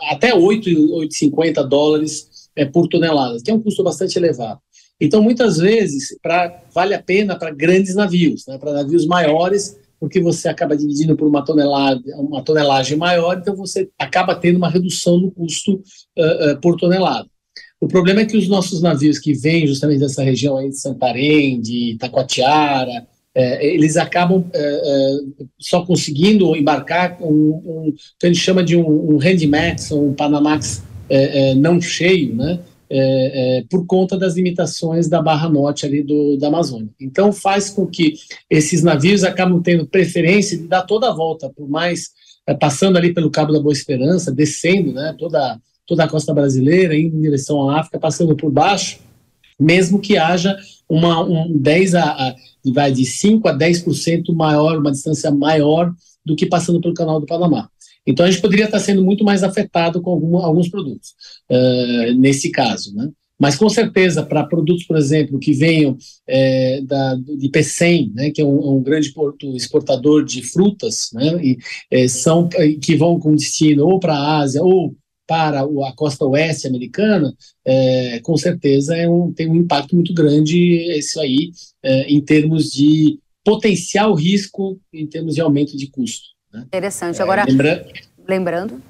até 0.02 0.36
8,50 0.36 1.64
dólares 1.66 2.50
é, 2.58 2.66
por 2.66 2.90
tonelada, 2.90 3.38
que 3.42 3.50
é 3.50 3.54
um 3.54 3.62
custo 3.62 3.82
bastante 3.86 4.18
elevado. 4.18 4.60
Então, 5.02 5.24
muitas 5.24 5.58
vezes, 5.58 6.16
pra, 6.22 6.62
vale 6.72 6.94
a 6.94 7.02
pena 7.02 7.36
para 7.36 7.50
grandes 7.50 7.96
navios, 7.96 8.46
né, 8.46 8.60
para 8.60 8.72
navios 8.72 9.08
maiores, 9.08 9.76
porque 10.00 10.22
você 10.22 10.48
acaba 10.48 10.78
dividindo 10.78 11.16
por 11.18 11.28
uma 11.28 11.44
tonelada, 11.44 12.02
uma 12.18 12.44
tonelagem 12.44 12.98
maior, 12.98 13.38
então 13.38 13.56
você 13.56 13.90
acaba 13.98 14.36
tendo 14.36 14.58
uma 14.58 14.70
redução 14.70 15.20
no 15.20 15.32
custo 15.32 15.74
uh, 15.74 16.52
uh, 16.52 16.62
por 16.62 16.76
tonelada. 16.78 17.28
O 17.80 17.88
problema 17.88 18.22
é 18.22 18.26
que 18.26 18.38
os 18.38 18.48
nossos 18.48 18.80
navios 18.80 19.18
que 19.18 19.34
vêm 19.34 19.66
justamente 19.66 20.00
dessa 20.00 20.22
região 20.22 20.58
aí 20.58 20.70
de 20.70 20.80
Santarém, 20.80 21.60
de 21.60 21.98
Taquatiara, 22.00 23.08
é, 23.34 23.66
eles 23.66 23.98
acabam 23.98 24.46
é, 24.54 24.60
é, 24.60 25.44
só 25.58 25.84
conseguindo 25.84 26.56
embarcar 26.56 27.18
um, 27.22 27.26
um, 27.66 27.94
que 28.20 28.26
a 28.26 28.28
gente 28.28 28.40
chama 28.40 28.64
de 28.64 28.76
um, 28.76 29.16
um 29.16 29.18
Handymax, 29.18 29.92
um 29.92 30.14
Panamax 30.14 30.84
não 31.58 31.82
cheio, 31.82 32.34
né? 32.36 32.60
É, 32.94 33.64
por 33.70 33.86
conta 33.86 34.18
das 34.18 34.36
limitações 34.36 35.08
da 35.08 35.22
barra 35.22 35.48
norte 35.48 35.86
ali 35.86 36.04
do, 36.04 36.36
da 36.38 36.48
Amazônia. 36.48 36.90
Então 37.00 37.32
faz 37.32 37.70
com 37.70 37.88
que 37.88 38.16
esses 38.50 38.84
navios 38.84 39.24
acabam 39.24 39.62
tendo 39.62 39.88
preferência 39.88 40.58
de 40.58 40.68
dar 40.68 40.82
toda 40.82 41.10
a 41.10 41.14
volta, 41.14 41.50
por 41.50 41.70
mais 41.70 42.10
passando 42.60 42.98
ali 42.98 43.14
pelo 43.14 43.32
Cabo 43.32 43.54
da 43.54 43.62
Boa 43.62 43.72
Esperança, 43.72 44.32
descendo, 44.32 44.92
né? 44.94 45.16
Toda 45.18 45.60
toda 45.88 46.04
a 46.06 46.08
costa 46.08 46.34
brasileira, 46.34 46.96
indo 46.96 47.18
em 47.18 47.22
direção 47.22 47.70
à 47.70 47.82
África, 47.82 48.00
passando 48.00 48.36
por 48.36 48.50
baixo, 48.50 49.00
mesmo 49.60 50.00
que 50.00 50.18
haja 50.18 50.56
uma 50.88 51.22
um 51.24 51.58
10 51.58 51.96
a, 51.96 52.04
a 52.04 52.36
vai 52.74 52.92
de 52.92 53.06
5 53.06 53.48
a 53.48 53.58
10% 53.58 54.34
maior, 54.34 54.78
uma 54.78 54.92
distância 54.92 55.32
maior 55.32 55.92
do 56.26 56.36
que 56.36 56.46
passando 56.46 56.80
pelo 56.80 56.94
canal 56.94 57.20
do 57.20 57.26
Panamá. 57.26 57.70
Então 58.06 58.26
a 58.26 58.32
gente 58.32 58.42
poderia 58.42 58.66
estar 58.66 58.80
sendo 58.80 59.04
muito 59.04 59.24
mais 59.24 59.44
afetado 59.44 60.02
com 60.02 60.12
algum, 60.12 60.38
alguns 60.38 60.70
produtos, 60.70 61.14
uh, 61.50 62.14
nesse 62.16 62.50
caso, 62.50 62.96
né? 62.96 63.10
Mas 63.42 63.56
com 63.56 63.68
certeza, 63.68 64.24
para 64.24 64.46
produtos, 64.46 64.84
por 64.86 64.96
exemplo, 64.96 65.40
que 65.40 65.52
venham 65.52 65.98
é, 66.28 66.80
da, 66.82 67.16
de 67.16 67.50
Pecém, 67.50 68.12
né, 68.14 68.30
que 68.30 68.40
é 68.40 68.46
um, 68.46 68.76
um, 68.76 68.84
grande 68.84 69.12
porto 69.12 69.56
exportador 69.56 70.24
de 70.24 70.44
frutas, 70.44 71.10
né, 71.12 71.44
e, 71.44 71.58
é, 71.90 72.08
são, 72.08 72.48
que 72.80 72.96
vão 72.96 73.20
com 73.20 73.36
destino 73.36 73.88
ou 73.88 74.00
para 74.00 74.14
a 74.14 74.42
Ásia 74.42 74.62
ou 74.62 74.96
para 75.26 75.62
a 75.62 75.94
costa 75.96 76.24
oeste 76.24 76.68
americana, 76.68 77.34
é, 77.66 78.20
com 78.20 78.38
certeza 78.38 78.96
é 78.96 79.10
um, 79.10 79.34
tem 79.34 79.50
um 79.50 79.56
impacto 79.56 79.96
muito 79.96 80.14
grande 80.14 80.60
isso 81.00 81.20
aí 81.20 81.52
em 82.08 82.22
termos 82.22 82.70
de 82.72 83.18
potencial 83.44 84.14
risco, 84.14 84.80
em 84.94 85.08
termos 85.08 85.34
de 85.34 85.42
aumento 85.42 85.76
de 85.76 85.88
custo. 85.88 86.26
Né? 86.54 86.64
Interessante. 86.68 87.22
Agora, 87.22 87.46
lembra... 87.48 87.86
lembrando. 88.28 88.82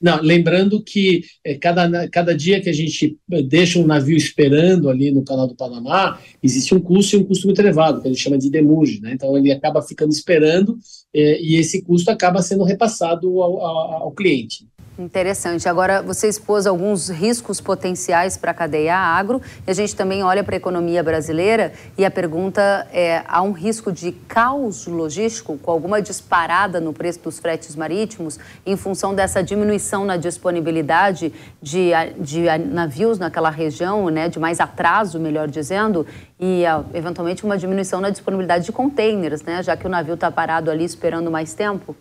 Não, 0.00 0.20
lembrando 0.22 0.80
que 0.80 1.24
é, 1.44 1.56
cada, 1.56 2.08
cada 2.08 2.34
dia 2.34 2.60
que 2.60 2.68
a 2.68 2.72
gente 2.72 3.18
deixa 3.48 3.80
um 3.80 3.86
navio 3.86 4.16
esperando 4.16 4.88
ali 4.88 5.10
no 5.10 5.24
canal 5.24 5.48
do 5.48 5.56
Panamá, 5.56 6.20
existe 6.40 6.72
um 6.72 6.80
custo 6.80 7.16
e 7.16 7.18
um 7.18 7.24
custo 7.24 7.48
muito 7.48 7.60
elevado, 7.60 8.00
que 8.00 8.06
a 8.06 8.10
gente 8.12 8.22
chama 8.22 8.38
de 8.38 8.48
demurge, 8.48 9.00
né? 9.00 9.12
Então 9.12 9.36
ele 9.36 9.50
acaba 9.50 9.82
ficando 9.82 10.12
esperando 10.12 10.78
é, 11.12 11.40
e 11.40 11.56
esse 11.56 11.82
custo 11.82 12.12
acaba 12.12 12.40
sendo 12.42 12.62
repassado 12.62 13.42
ao, 13.42 13.60
ao, 13.60 13.92
ao 14.04 14.12
cliente. 14.12 14.68
Interessante. 14.98 15.68
Agora, 15.68 16.02
você 16.02 16.26
expôs 16.26 16.66
alguns 16.66 17.08
riscos 17.08 17.60
potenciais 17.60 18.36
para 18.36 18.50
a 18.50 18.54
cadeia 18.54 18.96
agro 18.96 19.40
e 19.64 19.70
a 19.70 19.74
gente 19.74 19.94
também 19.94 20.24
olha 20.24 20.42
para 20.42 20.56
a 20.56 20.58
economia 20.58 21.04
brasileira 21.04 21.72
e 21.96 22.04
a 22.04 22.10
pergunta 22.10 22.84
é: 22.92 23.22
há 23.28 23.40
um 23.40 23.52
risco 23.52 23.92
de 23.92 24.10
caos 24.10 24.88
logístico 24.88 25.56
com 25.56 25.70
alguma 25.70 26.02
disparada 26.02 26.80
no 26.80 26.92
preço 26.92 27.20
dos 27.20 27.38
fretes 27.38 27.76
marítimos 27.76 28.40
em 28.66 28.76
função 28.76 29.14
dessa 29.14 29.40
diminuição 29.40 30.04
na 30.04 30.16
disponibilidade 30.16 31.32
de, 31.62 31.90
de 32.18 32.46
navios 32.58 33.20
naquela 33.20 33.50
região, 33.50 34.08
né, 34.08 34.28
de 34.28 34.40
mais 34.40 34.58
atraso, 34.58 35.20
melhor 35.20 35.46
dizendo, 35.46 36.04
e 36.40 36.64
eventualmente 36.92 37.44
uma 37.44 37.56
diminuição 37.56 38.00
na 38.00 38.10
disponibilidade 38.10 38.64
de 38.64 38.72
containers, 38.72 39.42
né, 39.42 39.62
já 39.62 39.76
que 39.76 39.86
o 39.86 39.88
navio 39.88 40.14
está 40.14 40.28
parado 40.28 40.72
ali 40.72 40.84
esperando 40.84 41.30
mais 41.30 41.54
tempo? 41.54 41.94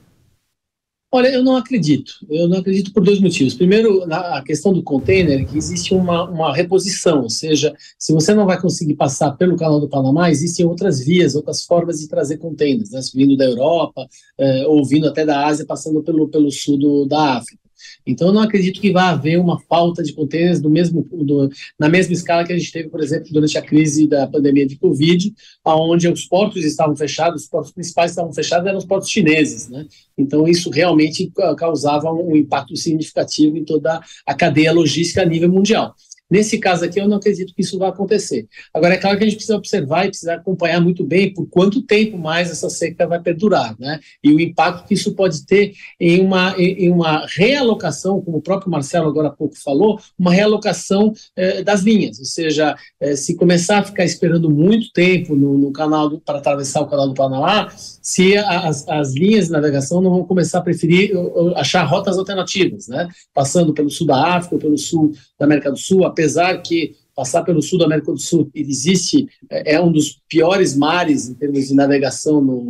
Olha, 1.09 1.29
eu 1.29 1.41
não 1.41 1.55
acredito. 1.55 2.13
Eu 2.29 2.49
não 2.49 2.57
acredito 2.57 2.91
por 2.91 3.01
dois 3.01 3.19
motivos. 3.19 3.53
Primeiro, 3.53 4.03
a 4.11 4.43
questão 4.43 4.73
do 4.73 4.83
container, 4.83 5.47
que 5.47 5.57
existe 5.57 5.93
uma, 5.93 6.29
uma 6.29 6.53
reposição, 6.53 7.21
ou 7.23 7.29
seja, 7.29 7.73
se 7.97 8.11
você 8.11 8.33
não 8.33 8.45
vai 8.45 8.59
conseguir 8.59 8.95
passar 8.95 9.31
pelo 9.31 9.55
canal 9.55 9.79
do 9.79 9.87
Panamá, 9.87 10.29
existem 10.29 10.65
outras 10.65 10.99
vias, 10.99 11.33
outras 11.33 11.63
formas 11.63 11.99
de 11.99 12.09
trazer 12.09 12.37
containers, 12.37 12.91
né? 12.91 12.99
vindo 13.15 13.37
da 13.37 13.45
Europa, 13.45 14.05
eh, 14.37 14.65
ou 14.67 14.85
vindo 14.85 15.07
até 15.07 15.25
da 15.25 15.45
Ásia, 15.45 15.65
passando 15.65 16.03
pelo, 16.03 16.27
pelo 16.27 16.51
sul 16.51 16.77
do, 16.77 17.05
da 17.05 17.37
África. 17.37 17.66
Então, 18.07 18.29
eu 18.29 18.33
não 18.33 18.41
acredito 18.41 18.79
que 18.79 18.91
vá 18.91 19.09
haver 19.09 19.37
uma 19.37 19.59
falta 19.59 20.01
de 20.01 20.13
contêineres 20.13 20.61
do 20.61 20.69
mesmo, 20.69 21.05
do, 21.11 21.49
na 21.77 21.89
mesma 21.89 22.13
escala 22.13 22.45
que 22.45 22.53
a 22.53 22.57
gente 22.57 22.71
teve, 22.71 22.89
por 22.89 23.01
exemplo, 23.01 23.27
durante 23.31 23.57
a 23.57 23.61
crise 23.61 24.07
da 24.07 24.25
pandemia 24.25 24.65
de 24.65 24.77
Covid, 24.77 25.33
onde 25.65 26.07
os 26.07 26.25
portos 26.25 26.63
estavam 26.63 26.95
fechados, 26.95 27.43
os 27.43 27.49
portos 27.49 27.71
principais 27.71 28.11
estavam 28.11 28.31
fechados, 28.31 28.65
eram 28.65 28.77
os 28.77 28.85
portos 28.85 29.09
chineses, 29.09 29.67
né? 29.69 29.85
Então, 30.17 30.47
isso 30.47 30.69
realmente 30.69 31.31
causava 31.57 32.11
um 32.11 32.35
impacto 32.35 32.75
significativo 32.75 33.57
em 33.57 33.63
toda 33.63 34.01
a 34.25 34.33
cadeia 34.33 34.71
logística 34.71 35.21
a 35.21 35.25
nível 35.25 35.49
mundial. 35.49 35.93
Nesse 36.29 36.57
caso 36.57 36.83
aqui, 36.83 36.99
eu 36.99 37.07
não 37.07 37.17
acredito 37.17 37.53
que 37.53 37.61
isso 37.61 37.77
vai 37.79 37.89
acontecer. 37.89 38.47
Agora, 38.73 38.95
é 38.95 38.97
claro 38.97 39.17
que 39.17 39.23
a 39.23 39.27
gente 39.27 39.37
precisa 39.37 39.57
observar 39.57 40.05
e 40.05 40.09
precisa 40.09 40.33
acompanhar 40.33 40.81
muito 40.81 41.03
bem 41.03 41.33
por 41.33 41.47
quanto 41.47 41.81
tempo 41.81 42.17
mais 42.17 42.51
essa 42.51 42.69
seca 42.69 43.07
vai 43.07 43.19
perdurar, 43.21 43.75
né? 43.79 43.99
E 44.23 44.31
o 44.31 44.39
impacto 44.39 44.87
que 44.87 44.93
isso 44.93 45.13
pode 45.13 45.45
ter 45.45 45.73
em 45.99 46.19
uma, 46.19 46.53
em 46.57 46.91
uma 46.91 47.25
realocação, 47.27 48.21
como 48.21 48.37
o 48.37 48.41
próprio 48.41 48.69
Marcelo 48.69 49.07
agora 49.07 49.29
há 49.29 49.31
pouco 49.31 49.57
falou, 49.57 49.99
uma 50.17 50.33
realocação 50.33 51.13
eh, 51.35 51.63
das 51.63 51.81
linhas. 51.81 52.19
Ou 52.19 52.25
seja, 52.25 52.75
eh, 52.99 53.15
se 53.15 53.35
começar 53.35 53.79
a 53.79 53.83
ficar 53.83 54.03
esperando 54.03 54.49
muito 54.49 54.91
tempo 54.91 55.35
no, 55.35 55.57
no 55.57 55.71
canal 55.71 56.19
para 56.19 56.39
atravessar 56.39 56.81
o 56.81 56.87
canal 56.87 57.07
do 57.07 57.13
Panamá, 57.13 57.69
se 57.77 58.37
as, 58.37 58.87
as 58.87 59.13
linhas 59.13 59.45
de 59.45 59.51
navegação 59.51 60.01
não 60.01 60.11
vão 60.11 60.23
começar 60.23 60.59
a 60.59 60.61
preferir 60.61 61.11
achar 61.55 61.83
rotas 61.83 62.17
alternativas, 62.17 62.87
né? 62.87 63.07
Passando 63.33 63.73
pelo 63.73 63.89
sul 63.89 64.07
da 64.07 64.35
África, 64.35 64.57
pelo 64.57 64.77
sul 64.77 65.11
da 65.39 65.45
América 65.45 65.71
do 65.71 65.77
Sul, 65.77 66.05
apesar 66.17 66.57
que 66.63 66.95
passar 67.15 67.43
pelo 67.43 67.61
sul 67.61 67.77
da 67.77 67.85
América 67.85 68.11
do 68.11 68.17
Sul 68.17 68.49
existe 68.55 69.27
é, 69.49 69.75
é 69.75 69.81
um 69.81 69.91
dos 69.91 70.19
piores 70.27 70.75
mares 70.75 71.29
em 71.29 71.35
termos 71.35 71.67
de 71.67 71.75
navegação 71.75 72.41
no 72.41 72.67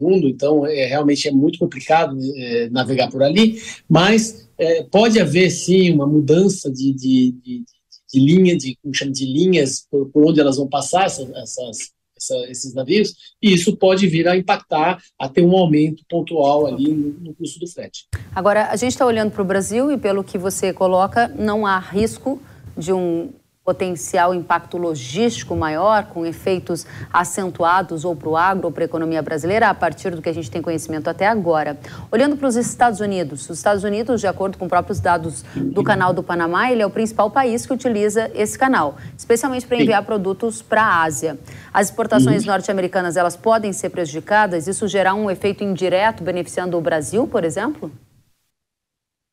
mundo, 0.00 0.28
então 0.28 0.64
é, 0.64 0.86
realmente 0.86 1.26
é 1.26 1.32
muito 1.32 1.58
complicado 1.58 2.16
é, 2.36 2.70
navegar 2.70 3.10
por 3.10 3.20
ali, 3.20 3.60
mas 3.88 4.48
é, 4.56 4.84
pode 4.84 5.20
haver 5.20 5.50
sim 5.50 5.92
uma 5.92 6.06
mudança 6.06 6.70
de, 6.70 6.92
de, 6.92 7.32
de, 7.42 7.64
de 8.12 8.20
linha, 8.20 8.56
de, 8.56 8.76
como 8.80 8.94
chama, 8.94 9.10
de 9.10 9.26
linhas 9.26 9.84
por, 9.90 10.08
por, 10.10 10.28
onde 10.28 10.40
elas 10.40 10.56
vão 10.56 10.68
passar, 10.68 11.06
essas, 11.06 11.28
essas 11.30 11.78
essa, 12.16 12.50
esses 12.50 12.74
navios, 12.74 13.14
e 13.40 13.54
isso 13.54 13.76
pode 13.76 14.06
vir 14.06 14.26
a 14.28 14.36
impactar, 14.36 15.00
a 15.18 15.28
ter 15.28 15.42
um 15.42 15.56
aumento 15.56 16.04
pontual 16.08 16.66
ali 16.66 16.92
no, 16.92 17.10
no 17.20 17.34
custo 17.34 17.60
do 17.60 17.66
frete. 17.68 18.06
Agora, 18.34 18.66
a 18.70 18.76
gente 18.76 18.90
está 18.90 19.06
olhando 19.06 19.30
para 19.30 19.42
o 19.42 19.44
Brasil 19.44 19.90
e, 19.92 19.96
pelo 19.96 20.24
que 20.24 20.36
você 20.36 20.72
coloca, 20.72 21.28
não 21.28 21.64
há 21.64 21.78
risco 21.78 22.42
de 22.78 22.92
um 22.92 23.30
potencial 23.68 24.34
impacto 24.34 24.78
logístico 24.78 25.54
maior, 25.54 26.06
com 26.06 26.24
efeitos 26.24 26.86
acentuados 27.12 28.02
ou 28.02 28.16
para 28.16 28.28
o 28.30 28.34
agro 28.34 28.68
ou 28.68 28.72
para 28.72 28.84
a 28.84 28.86
economia 28.86 29.20
brasileira, 29.20 29.68
a 29.68 29.74
partir 29.74 30.08
do 30.16 30.22
que 30.22 30.28
a 30.30 30.32
gente 30.32 30.50
tem 30.50 30.62
conhecimento 30.62 31.10
até 31.10 31.26
agora. 31.26 31.78
Olhando 32.10 32.34
para 32.34 32.48
os 32.48 32.56
Estados 32.56 33.00
Unidos, 33.00 33.42
os 33.50 33.58
Estados 33.58 33.84
Unidos, 33.84 34.22
de 34.22 34.26
acordo 34.26 34.56
com 34.56 34.66
próprios 34.66 35.00
dados 35.00 35.44
do 35.54 35.84
canal 35.84 36.14
do 36.14 36.22
Panamá, 36.22 36.72
ele 36.72 36.80
é 36.80 36.86
o 36.86 36.88
principal 36.88 37.30
país 37.30 37.66
que 37.66 37.72
utiliza 37.74 38.30
esse 38.34 38.58
canal, 38.58 38.96
especialmente 39.14 39.66
para 39.66 39.76
enviar 39.76 40.02
produtos 40.02 40.62
para 40.62 40.82
a 40.82 41.02
Ásia. 41.02 41.38
As 41.70 41.88
exportações 41.88 42.44
uhum. 42.44 42.52
norte-americanas, 42.52 43.18
elas 43.18 43.36
podem 43.36 43.74
ser 43.74 43.90
prejudicadas? 43.90 44.66
Isso 44.66 44.88
gerar 44.88 45.12
um 45.12 45.30
efeito 45.30 45.62
indireto 45.62 46.24
beneficiando 46.24 46.78
o 46.78 46.80
Brasil, 46.80 47.26
por 47.26 47.44
exemplo? 47.44 47.92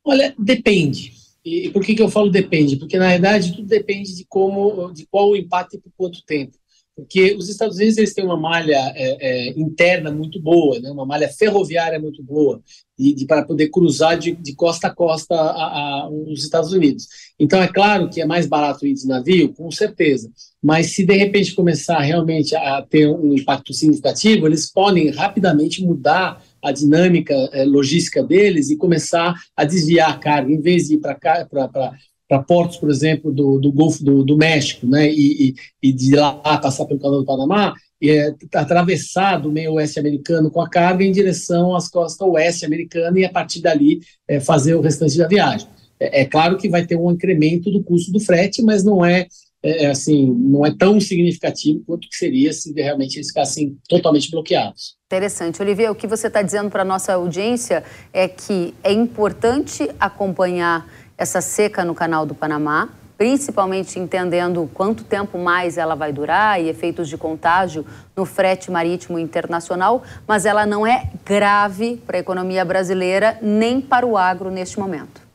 Olha, 0.04 0.36
depende. 0.38 1.25
E, 1.46 1.70
por 1.70 1.84
que, 1.84 1.94
que 1.94 2.02
eu 2.02 2.10
falo 2.10 2.32
depende? 2.32 2.76
Porque, 2.76 2.98
na 2.98 3.10
verdade, 3.10 3.54
tudo 3.54 3.68
depende 3.68 4.16
de 4.16 4.26
como, 4.28 4.92
de 4.92 5.06
qual 5.06 5.30
o 5.30 5.36
impacto 5.36 5.76
e 5.76 5.80
por 5.80 5.92
quanto 5.96 6.26
tempo. 6.26 6.58
Porque 6.96 7.36
os 7.36 7.50
Estados 7.50 7.76
Unidos 7.76 7.98
eles 7.98 8.14
têm 8.14 8.24
uma 8.24 8.40
malha 8.40 8.94
é, 8.96 9.18
é, 9.20 9.50
interna 9.50 10.12
muito 10.12 10.42
boa, 10.42 10.80
né? 10.80 10.90
uma 10.90 11.06
malha 11.06 11.28
ferroviária 11.28 12.00
muito 12.00 12.24
boa, 12.24 12.64
e, 12.98 13.14
de, 13.14 13.26
para 13.26 13.44
poder 13.44 13.70
cruzar 13.70 14.18
de, 14.18 14.32
de 14.32 14.56
costa 14.56 14.88
a 14.88 14.96
costa 14.96 15.36
a, 15.36 16.06
a, 16.06 16.10
os 16.10 16.42
Estados 16.42 16.72
Unidos. 16.72 17.08
Então, 17.38 17.62
é 17.62 17.68
claro 17.68 18.10
que 18.10 18.22
é 18.22 18.26
mais 18.26 18.48
barato 18.48 18.88
ir 18.88 18.94
de 18.94 19.06
navio, 19.06 19.54
com 19.54 19.70
certeza. 19.70 20.32
Mas 20.66 20.96
se 20.96 21.06
de 21.06 21.16
repente 21.16 21.54
começar 21.54 22.00
realmente 22.00 22.56
a 22.56 22.82
ter 22.82 23.08
um 23.08 23.36
impacto 23.36 23.72
significativo, 23.72 24.48
eles 24.48 24.66
podem 24.66 25.12
rapidamente 25.12 25.86
mudar 25.86 26.44
a 26.60 26.72
dinâmica 26.72 27.36
é, 27.54 27.64
logística 27.64 28.24
deles 28.24 28.72
e 28.72 28.76
começar 28.76 29.36
a 29.56 29.64
desviar 29.64 30.10
a 30.10 30.18
carga, 30.18 30.52
em 30.52 30.60
vez 30.60 30.88
de 30.88 30.96
ir 30.96 30.98
para 30.98 32.44
portos, 32.48 32.78
por 32.78 32.90
exemplo, 32.90 33.32
do, 33.32 33.60
do 33.60 33.72
Golfo 33.72 34.04
do, 34.04 34.24
do 34.24 34.36
México, 34.36 34.88
né, 34.88 35.08
e, 35.08 35.50
e, 35.50 35.56
e, 35.84 35.94
de 35.94 36.16
lá 36.16 36.34
passar 36.58 36.86
pelo 36.86 37.00
Canal 37.00 37.20
do 37.20 37.26
Panamá, 37.28 37.76
e, 38.02 38.10
é, 38.10 38.34
atravessar 38.56 39.38
do 39.38 39.52
meio 39.52 39.74
oeste 39.74 40.00
americano 40.00 40.50
com 40.50 40.62
a 40.62 40.68
carga 40.68 41.04
em 41.04 41.12
direção 41.12 41.76
às 41.76 41.88
costas 41.88 42.28
oeste 42.28 42.66
americana 42.66 43.20
e 43.20 43.24
a 43.24 43.30
partir 43.30 43.62
dali 43.62 44.00
é, 44.28 44.40
fazer 44.40 44.74
o 44.74 44.82
restante 44.82 45.16
da 45.16 45.28
viagem. 45.28 45.68
É, 46.00 46.22
é, 46.22 46.26
claro 46.26 46.58
que 46.58 46.68
vai 46.68 46.86
ter 46.88 46.96
um 46.96 47.12
incremento 47.12 47.72
do 47.72 47.84
custo 47.84 48.12
do 48.12 48.20
frete, 48.20 48.62
mas 48.62 48.84
não 48.84 49.06
é, 49.06 49.28
é, 49.66 49.88
assim, 49.88 50.32
não 50.32 50.64
é 50.64 50.72
tão 50.72 51.00
significativo 51.00 51.84
quanto 51.88 52.08
que 52.08 52.16
seria 52.16 52.54
se 52.54 52.72
realmente 52.72 53.18
eles 53.18 53.30
ficassem 53.30 53.76
totalmente 53.90 54.30
bloqueados. 54.30 54.96
Interessante. 55.08 55.60
Olivia, 55.60 55.92
o 55.92 55.96
que 55.96 56.06
você 56.06 56.28
está 56.28 56.44
dizendo 56.44 56.70
para 56.70 56.84
a 56.84 56.86
nossa 56.86 57.14
audiência 57.14 57.84
é 58.14 58.28
que 58.28 58.76
é 58.84 58.94
importante 58.94 59.90
acompanhar 60.00 60.88
essa 61.18 61.42
seca 61.42 61.84
no 61.84 61.96
canal 61.96 62.28
do 62.28 62.36
Panamá, 62.36 62.90
principalmente 63.18 63.98
entendendo 63.98 64.70
quanto 64.72 65.04
tempo 65.04 65.40
mais 65.40 65.80
ela 65.80 65.96
vai 65.96 66.14
durar 66.14 66.62
e 66.62 66.70
efeitos 66.70 67.10
de 67.10 67.18
contágio 67.18 67.84
no 68.16 68.24
frete 68.24 68.70
marítimo 68.70 69.18
internacional, 69.18 70.04
mas 70.28 70.46
ela 70.46 70.66
não 70.68 70.86
é 70.86 71.10
grave 71.26 71.96
para 72.06 72.18
a 72.18 72.20
economia 72.20 72.64
brasileira 72.64 73.40
nem 73.42 73.82
para 73.82 74.06
o 74.06 74.16
agro 74.16 74.52
neste 74.52 74.78
momento. 74.78 75.26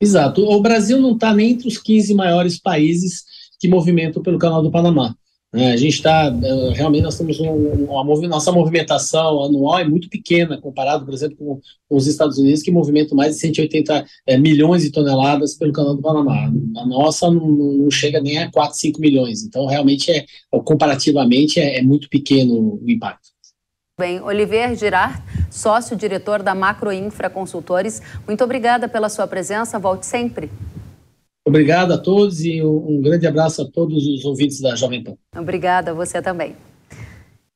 Exato. 0.00 0.42
O 0.42 0.60
Brasil 0.60 1.00
não 1.00 1.12
está 1.12 1.32
nem 1.32 1.52
entre 1.52 1.68
os 1.68 1.78
15 1.78 2.12
maiores 2.14 2.58
países 2.58 3.22
que 3.62 3.68
movimentam 3.68 4.20
pelo 4.20 4.40
canal 4.40 4.60
do 4.60 4.72
Panamá. 4.72 5.14
É, 5.54 5.70
a 5.70 5.76
gente 5.76 5.94
está, 5.94 6.34
é, 6.42 6.72
realmente, 6.72 7.04
nós 7.04 7.16
temos 7.16 7.38
um, 7.38 7.84
uma, 7.84 8.04
nossa 8.26 8.50
movimentação 8.50 9.44
anual 9.44 9.78
é 9.78 9.84
muito 9.84 10.08
pequena, 10.08 10.60
comparado, 10.60 11.04
por 11.04 11.14
exemplo, 11.14 11.36
com, 11.36 11.60
com 11.88 11.96
os 11.96 12.08
Estados 12.08 12.38
Unidos, 12.38 12.62
que 12.62 12.72
movimentam 12.72 13.16
mais 13.16 13.34
de 13.34 13.40
180 13.40 14.04
é, 14.26 14.36
milhões 14.36 14.82
de 14.82 14.90
toneladas 14.90 15.54
pelo 15.54 15.72
Canal 15.72 15.94
do 15.94 16.02
Panamá. 16.02 16.50
A 16.76 16.86
nossa 16.86 17.30
não, 17.30 17.46
não, 17.46 17.90
chega 17.90 18.20
nem 18.20 18.38
a 18.38 18.50
4, 18.50 18.76
5 18.76 19.00
milhões. 19.00 19.44
Então, 19.44 19.66
realmente, 19.66 20.10
é, 20.10 20.24
comparativamente, 20.64 21.60
é, 21.60 21.78
é 21.78 21.82
muito 21.82 22.08
pequeno 22.08 22.80
o 22.82 22.90
impacto. 22.90 23.28
Bem, 24.00 24.20
Olivier 24.22 24.74
Girard, 24.74 25.22
sócio-diretor 25.50 26.42
da 26.42 26.54
Macroinfra 26.54 27.30
Consultores, 27.30 28.02
muito 28.26 28.42
obrigada 28.42 28.88
pela 28.88 29.08
sua 29.08 29.28
presença. 29.28 29.78
Volte 29.78 30.06
sempre. 30.06 30.50
Obrigado 31.44 31.92
a 31.92 31.98
todos 31.98 32.44
e 32.44 32.62
um 32.62 33.00
grande 33.02 33.26
abraço 33.26 33.62
a 33.62 33.64
todos 33.64 34.06
os 34.06 34.24
ouvintes 34.24 34.60
da 34.60 34.76
Jovem 34.76 35.02
Pan. 35.02 35.14
Obrigada, 35.36 35.90
a 35.90 35.94
você 35.94 36.22
também. 36.22 36.56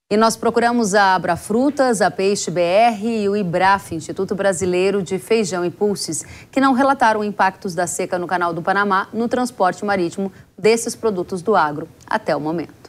E 0.09 0.17
nós 0.17 0.37
procuramos 0.37 0.95
a 0.95 1.17
Abra 1.17 1.37
Frutas, 1.37 2.01
a 2.01 2.11
Peixe 2.11 2.49
BR 2.49 3.05
e 3.05 3.29
o 3.29 3.37
IBRAF, 3.37 3.93
Instituto 3.93 4.37
Brasileiro 4.37 5.03
de 5.03 5.19
Feijão 5.19 5.65
e 5.65 5.71
Pulses, 5.71 6.25
que 6.51 6.61
não 6.61 6.73
relataram 6.73 7.25
impactos 7.25 7.75
da 7.75 7.89
seca 7.89 8.17
no 8.17 8.27
Canal 8.27 8.55
do 8.55 8.63
Panamá 8.63 9.09
no 9.13 9.27
transporte 9.27 9.85
marítimo 9.85 10.31
desses 10.57 10.95
produtos 10.95 11.43
do 11.43 11.57
agro 11.57 11.89
até 12.07 12.37
o 12.37 12.41
momento. 12.41 12.87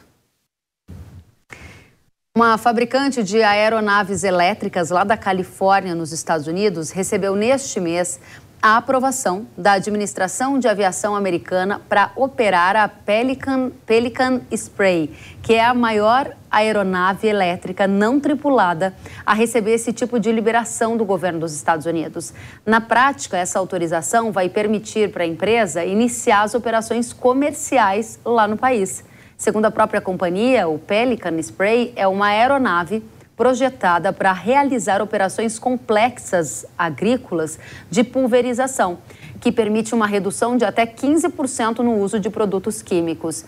Uma 2.36 2.56
fabricante 2.56 3.24
de 3.24 3.42
aeronaves 3.42 4.22
elétricas 4.22 4.90
lá 4.90 5.02
da 5.02 5.16
Califórnia, 5.16 5.96
nos 5.96 6.12
Estados 6.12 6.46
Unidos, 6.46 6.90
recebeu 6.90 7.34
neste 7.34 7.80
mês 7.80 8.20
a 8.60 8.76
aprovação 8.76 9.46
da 9.56 9.72
Administração 9.72 10.58
de 10.58 10.66
Aviação 10.66 11.14
Americana 11.14 11.80
para 11.88 12.10
operar 12.16 12.74
a 12.74 12.88
Pelican, 12.88 13.70
Pelican 13.86 14.40
Spray, 14.50 15.14
que 15.40 15.54
é 15.54 15.64
a 15.64 15.72
maior 15.72 16.34
aeronave 16.50 17.28
elétrica 17.28 17.86
não 17.86 18.18
tripulada 18.18 18.92
a 19.24 19.32
receber 19.32 19.74
esse 19.74 19.92
tipo 19.92 20.18
de 20.18 20.32
liberação 20.32 20.96
do 20.96 21.04
governo 21.04 21.38
dos 21.38 21.54
Estados 21.54 21.86
Unidos. 21.86 22.34
Na 22.66 22.80
prática, 22.80 23.36
essa 23.36 23.60
autorização 23.60 24.32
vai 24.32 24.48
permitir 24.48 25.12
para 25.12 25.22
a 25.22 25.26
empresa 25.26 25.84
iniciar 25.84 26.42
as 26.42 26.54
operações 26.54 27.12
comerciais 27.12 28.18
lá 28.24 28.48
no 28.48 28.56
país. 28.56 29.04
Segundo 29.36 29.66
a 29.66 29.70
própria 29.70 30.00
companhia, 30.00 30.66
o 30.66 30.80
Pelican 30.80 31.38
Spray 31.38 31.92
é 31.94 32.08
uma 32.08 32.26
aeronave 32.26 33.04
projetada 33.38 34.12
para 34.12 34.32
realizar 34.32 35.00
operações 35.00 35.60
complexas 35.60 36.66
agrícolas 36.76 37.56
de 37.88 38.02
pulverização, 38.02 38.98
que 39.40 39.52
permite 39.52 39.94
uma 39.94 40.08
redução 40.08 40.56
de 40.56 40.64
até 40.64 40.84
15% 40.84 41.78
no 41.78 41.96
uso 41.98 42.18
de 42.18 42.28
produtos 42.28 42.82
químicos. 42.82 43.44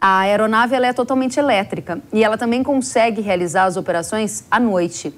A 0.00 0.20
aeronave 0.20 0.74
é 0.74 0.92
totalmente 0.94 1.38
elétrica 1.38 2.00
e 2.10 2.24
ela 2.24 2.38
também 2.38 2.62
consegue 2.62 3.20
realizar 3.20 3.64
as 3.64 3.76
operações 3.76 4.44
à 4.50 4.58
noite. 4.58 5.14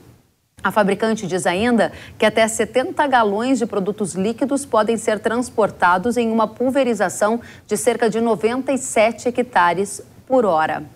A 0.62 0.72
fabricante 0.72 1.28
diz 1.28 1.46
ainda 1.46 1.92
que 2.18 2.26
até 2.26 2.46
70 2.48 3.06
galões 3.06 3.58
de 3.58 3.66
produtos 3.66 4.14
líquidos 4.14 4.66
podem 4.66 4.96
ser 4.96 5.20
transportados 5.20 6.16
em 6.16 6.32
uma 6.32 6.48
pulverização 6.48 7.40
de 7.66 7.76
cerca 7.76 8.10
de 8.10 8.20
97 8.20 9.28
hectares 9.28 10.02
por 10.26 10.44
hora. 10.44 10.95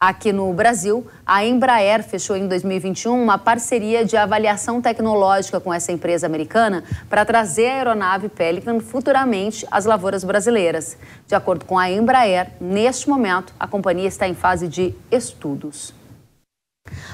Aqui 0.00 0.32
no 0.32 0.52
Brasil, 0.52 1.04
a 1.26 1.44
Embraer 1.44 2.04
fechou 2.04 2.36
em 2.36 2.46
2021 2.46 3.20
uma 3.20 3.36
parceria 3.36 4.04
de 4.04 4.16
avaliação 4.16 4.80
tecnológica 4.80 5.58
com 5.58 5.74
essa 5.74 5.90
empresa 5.90 6.24
americana 6.24 6.84
para 7.10 7.24
trazer 7.24 7.66
a 7.66 7.74
aeronave 7.74 8.28
Pelican 8.28 8.78
futuramente 8.78 9.66
às 9.72 9.86
lavouras 9.86 10.22
brasileiras. 10.22 10.96
De 11.26 11.34
acordo 11.34 11.64
com 11.64 11.76
a 11.76 11.90
Embraer, 11.90 12.52
neste 12.60 13.08
momento, 13.08 13.52
a 13.58 13.66
companhia 13.66 14.06
está 14.06 14.28
em 14.28 14.36
fase 14.36 14.68
de 14.68 14.94
estudos. 15.10 15.97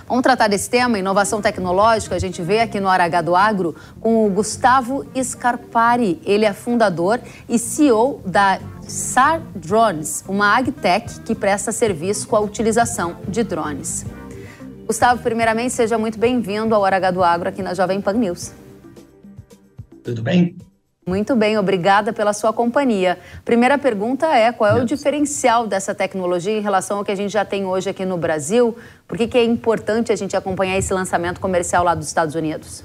Vamos 0.07 0.23
tratar 0.23 0.49
desse 0.49 0.69
tema, 0.69 0.99
inovação 0.99 1.41
tecnológica. 1.41 2.15
A 2.15 2.19
gente 2.19 2.43
vê 2.43 2.61
aqui 2.61 2.81
no 2.81 2.89
Aragá 2.89 3.21
do 3.21 3.35
Agro 3.35 3.75
com 4.01 4.27
o 4.27 4.31
Gustavo 4.31 5.07
Scarpari. 5.23 6.21
Ele 6.25 6.45
é 6.45 6.53
fundador 6.53 7.21
e 7.49 7.59
CEO 7.59 8.21
da 8.25 8.61
SAR 8.87 9.41
Drones, 9.55 10.25
uma 10.29 10.57
agtech 10.57 11.21
que 11.21 11.35
presta 11.35 11.73
serviço 11.73 12.29
com 12.29 12.37
a 12.37 12.41
utilização 12.41 13.17
de 13.27 13.43
drones. 13.43 14.05
Gustavo, 14.87 15.23
primeiramente, 15.23 15.73
seja 15.73 15.97
muito 15.97 16.19
bem-vindo 16.19 16.75
ao 16.75 16.85
Aragá 16.85 17.11
do 17.11 17.25
Agro 17.25 17.49
aqui 17.49 17.63
na 17.63 17.73
Jovem 17.73 18.01
Pan 18.01 18.13
News. 18.13 18.53
Tudo 20.03 20.23
bem? 20.23 20.57
Muito 21.07 21.37
bem, 21.37 21.59
obrigada 21.59 22.15
pela 22.15 22.33
sua 22.33 22.51
companhia. 22.51 23.19
Primeira 23.45 23.77
pergunta 23.77 24.27
é: 24.35 24.51
qual 24.53 24.79
é 24.79 24.83
o 24.83 24.87
diferencial 24.87 25.67
dessa 25.67 25.95
tecnologia 25.95 26.57
em 26.57 26.63
relação 26.63 26.99
ao 26.99 27.05
que 27.05 27.13
a 27.13 27.15
gente 27.15 27.31
já 27.31 27.45
tem 27.45 27.67
hoje 27.67 27.91
aqui 27.91 28.07
no 28.07 28.17
Brasil? 28.17 28.77
Por 29.07 29.19
que, 29.19 29.29
que 29.29 29.37
é 29.37 29.45
importante 29.45 30.11
a 30.11 30.17
gente 30.17 30.35
acompanhar 30.35 30.79
esse 30.79 30.95
lançamento 30.95 31.41
comercial 31.41 31.85
lá 31.85 31.95
dos 31.95 32.07
Estados 32.07 32.35
Unidos? 32.35 32.83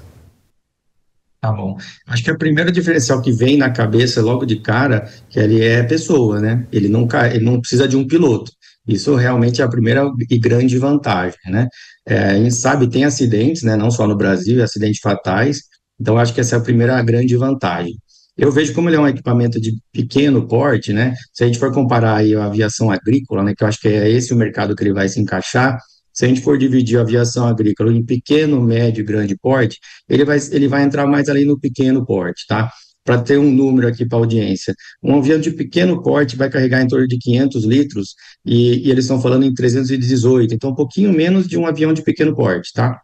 Tá 1.40 1.50
bom. 1.50 1.78
Acho 2.06 2.22
que 2.22 2.30
o 2.30 2.36
primeiro 2.36 2.70
diferencial 2.70 3.22
que 3.22 3.32
vem 3.32 3.56
na 3.56 3.70
cabeça 3.70 4.20
logo 4.20 4.44
de 4.44 4.56
cara 4.56 5.10
que 5.30 5.40
ele 5.40 5.64
é 5.64 5.82
pessoa, 5.82 6.38
né? 6.38 6.66
Ele 6.70 6.88
não, 6.88 7.08
ele 7.32 7.44
não 7.44 7.58
precisa 7.58 7.88
de 7.88 7.96
um 7.96 8.06
piloto. 8.06 8.52
Isso 8.86 9.14
realmente 9.14 9.62
é 9.62 9.64
a 9.64 9.68
primeira 9.68 10.10
e 10.28 10.38
grande 10.38 10.76
vantagem, 10.76 11.38
né? 11.46 11.68
É, 12.06 12.18
a 12.18 12.34
gente 12.34 12.54
sabe 12.54 12.86
tem 12.86 13.04
acidentes, 13.04 13.62
né? 13.62 13.76
Não 13.76 13.90
só 13.90 14.06
no 14.06 14.14
Brasil, 14.14 14.62
acidentes 14.62 15.00
fatais. 15.00 15.62
Então 15.98 16.18
acho 16.18 16.34
que 16.34 16.40
essa 16.40 16.56
é 16.56 16.58
a 16.58 16.62
primeira 16.62 17.02
grande 17.02 17.34
vantagem. 17.36 17.96
Eu 18.40 18.50
vejo 18.50 18.72
como 18.72 18.88
ele 18.88 18.96
é 18.96 19.00
um 19.00 19.06
equipamento 19.06 19.60
de 19.60 19.76
pequeno 19.92 20.48
porte, 20.48 20.94
né? 20.94 21.12
Se 21.30 21.44
a 21.44 21.46
gente 21.46 21.58
for 21.58 21.70
comparar 21.74 22.16
aí 22.16 22.34
a 22.34 22.46
aviação 22.46 22.90
agrícola, 22.90 23.44
né, 23.44 23.52
que 23.54 23.62
eu 23.62 23.68
acho 23.68 23.78
que 23.78 23.86
é 23.86 24.08
esse 24.08 24.32
o 24.32 24.36
mercado 24.36 24.74
que 24.74 24.82
ele 24.82 24.94
vai 24.94 25.10
se 25.10 25.20
encaixar, 25.20 25.78
se 26.10 26.24
a 26.24 26.28
gente 26.28 26.40
for 26.40 26.56
dividir 26.56 26.96
a 26.98 27.02
aviação 27.02 27.46
agrícola 27.46 27.92
em 27.92 28.02
pequeno, 28.02 28.58
médio 28.62 29.02
e 29.02 29.04
grande 29.04 29.36
porte, 29.36 29.78
ele 30.08 30.24
vai, 30.24 30.38
ele 30.52 30.68
vai 30.68 30.82
entrar 30.82 31.06
mais 31.06 31.28
ali 31.28 31.44
no 31.44 31.60
pequeno 31.60 32.04
porte, 32.06 32.46
tá? 32.48 32.70
Para 33.04 33.20
ter 33.20 33.38
um 33.38 33.50
número 33.50 33.86
aqui 33.86 34.06
para 34.06 34.16
a 34.16 34.22
audiência. 34.22 34.74
Um 35.02 35.18
avião 35.18 35.38
de 35.38 35.50
pequeno 35.50 36.02
porte 36.02 36.34
vai 36.34 36.48
carregar 36.48 36.80
em 36.80 36.88
torno 36.88 37.06
de 37.06 37.18
500 37.18 37.64
litros 37.64 38.14
e, 38.42 38.86
e 38.86 38.90
eles 38.90 39.04
estão 39.04 39.20
falando 39.20 39.44
em 39.44 39.52
318, 39.52 40.54
então 40.54 40.70
um 40.70 40.74
pouquinho 40.74 41.12
menos 41.12 41.46
de 41.46 41.58
um 41.58 41.66
avião 41.66 41.92
de 41.92 42.02
pequeno 42.02 42.34
porte, 42.34 42.72
tá? 42.72 43.02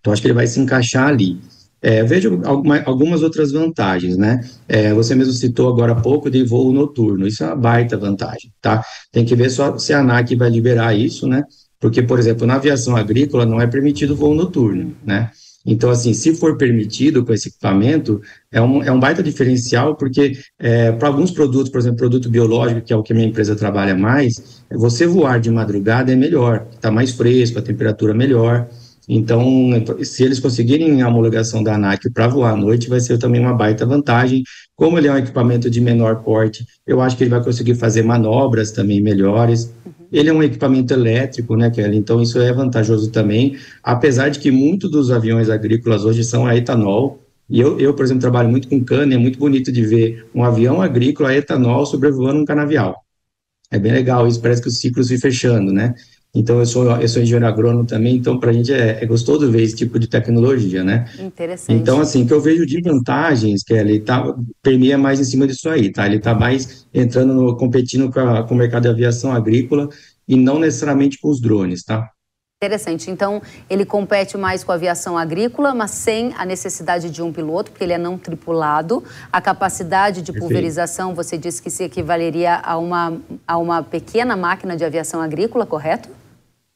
Então 0.00 0.10
acho 0.10 0.22
que 0.22 0.28
ele 0.28 0.34
vai 0.34 0.46
se 0.46 0.58
encaixar 0.58 1.06
ali. 1.06 1.38
É, 1.82 2.02
vejo 2.04 2.40
alguma, 2.44 2.82
algumas 2.82 3.22
outras 3.22 3.52
vantagens, 3.52 4.16
né? 4.16 4.40
É, 4.68 4.92
você 4.92 5.14
mesmo 5.14 5.32
citou 5.32 5.68
agora 5.68 5.92
há 5.92 6.00
pouco 6.00 6.30
de 6.30 6.44
voo 6.44 6.72
noturno, 6.72 7.26
isso 7.26 7.42
é 7.42 7.46
uma 7.46 7.56
baita 7.56 7.96
vantagem, 7.96 8.52
tá? 8.60 8.84
Tem 9.10 9.24
que 9.24 9.34
ver 9.34 9.50
só 9.50 9.78
se 9.78 9.92
a 9.92 10.00
ANAC 10.00 10.36
vai 10.36 10.50
liberar 10.50 10.94
isso, 10.94 11.26
né? 11.26 11.42
Porque, 11.80 12.02
por 12.02 12.18
exemplo, 12.18 12.46
na 12.46 12.56
aviação 12.56 12.96
agrícola 12.96 13.46
não 13.46 13.60
é 13.60 13.66
permitido 13.66 14.14
voo 14.14 14.34
noturno, 14.34 14.94
né? 15.04 15.30
Então, 15.64 15.90
assim, 15.90 16.14
se 16.14 16.34
for 16.34 16.56
permitido 16.56 17.24
com 17.24 17.32
esse 17.32 17.48
equipamento, 17.48 18.20
é 18.50 18.60
um, 18.60 18.82
é 18.82 18.90
um 18.90 18.98
baita 18.98 19.22
diferencial, 19.22 19.94
porque 19.94 20.32
é, 20.58 20.90
para 20.92 21.08
alguns 21.08 21.30
produtos, 21.30 21.70
por 21.70 21.78
exemplo, 21.78 21.98
produto 21.98 22.30
biológico, 22.30 22.80
que 22.80 22.92
é 22.92 22.96
o 22.96 23.02
que 23.02 23.12
a 23.12 23.16
minha 23.16 23.28
empresa 23.28 23.54
trabalha 23.54 23.94
mais, 23.94 24.62
você 24.70 25.06
voar 25.06 25.38
de 25.38 25.50
madrugada 25.50 26.12
é 26.12 26.16
melhor, 26.16 26.66
está 26.72 26.90
mais 26.90 27.10
fresco, 27.10 27.58
a 27.58 27.62
temperatura 27.62 28.14
melhor, 28.14 28.68
então, 29.12 29.44
se 30.04 30.22
eles 30.22 30.38
conseguirem 30.38 31.02
a 31.02 31.08
homologação 31.08 31.64
da 31.64 31.74
ANAC 31.74 32.08
para 32.10 32.28
voar 32.28 32.52
à 32.52 32.56
noite, 32.56 32.88
vai 32.88 33.00
ser 33.00 33.18
também 33.18 33.40
uma 33.40 33.52
baita 33.52 33.84
vantagem. 33.84 34.44
Como 34.76 34.96
ele 34.96 35.08
é 35.08 35.12
um 35.12 35.16
equipamento 35.16 35.68
de 35.68 35.80
menor 35.80 36.22
porte, 36.22 36.64
eu 36.86 37.00
acho 37.00 37.16
que 37.16 37.24
ele 37.24 37.30
vai 37.30 37.42
conseguir 37.42 37.74
fazer 37.74 38.04
manobras 38.04 38.70
também 38.70 39.02
melhores. 39.02 39.74
Ele 40.12 40.28
é 40.28 40.32
um 40.32 40.44
equipamento 40.44 40.94
elétrico, 40.94 41.56
né, 41.56 41.70
Kelly? 41.70 41.96
Então, 41.96 42.22
isso 42.22 42.38
é 42.38 42.52
vantajoso 42.52 43.10
também, 43.10 43.56
apesar 43.82 44.28
de 44.28 44.38
que 44.38 44.52
muitos 44.52 44.88
dos 44.88 45.10
aviões 45.10 45.50
agrícolas 45.50 46.04
hoje 46.04 46.22
são 46.22 46.46
a 46.46 46.56
etanol. 46.56 47.20
E 47.48 47.58
eu, 47.58 47.80
eu 47.80 47.92
por 47.92 48.04
exemplo, 48.04 48.20
trabalho 48.20 48.48
muito 48.48 48.68
com 48.68 48.84
cana, 48.84 49.12
é 49.12 49.18
muito 49.18 49.40
bonito 49.40 49.72
de 49.72 49.84
ver 49.84 50.24
um 50.32 50.44
avião 50.44 50.80
agrícola 50.80 51.30
a 51.30 51.36
etanol 51.36 51.84
sobrevoando 51.84 52.42
um 52.42 52.44
canavial. 52.44 52.94
É 53.72 53.78
bem 53.78 53.90
legal, 53.90 54.28
isso 54.28 54.40
parece 54.40 54.62
que 54.62 54.68
os 54.68 54.78
ciclos 54.78 55.08
se 55.08 55.18
fechando, 55.18 55.72
né? 55.72 55.94
Então, 56.32 56.60
eu 56.60 56.66
sou, 56.66 56.88
eu 57.00 57.08
sou 57.08 57.20
engenheiro 57.20 57.46
agrônomo 57.46 57.84
também, 57.84 58.14
então, 58.14 58.38
para 58.38 58.50
a 58.50 58.52
gente 58.52 58.72
é, 58.72 59.02
é, 59.02 59.06
gostoso 59.06 59.50
ver 59.50 59.62
esse 59.62 59.74
tipo 59.74 59.98
de 59.98 60.06
tecnologia, 60.06 60.84
né? 60.84 61.06
Interessante. 61.18 61.76
Então, 61.76 62.00
assim, 62.00 62.22
o 62.22 62.26
que 62.26 62.32
eu 62.32 62.40
vejo 62.40 62.64
de 62.64 62.80
vantagens, 62.80 63.64
que 63.64 63.72
ele 63.72 63.98
tá, 63.98 64.36
permeia 64.62 64.96
mais 64.96 65.18
em 65.18 65.24
cima 65.24 65.44
disso 65.44 65.68
aí, 65.68 65.90
tá? 65.90 66.06
Ele 66.06 66.16
está 66.16 66.32
mais 66.32 66.86
entrando, 66.94 67.34
no, 67.34 67.56
competindo 67.56 68.12
com, 68.12 68.20
a, 68.20 68.44
com 68.44 68.54
o 68.54 68.56
mercado 68.56 68.82
de 68.82 68.88
aviação 68.88 69.32
agrícola 69.32 69.88
e 70.28 70.36
não 70.36 70.60
necessariamente 70.60 71.18
com 71.18 71.28
os 71.30 71.40
drones, 71.40 71.82
tá? 71.82 72.08
Interessante. 72.62 73.10
Então, 73.10 73.40
ele 73.70 73.84
compete 73.86 74.36
mais 74.36 74.62
com 74.62 74.70
a 74.70 74.74
aviação 74.74 75.16
agrícola, 75.16 75.74
mas 75.74 75.92
sem 75.92 76.32
a 76.36 76.44
necessidade 76.44 77.10
de 77.10 77.22
um 77.22 77.32
piloto, 77.32 77.72
porque 77.72 77.82
ele 77.82 77.94
é 77.94 77.98
não 77.98 78.18
tripulado. 78.18 79.02
A 79.32 79.40
capacidade 79.40 80.20
de 80.22 80.30
pulverização, 80.30 81.14
você 81.14 81.38
disse 81.38 81.60
que 81.62 81.70
se 81.70 81.82
equivaleria 81.82 82.56
a 82.62 82.76
uma, 82.76 83.18
a 83.48 83.56
uma 83.56 83.82
pequena 83.82 84.36
máquina 84.36 84.76
de 84.76 84.84
aviação 84.84 85.22
agrícola, 85.22 85.64
correto? 85.64 86.19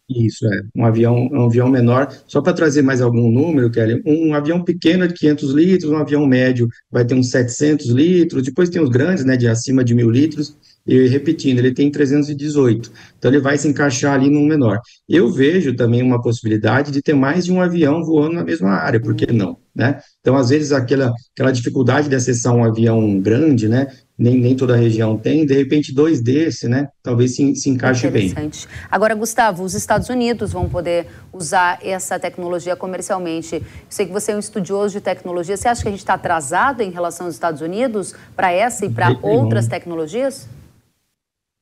Isso, 0.08 0.46
é. 0.46 0.62
Um 0.76 0.84
avião, 0.84 1.28
um 1.32 1.46
avião 1.46 1.68
menor. 1.68 2.08
Só 2.26 2.42
para 2.42 2.52
trazer 2.52 2.82
mais 2.82 3.00
algum 3.00 3.30
número, 3.30 3.70
Kelly, 3.70 4.02
um 4.04 4.34
avião 4.34 4.62
pequeno 4.62 5.04
é 5.04 5.06
de 5.06 5.14
500 5.14 5.50
litros, 5.52 5.90
um 5.90 5.96
avião 5.96 6.26
médio 6.26 6.68
vai 6.90 7.06
ter 7.06 7.14
uns 7.14 7.30
700 7.30 7.86
litros, 7.86 8.42
depois 8.42 8.68
tem 8.68 8.82
os 8.82 8.90
grandes, 8.90 9.24
né, 9.24 9.36
de 9.36 9.48
acima 9.48 9.82
de 9.82 9.94
mil 9.94 10.10
litros, 10.10 10.58
e 10.86 11.06
repetindo, 11.08 11.58
ele 11.58 11.72
tem 11.72 11.90
318. 11.90 12.92
Então, 13.18 13.30
ele 13.30 13.40
vai 13.40 13.56
se 13.56 13.66
encaixar 13.66 14.14
ali 14.14 14.28
num 14.28 14.46
menor. 14.46 14.80
Eu 15.08 15.30
vejo 15.30 15.74
também 15.74 16.02
uma 16.02 16.20
possibilidade 16.20 16.90
de 16.90 17.00
ter 17.00 17.14
mais 17.14 17.46
de 17.46 17.52
um 17.52 17.60
avião 17.60 18.04
voando 18.04 18.34
na 18.34 18.44
mesma 18.44 18.70
área, 18.70 19.00
por 19.00 19.14
que 19.14 19.32
não? 19.32 19.56
Né? 19.74 19.98
Então, 20.20 20.36
às 20.36 20.50
vezes, 20.50 20.72
aquela, 20.72 21.12
aquela 21.34 21.50
dificuldade 21.50 22.08
de 22.08 22.14
acessar 22.14 22.54
um 22.54 22.62
avião 22.62 23.18
grande, 23.18 23.68
né, 23.68 23.88
nem, 24.16 24.38
nem 24.38 24.54
toda 24.54 24.74
a 24.74 24.76
região 24.76 25.18
tem, 25.18 25.44
de 25.44 25.52
repente 25.52 25.92
dois 25.92 26.20
desse, 26.20 26.68
né, 26.68 26.86
talvez 27.02 27.34
se, 27.34 27.56
se 27.56 27.68
encaixe 27.68 28.08
bem. 28.08 28.32
Agora, 28.88 29.16
Gustavo, 29.16 29.64
os 29.64 29.74
Estados 29.74 30.08
Unidos 30.08 30.52
vão 30.52 30.68
poder 30.68 31.06
usar 31.32 31.80
essa 31.82 32.20
tecnologia 32.20 32.76
comercialmente. 32.76 33.56
Eu 33.56 33.62
sei 33.88 34.06
que 34.06 34.12
você 34.12 34.30
é 34.30 34.36
um 34.36 34.38
estudioso 34.38 34.94
de 34.94 35.00
tecnologia, 35.00 35.56
você 35.56 35.66
acha 35.66 35.82
que 35.82 35.88
a 35.88 35.90
gente 35.90 36.00
está 36.00 36.14
atrasado 36.14 36.80
em 36.80 36.90
relação 36.90 37.26
aos 37.26 37.34
Estados 37.34 37.60
Unidos 37.60 38.14
para 38.36 38.52
essa 38.52 38.86
e 38.86 38.90
para 38.90 39.18
outras 39.22 39.66
tecnologias? 39.66 40.46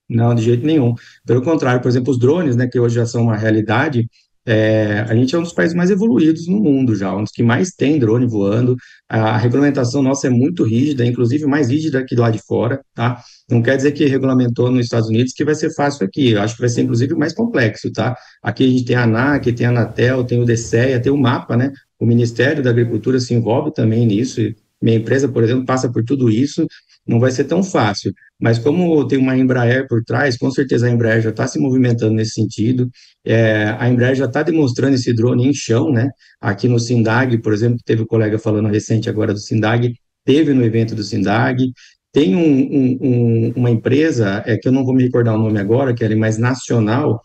Não, 0.09 0.35
de 0.35 0.43
jeito 0.43 0.67
nenhum. 0.67 0.95
Pelo 1.27 1.43
contrário, 1.43 1.81
por 1.81 1.89
exemplo, 1.89 2.11
os 2.11 2.19
drones, 2.19 2.57
né, 2.57 2.67
que 2.67 2.79
hoje 2.79 2.97
já 2.97 3.07
são 3.07 3.23
uma 3.23 3.37
realidade, 3.37 4.07
é, 4.45 5.05
a 5.09 5.15
gente 5.15 5.35
é 5.35 5.39
um 5.39 5.43
dos 5.43 5.53
países 5.53 5.75
mais 5.75 5.89
evoluídos 5.91 6.49
no 6.49 6.59
mundo 6.59 6.97
já, 6.97 7.15
um 7.15 7.23
dos 7.23 7.31
que 7.31 7.43
mais 7.43 7.71
tem 7.71 7.99
drone 7.99 8.27
voando. 8.27 8.77
A 9.09 9.37
regulamentação 9.39 10.03
nossa 10.03 10.27
é 10.27 10.31
muito 10.31 10.65
rígida, 10.65 11.07
inclusive 11.07 11.47
mais 11.47 11.69
rígida 11.69 12.05
que 12.05 12.17
lá 12.17 12.29
de 12.31 12.41
fora, 12.41 12.81
tá? 12.95 13.23
Não 13.49 13.63
quer 13.63 13.77
dizer 13.77 13.93
que 13.93 14.05
regulamentou 14.07 14.71
nos 14.71 14.85
Estados 14.87 15.09
Unidos 15.09 15.33
que 15.33 15.45
vai 15.45 15.55
ser 15.55 15.73
fácil 15.75 16.05
aqui. 16.05 16.31
Eu 16.33 16.43
acho 16.43 16.55
que 16.55 16.61
vai 16.61 16.69
ser 16.69 16.83
inclusive 16.83 17.15
mais 17.15 17.33
complexo, 17.33 17.93
tá? 17.93 18.17
Aqui 18.43 18.65
a 18.65 18.69
gente 18.69 18.85
tem 18.85 18.97
a 18.97 19.05
ANAC, 19.05 19.53
tem 19.53 19.67
a 19.67 19.71
Anatel, 19.71 20.25
tem 20.25 20.41
o 20.41 20.45
DCEA, 20.45 21.01
tem 21.01 21.13
o 21.13 21.17
MAPA, 21.17 21.57
né? 21.57 21.73
O 21.99 22.07
Ministério 22.07 22.63
da 22.63 22.71
Agricultura 22.71 23.21
se 23.21 23.33
envolve 23.35 23.73
também 23.73 24.05
nisso. 24.07 24.41
Minha 24.83 24.97
empresa, 24.97 25.29
por 25.29 25.45
exemplo, 25.45 25.65
passa 25.65 25.89
por 25.91 26.03
tudo 26.05 26.29
isso. 26.29 26.67
Não 27.07 27.19
vai 27.19 27.31
ser 27.31 27.45
tão 27.45 27.63
fácil. 27.63 28.13
Mas 28.41 28.59
como 28.59 29.07
tem 29.07 29.19
uma 29.19 29.37
Embraer 29.37 29.87
por 29.89 30.03
trás, 30.05 30.37
com 30.37 30.51
certeza 30.51 30.87
a 30.87 30.91
Embraer 30.91 31.21
já 31.21 31.31
está 31.31 31.47
se 31.47 31.59
movimentando 31.59 32.15
nesse 32.15 32.35
sentido. 32.35 32.91
É, 33.25 33.77
a 33.79 33.89
Embraer 33.89 34.15
já 34.17 34.27
está 34.27 34.43
demonstrando 34.43 34.95
esse 34.95 35.13
drone 35.13 35.49
em 35.49 35.55
chão, 35.55 35.91
né? 35.91 36.11
Aqui 36.41 36.69
no 36.69 36.79
Sindag, 36.79 37.39
por 37.39 37.53
exemplo, 37.53 37.79
teve 37.85 38.03
um 38.03 38.07
colega 38.07 38.39
falando 38.39 38.69
recente 38.69 39.09
agora 39.09 39.33
do 39.33 39.39
Sindag, 39.39 39.95
teve 40.25 40.53
no 40.55 40.65
evento 40.65 40.95
do 40.95 41.03
Sindag. 41.03 41.73
Tem 42.13 42.35
um, 42.37 42.41
um, 42.41 42.99
um, 43.01 43.53
uma 43.57 43.71
empresa, 43.71 44.43
é, 44.47 44.57
que 44.57 44.69
eu 44.69 44.73
não 44.73 44.85
vou 44.85 44.95
me 44.95 45.03
recordar 45.05 45.35
o 45.35 45.39
nome 45.39 45.59
agora, 45.59 45.95
que 45.95 46.05
é 46.05 46.15
mais 46.15 46.37
nacional, 46.39 47.21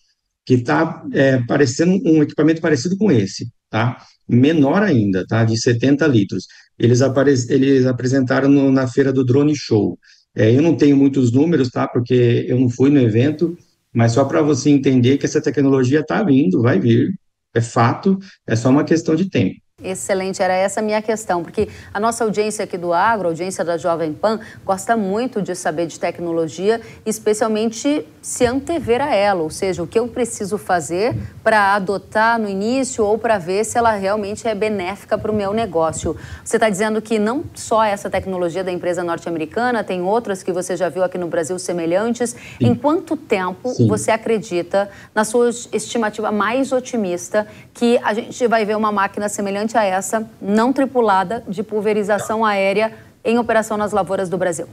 que 0.45 0.53
está 0.53 1.03
é, 1.13 1.39
parecendo 1.45 1.99
um 2.09 2.23
equipamento 2.23 2.61
parecido 2.61 2.97
com 2.97 3.11
esse, 3.11 3.49
tá? 3.69 3.97
Menor 4.27 4.83
ainda, 4.83 5.25
tá? 5.25 5.43
De 5.43 5.57
70 5.57 6.05
litros. 6.07 6.47
Eles, 6.77 7.01
apare 7.01 7.33
eles 7.49 7.85
apresentaram 7.85 8.49
no, 8.49 8.71
na 8.71 8.87
feira 8.87 9.11
do 9.13 9.23
Drone 9.23 9.55
Show. 9.55 9.97
É, 10.35 10.55
eu 10.55 10.61
não 10.61 10.75
tenho 10.75 10.95
muitos 10.95 11.31
números, 11.31 11.69
tá? 11.69 11.87
Porque 11.87 12.45
eu 12.47 12.59
não 12.59 12.69
fui 12.69 12.89
no 12.89 12.99
evento, 12.99 13.57
mas 13.93 14.11
só 14.11 14.25
para 14.25 14.41
você 14.41 14.69
entender 14.69 15.17
que 15.17 15.25
essa 15.25 15.41
tecnologia 15.41 16.01
está 16.01 16.21
vindo, 16.23 16.61
vai 16.61 16.79
vir, 16.79 17.13
é 17.55 17.61
fato, 17.61 18.19
é 18.45 18.55
só 18.55 18.69
uma 18.69 18.83
questão 18.83 19.15
de 19.15 19.29
tempo, 19.29 19.55
Excelente, 19.83 20.41
era 20.41 20.55
essa 20.55 20.79
a 20.79 20.83
minha 20.83 20.99
questão, 21.03 21.43
porque 21.43 21.69
a 21.93 21.99
nossa 21.99 22.23
audiência 22.23 22.63
aqui 22.63 22.79
do 22.79 22.91
Agro, 22.93 23.27
a 23.27 23.29
audiência 23.29 23.63
da 23.63 23.77
Jovem 23.77 24.11
Pan, 24.11 24.39
gosta 24.65 24.97
muito 24.97 25.39
de 25.39 25.53
saber 25.53 25.85
de 25.85 25.99
tecnologia, 25.99 26.81
especialmente 27.05 28.03
se 28.19 28.43
antever 28.43 29.03
a 29.03 29.13
ela, 29.13 29.43
ou 29.43 29.51
seja, 29.51 29.83
o 29.83 29.85
que 29.85 29.99
eu 29.99 30.07
preciso 30.07 30.57
fazer 30.57 31.15
para 31.43 31.75
adotar 31.75 32.39
no 32.39 32.49
início 32.49 33.05
ou 33.05 33.19
para 33.19 33.37
ver 33.37 33.63
se 33.65 33.77
ela 33.77 33.91
realmente 33.91 34.47
é 34.47 34.55
benéfica 34.55 35.15
para 35.15 35.31
o 35.31 35.35
meu 35.35 35.53
negócio. 35.53 36.17
Você 36.43 36.57
está 36.57 36.69
dizendo 36.69 36.99
que 36.99 37.19
não 37.19 37.43
só 37.53 37.83
essa 37.83 38.09
tecnologia 38.09 38.63
da 38.63 38.71
empresa 38.71 39.03
norte-americana, 39.03 39.83
tem 39.83 40.01
outras 40.01 40.41
que 40.41 40.51
você 40.51 40.75
já 40.75 40.89
viu 40.89 41.03
aqui 41.03 41.19
no 41.19 41.27
Brasil 41.27 41.59
semelhantes. 41.59 42.31
Sim. 42.31 42.37
Em 42.61 42.73
quanto 42.73 43.15
tempo 43.15 43.69
Sim. 43.69 43.87
você 43.87 44.09
acredita, 44.09 44.89
na 45.13 45.23
sua 45.23 45.51
estimativa 45.71 46.31
mais 46.31 46.71
otimista, 46.71 47.45
que 47.75 47.99
a 48.03 48.15
gente 48.15 48.47
vai 48.47 48.65
ver 48.65 48.75
uma 48.75 48.91
máquina 48.91 49.29
semelhante 49.29 49.66
semelhante 49.67 49.77
a 49.77 49.83
essa, 49.83 50.29
não 50.41 50.71
tripulada, 50.71 51.43
de 51.47 51.61
pulverização 51.61 52.45
aérea 52.45 52.93
em 53.23 53.37
operação 53.37 53.77
nas 53.77 53.91
lavouras 53.91 54.29
do 54.29 54.37
Brasil? 54.37 54.67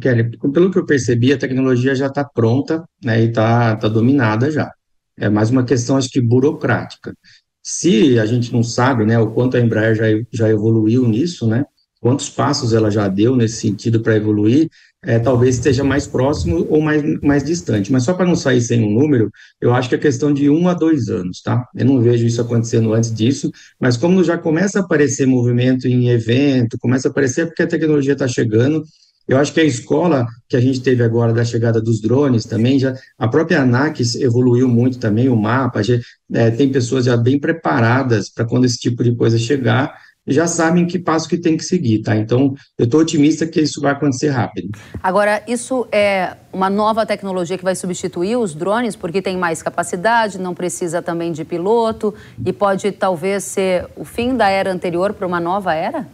Kelly, 0.00 0.36
pelo 0.52 0.70
que 0.70 0.78
eu 0.78 0.86
percebi, 0.86 1.32
a 1.32 1.38
tecnologia 1.38 1.94
já 1.94 2.06
está 2.06 2.24
pronta 2.24 2.84
né, 3.02 3.22
e 3.22 3.28
está 3.28 3.76
tá 3.76 3.88
dominada 3.88 4.50
já. 4.50 4.72
É 5.16 5.28
mais 5.28 5.50
uma 5.50 5.64
questão, 5.64 5.96
acho 5.96 6.10
que, 6.10 6.20
burocrática. 6.20 7.14
Se 7.62 8.18
a 8.18 8.26
gente 8.26 8.52
não 8.52 8.62
sabe 8.62 9.04
né, 9.04 9.18
o 9.18 9.30
quanto 9.30 9.56
a 9.56 9.60
Embraer 9.60 9.94
já, 9.94 10.04
já 10.32 10.48
evoluiu 10.48 11.06
nisso, 11.06 11.46
né, 11.46 11.64
quantos 12.00 12.28
passos 12.28 12.72
ela 12.72 12.90
já 12.90 13.06
deu 13.08 13.36
nesse 13.36 13.60
sentido 13.60 14.00
para 14.00 14.16
evoluir, 14.16 14.68
é, 15.06 15.18
talvez 15.18 15.56
esteja 15.56 15.84
mais 15.84 16.06
próximo 16.06 16.66
ou 16.68 16.80
mais, 16.80 17.02
mais 17.20 17.44
distante. 17.44 17.92
Mas 17.92 18.04
só 18.04 18.14
para 18.14 18.26
não 18.26 18.36
sair 18.36 18.60
sem 18.60 18.82
um 18.82 18.90
número, 18.90 19.30
eu 19.60 19.72
acho 19.72 19.88
que 19.88 19.94
é 19.94 19.98
questão 19.98 20.32
de 20.32 20.48
um 20.50 20.68
a 20.68 20.74
dois 20.74 21.08
anos, 21.08 21.40
tá? 21.42 21.66
Eu 21.74 21.86
não 21.86 22.00
vejo 22.00 22.26
isso 22.26 22.40
acontecendo 22.40 22.92
antes 22.92 23.14
disso, 23.14 23.50
mas 23.80 23.96
como 23.96 24.24
já 24.24 24.38
começa 24.38 24.78
a 24.78 24.82
aparecer 24.82 25.26
movimento 25.26 25.86
em 25.86 26.08
evento, 26.08 26.78
começa 26.78 27.08
a 27.08 27.10
aparecer 27.10 27.46
porque 27.46 27.62
a 27.62 27.66
tecnologia 27.66 28.12
está 28.12 28.26
chegando, 28.28 28.84
eu 29.26 29.38
acho 29.38 29.54
que 29.54 29.60
a 29.60 29.64
escola 29.64 30.26
que 30.48 30.56
a 30.56 30.60
gente 30.60 30.82
teve 30.82 31.02
agora 31.02 31.32
da 31.32 31.44
chegada 31.44 31.80
dos 31.80 32.00
drones 32.00 32.44
também, 32.44 32.78
já 32.78 32.94
a 33.18 33.26
própria 33.26 33.62
ANAC 33.62 34.00
evoluiu 34.20 34.68
muito 34.68 34.98
também, 34.98 35.28
o 35.30 35.36
mapa, 35.36 35.82
já, 35.82 35.98
é, 36.32 36.50
tem 36.50 36.70
pessoas 36.70 37.06
já 37.06 37.16
bem 37.16 37.38
preparadas 37.38 38.28
para 38.28 38.44
quando 38.44 38.66
esse 38.66 38.76
tipo 38.78 39.02
de 39.02 39.14
coisa 39.14 39.38
chegar, 39.38 39.98
já 40.26 40.46
sabem 40.46 40.86
que 40.86 40.98
passo 40.98 41.28
que 41.28 41.36
tem 41.36 41.56
que 41.56 41.64
seguir, 41.64 42.02
tá? 42.02 42.16
Então, 42.16 42.54
eu 42.78 42.84
estou 42.84 43.00
otimista 43.00 43.46
que 43.46 43.60
isso 43.60 43.80
vai 43.80 43.92
acontecer 43.92 44.30
rápido. 44.30 44.70
Agora, 45.02 45.42
isso 45.46 45.86
é 45.92 46.36
uma 46.52 46.70
nova 46.70 47.04
tecnologia 47.04 47.58
que 47.58 47.64
vai 47.64 47.74
substituir 47.74 48.36
os 48.36 48.54
drones, 48.54 48.96
porque 48.96 49.20
tem 49.20 49.36
mais 49.36 49.62
capacidade, 49.62 50.38
não 50.38 50.54
precisa 50.54 51.02
também 51.02 51.32
de 51.32 51.44
piloto, 51.44 52.14
e 52.44 52.52
pode 52.52 52.90
talvez 52.92 53.44
ser 53.44 53.86
o 53.96 54.04
fim 54.04 54.36
da 54.36 54.48
era 54.48 54.72
anterior 54.72 55.12
para 55.12 55.26
uma 55.26 55.40
nova 55.40 55.74
era? 55.74 56.06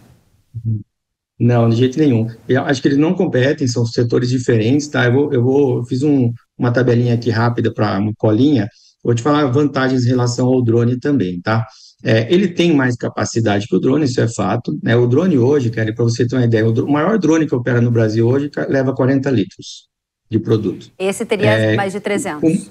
Não, 1.39 1.71
de 1.71 1.77
jeito 1.77 1.99
nenhum. 1.99 2.29
Eu 2.49 2.65
acho 2.65 2.83
que 2.83 2.89
eles 2.89 2.99
não 2.99 3.15
competem, 3.15 3.67
são 3.67 3.87
setores 3.87 4.29
diferentes, 4.29 4.89
tá? 4.89 5.07
Eu, 5.07 5.13
vou, 5.13 5.33
eu, 5.33 5.43
vou, 5.43 5.77
eu 5.79 5.85
fiz 5.85 6.03
um, 6.03 6.33
uma 6.59 6.73
tabelinha 6.73 7.15
aqui 7.15 7.31
rápida 7.31 7.73
para 7.73 7.99
uma 7.99 8.13
colinha, 8.19 8.69
vou 9.03 9.15
te 9.15 9.23
falar 9.23 9.47
vantagens 9.47 10.05
em 10.05 10.09
relação 10.09 10.49
ao 10.49 10.63
drone 10.63 10.99
também, 10.99 11.41
tá? 11.41 11.67
É, 12.03 12.33
ele 12.33 12.49
tem 12.49 12.75
mais 12.75 12.97
capacidade 12.97 13.67
que 13.67 13.77
o 13.77 13.81
drone, 13.81 14.05
isso 14.05 14.21
é 14.21 14.29
fato. 14.29 14.79
Né? 14.83 14.97
O 14.97 15.07
drone 15.07 15.39
hoje, 15.39 15.71
cara, 15.71 15.93
para 15.95 16.05
você 16.05 16.27
ter 16.27 16.37
uma 16.37 16.45
ideia, 16.45 16.67
o, 16.67 16.91
maior 16.91 17.19
drone 17.19 17.47
que 17.47 17.55
opera 17.55 17.81
no 17.81 17.91
Brasil 17.91 18.27
hoje 18.27 18.51
leva 18.69 18.95
40 18.95 19.31
litros 19.31 19.89
de 20.31 20.39
produto. 20.39 20.91
Esse 20.99 21.27
teria 21.27 21.51
é, 21.51 21.77
mais 21.77 21.93
de 21.93 22.01
300. 22.01 22.41
Com, 22.41 22.71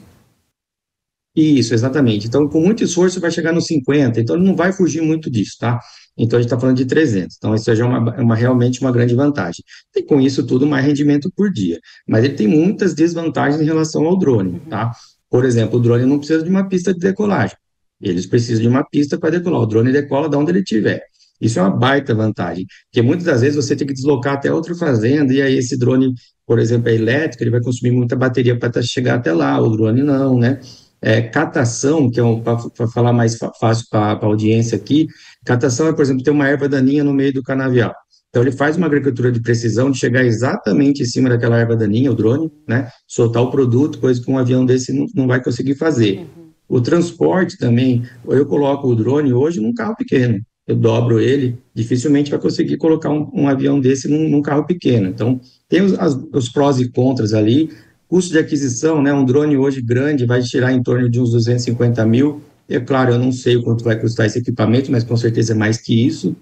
isso, 1.35 1.73
exatamente. 1.73 2.27
Então, 2.27 2.47
com 2.47 2.59
muito 2.59 2.83
esforço, 2.83 3.19
vai 3.19 3.31
chegar 3.31 3.53
nos 3.53 3.65
50. 3.65 4.19
Então, 4.19 4.35
ele 4.35 4.45
não 4.45 4.55
vai 4.55 4.73
fugir 4.73 5.01
muito 5.01 5.29
disso, 5.29 5.57
tá? 5.59 5.79
Então, 6.17 6.37
a 6.37 6.41
gente 6.41 6.47
está 6.47 6.59
falando 6.59 6.77
de 6.77 6.85
300. 6.85 7.37
Então, 7.37 7.53
isso 7.55 7.73
já 7.73 7.85
é 7.85 7.87
uma, 7.87 8.21
uma, 8.21 8.35
realmente 8.35 8.81
uma 8.81 8.91
grande 8.91 9.15
vantagem. 9.15 9.63
E 9.95 10.03
com 10.03 10.19
isso 10.19 10.45
tudo, 10.45 10.65
mais 10.65 10.85
rendimento 10.85 11.31
por 11.35 11.51
dia. 11.51 11.79
Mas 12.07 12.23
ele 12.23 12.33
tem 12.33 12.47
muitas 12.47 12.93
desvantagens 12.93 13.61
em 13.61 13.65
relação 13.65 14.05
ao 14.05 14.17
drone, 14.17 14.59
tá? 14.69 14.91
Por 15.29 15.45
exemplo, 15.45 15.77
o 15.77 15.81
drone 15.81 16.05
não 16.05 16.17
precisa 16.17 16.43
de 16.43 16.49
uma 16.49 16.67
pista 16.67 16.93
de 16.93 16.99
decolagem. 16.99 17.55
Eles 18.01 18.25
precisam 18.25 18.61
de 18.61 18.67
uma 18.67 18.83
pista 18.83 19.17
para 19.17 19.31
decolar. 19.31 19.61
O 19.61 19.65
drone 19.65 19.91
decola 19.91 20.29
de 20.29 20.35
onde 20.35 20.51
ele 20.51 20.59
estiver. 20.59 21.03
Isso 21.41 21.57
é 21.59 21.61
uma 21.61 21.71
baita 21.71 22.13
vantagem, 22.13 22.65
porque 22.87 23.01
muitas 23.01 23.25
das 23.25 23.41
vezes 23.41 23.55
você 23.55 23.75
tem 23.75 23.87
que 23.87 23.93
deslocar 23.93 24.33
até 24.33 24.51
outra 24.51 24.75
fazenda, 24.75 25.33
e 25.33 25.41
aí 25.41 25.57
esse 25.57 25.77
drone, 25.77 26.13
por 26.45 26.59
exemplo, 26.59 26.89
é 26.89 26.95
elétrico, 26.95 27.43
ele 27.43 27.51
vai 27.51 27.61
consumir 27.61 27.91
muita 27.91 28.15
bateria 28.15 28.57
para 28.59 28.81
chegar 28.81 29.15
até 29.15 29.31
lá, 29.31 29.59
o 29.61 29.69
drone 29.69 30.03
não, 30.03 30.37
né? 30.37 30.59
É, 31.01 31.21
catação, 31.21 32.11
que 32.11 32.19
é 32.19 32.23
um, 32.23 32.41
para 32.41 32.87
falar 32.93 33.13
mais 33.13 33.37
fácil 33.59 33.85
para 33.89 34.19
a 34.21 34.25
audiência 34.25 34.75
aqui, 34.75 35.07
catação 35.45 35.87
é, 35.87 35.93
por 35.93 36.01
exemplo, 36.01 36.23
ter 36.23 36.31
uma 36.31 36.45
erva 36.45 36.67
daninha 36.67 37.05
no 37.05 37.13
meio 37.13 37.33
do 37.33 37.41
canavial. 37.41 37.93
Então, 38.29 38.43
ele 38.43 38.51
faz 38.51 38.75
uma 38.75 38.85
agricultura 38.85 39.31
de 39.31 39.41
precisão 39.41 39.89
de 39.89 39.97
chegar 39.97 40.23
exatamente 40.25 41.01
em 41.01 41.05
cima 41.05 41.29
daquela 41.29 41.57
erva 41.57 41.75
daninha, 41.75 42.11
o 42.11 42.15
drone, 42.15 42.51
né? 42.67 42.89
Soltar 43.07 43.41
o 43.41 43.49
produto, 43.49 43.97
coisa 43.97 44.21
que 44.21 44.29
um 44.29 44.37
avião 44.37 44.65
desse 44.65 44.91
não, 44.93 45.07
não 45.15 45.25
vai 45.25 45.41
conseguir 45.41 45.75
fazer. 45.75 46.27
O 46.69 46.79
transporte 46.79 47.57
também, 47.57 48.03
eu 48.27 48.45
coloco 48.45 48.87
o 48.87 48.95
drone 48.95 49.33
hoje 49.33 49.59
num 49.59 49.73
carro 49.73 49.95
pequeno, 49.95 50.39
eu 50.67 50.75
dobro 50.75 51.19
ele, 51.19 51.57
dificilmente 51.73 52.29
vai 52.29 52.39
conseguir 52.39 52.77
colocar 52.77 53.09
um, 53.09 53.27
um 53.33 53.47
avião 53.47 53.79
desse 53.79 54.07
num, 54.07 54.29
num, 54.29 54.39
carro 54.39 54.67
pequeno. 54.67 55.07
Então, 55.07 55.41
tem 55.67 55.81
os, 55.81 55.97
as, 55.97 56.13
os, 56.31 56.47
prós 56.47 56.79
e 56.79 56.87
contras 56.87 57.33
ali. 57.33 57.71
Custo 58.07 58.31
de 58.31 58.37
aquisição, 58.37 59.01
né? 59.01 59.11
Um 59.11 59.25
drone 59.25 59.57
hoje 59.57 59.81
grande 59.81 60.27
vai 60.27 60.43
tirar 60.43 60.71
em 60.71 60.83
torno 60.83 61.09
de 61.09 61.19
uns 61.19 61.31
250 61.31 62.05
mil. 62.05 62.43
É 62.69 62.79
claro, 62.79 63.13
eu 63.13 63.19
não 63.19 63.31
sei 63.31 63.55
o 63.55 63.63
quanto 63.63 63.83
vai 63.83 63.99
custar 63.99 64.27
esse 64.27 64.37
equipamento, 64.37 64.91
mas 64.91 65.03
com 65.03 65.17
certeza 65.17 65.53
é 65.53 65.55
mais 65.55 65.81
que 65.81 66.05
isso. 66.05 66.35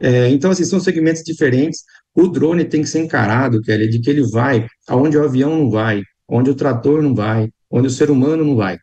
É, 0.00 0.30
então, 0.30 0.50
assim, 0.50 0.64
são 0.64 0.80
segmentos 0.80 1.22
diferentes. 1.22 1.84
O 2.14 2.26
drone 2.26 2.64
tem 2.64 2.80
que 2.80 2.88
ser 2.88 3.00
encarado, 3.00 3.60
Kelly, 3.60 3.88
de 3.88 3.98
que 3.98 4.08
ele 4.08 4.22
vai 4.30 4.66
aonde 4.88 5.18
o 5.18 5.24
avião 5.24 5.58
não 5.58 5.70
vai, 5.70 6.02
onde 6.26 6.48
o 6.48 6.54
trator 6.54 7.02
não 7.02 7.14
vai, 7.14 7.50
onde 7.70 7.88
o 7.88 7.90
ser 7.90 8.10
humano 8.10 8.42
não 8.42 8.56
vai 8.56 8.78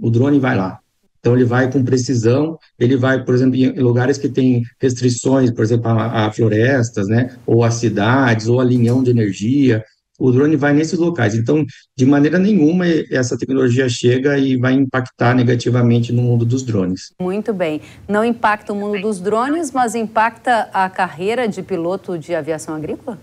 o 0.00 0.10
drone 0.10 0.38
vai 0.38 0.56
lá. 0.56 0.78
Então, 1.18 1.34
ele 1.34 1.44
vai 1.44 1.70
com 1.70 1.82
precisão, 1.82 2.58
ele 2.78 2.96
vai, 2.96 3.24
por 3.24 3.34
exemplo, 3.34 3.56
em 3.56 3.80
lugares 3.80 4.18
que 4.18 4.28
tem 4.28 4.62
restrições, 4.78 5.50
por 5.50 5.64
exemplo, 5.64 5.88
a, 5.88 6.26
a 6.26 6.30
florestas, 6.30 7.08
né, 7.08 7.34
ou 7.46 7.64
a 7.64 7.70
cidades, 7.70 8.46
ou 8.46 8.60
a 8.60 8.64
linhão 8.64 9.02
de 9.02 9.10
energia, 9.10 9.82
o 10.18 10.30
drone 10.30 10.56
vai 10.56 10.72
nesses 10.72 10.98
locais. 10.98 11.34
Então, 11.34 11.64
de 11.96 12.06
maneira 12.06 12.38
nenhuma, 12.38 12.86
essa 13.10 13.36
tecnologia 13.36 13.88
chega 13.88 14.38
e 14.38 14.56
vai 14.56 14.74
impactar 14.74 15.34
negativamente 15.34 16.12
no 16.12 16.22
mundo 16.22 16.44
dos 16.44 16.62
drones. 16.62 17.12
Muito 17.20 17.52
bem. 17.52 17.80
Não 18.08 18.24
impacta 18.24 18.72
o 18.72 18.76
mundo 18.76 19.00
dos 19.00 19.20
drones, 19.20 19.72
mas 19.72 19.94
impacta 19.94 20.68
a 20.72 20.88
carreira 20.88 21.48
de 21.48 21.62
piloto 21.62 22.18
de 22.18 22.34
aviação 22.34 22.74
agrícola? 22.74 23.18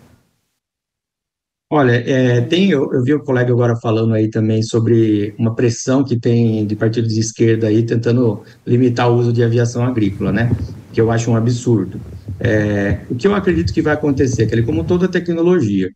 Olha, 1.74 1.93
é, 1.93 2.41
tem, 2.41 2.69
eu, 2.69 2.91
eu, 2.91 3.01
vi 3.01 3.13
o 3.13 3.24
colega 3.24 3.49
agora 3.49 3.78
falando 3.78 4.13
aí 4.13 4.30
também 4.30 4.61
sobre 4.61 5.34
uma 5.39 5.55
pressão 5.55 6.03
que 6.03 6.19
tem 6.19 6.67
de 6.67 6.76
partidos 6.76 7.13
de 7.13 7.22
esquerda 7.22 7.67
aí 7.67 7.86
tentando 7.86 8.43
limitar 8.67 9.09
o 9.09 9.15
uso 9.15 9.32
de 9.32 9.41
aviação 9.41 9.82
agrícola, 9.86 10.34
né? 10.34 10.51
Que 10.91 10.99
eu 10.99 11.09
acho 11.09 11.32
um 11.32 11.36
absurdo. 11.38 12.01
É, 12.41 12.99
o 13.09 13.15
que 13.15 13.26
eu 13.26 13.34
acredito 13.34 13.72
que 13.72 13.82
vai 13.82 13.93
acontecer, 13.93 14.47
que 14.47 14.53
ele, 14.53 14.63
como 14.63 14.84
toda 14.84 15.07
tecnologia, 15.07 15.89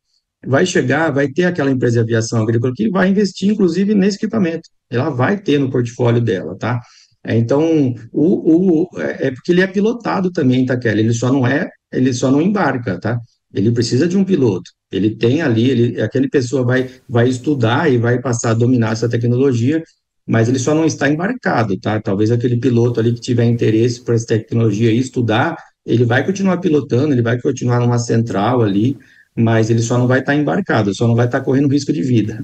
vai 0.47 0.65
chegar, 0.65 1.11
vai 1.11 1.27
ter 1.27 1.43
aquela 1.43 1.69
empresa 1.69 1.95
de 1.95 1.99
aviação 1.99 2.41
agrícola 2.41 2.71
que 2.73 2.89
vai 2.89 3.09
investir, 3.09 3.51
inclusive, 3.51 3.93
nesse 3.93 4.15
equipamento. 4.15 4.69
Ela 4.89 5.09
vai 5.09 5.37
ter 5.37 5.59
no 5.59 5.69
portfólio 5.69 6.21
dela, 6.21 6.55
tá? 6.57 6.79
É, 7.21 7.35
então, 7.35 7.93
o, 8.13 8.85
o, 8.85 9.01
é, 9.01 9.27
é 9.27 9.31
porque 9.31 9.51
ele 9.51 9.61
é 9.61 9.67
pilotado 9.67 10.31
também, 10.31 10.65
tá, 10.65 10.77
Kelly? 10.77 11.01
Ele 11.01 11.13
só 11.13 11.29
não 11.33 11.45
é, 11.45 11.69
ele 11.91 12.13
só 12.13 12.31
não 12.31 12.41
embarca, 12.41 12.97
tá? 12.97 13.19
Ele 13.53 13.73
precisa 13.73 14.07
de 14.07 14.15
um 14.15 14.23
piloto. 14.23 14.71
Ele 14.91 15.15
tem 15.15 15.41
ali, 15.41 15.69
ele, 15.69 16.01
aquele 16.01 16.29
pessoa 16.29 16.63
vai, 16.63 16.89
vai 17.07 17.27
estudar 17.27 17.91
e 17.91 17.97
vai 17.97 18.19
passar 18.21 18.51
a 18.51 18.53
dominar 18.53 18.93
essa 18.93 19.09
tecnologia, 19.09 19.83
mas 20.27 20.47
ele 20.47 20.59
só 20.59 20.73
não 20.73 20.85
está 20.85 21.09
embarcado, 21.09 21.77
tá? 21.79 22.01
Talvez 22.01 22.31
aquele 22.31 22.57
piloto 22.57 22.99
ali 22.99 23.13
que 23.13 23.21
tiver 23.21 23.45
interesse 23.45 24.03
por 24.03 24.15
essa 24.15 24.27
tecnologia 24.27 24.91
e 24.91 24.99
estudar, 24.99 25.57
ele 25.85 26.05
vai 26.05 26.25
continuar 26.25 26.57
pilotando, 26.57 27.13
ele 27.13 27.21
vai 27.21 27.39
continuar 27.39 27.79
numa 27.79 27.99
central 27.99 28.61
ali, 28.61 28.97
mas 29.35 29.69
ele 29.69 29.81
só 29.81 29.97
não 29.97 30.07
vai 30.07 30.19
estar 30.19 30.35
embarcado, 30.35 30.95
só 30.95 31.07
não 31.07 31.15
vai 31.15 31.25
estar 31.25 31.41
correndo 31.41 31.67
risco 31.67 31.93
de 31.93 32.01
vida. 32.01 32.43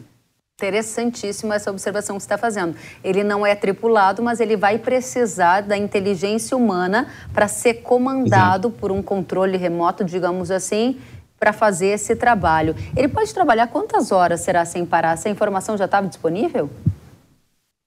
Interessantíssima 0.59 1.55
essa 1.55 1.71
observação 1.71 2.17
que 2.17 2.21
você 2.21 2.25
está 2.25 2.37
fazendo. 2.37 2.75
Ele 3.03 3.23
não 3.23 3.43
é 3.43 3.55
tripulado, 3.55 4.21
mas 4.21 4.39
ele 4.39 4.55
vai 4.55 4.77
precisar 4.77 5.61
da 5.61 5.75
inteligência 5.75 6.55
humana 6.55 7.07
para 7.33 7.47
ser 7.47 7.75
comandado 7.75 8.67
Exato. 8.67 8.79
por 8.79 8.91
um 8.91 9.01
controle 9.01 9.57
remoto, 9.57 10.03
digamos 10.05 10.51
assim, 10.51 10.99
para 11.41 11.51
fazer 11.51 11.87
esse 11.87 12.15
trabalho. 12.15 12.75
Ele 12.95 13.07
pode 13.07 13.33
trabalhar 13.33 13.65
quantas 13.65 14.11
horas 14.11 14.41
será 14.41 14.63
sem 14.63 14.85
parar? 14.85 15.13
Essa 15.13 15.27
informação 15.27 15.75
já 15.75 15.85
estava 15.85 16.07
disponível? 16.07 16.69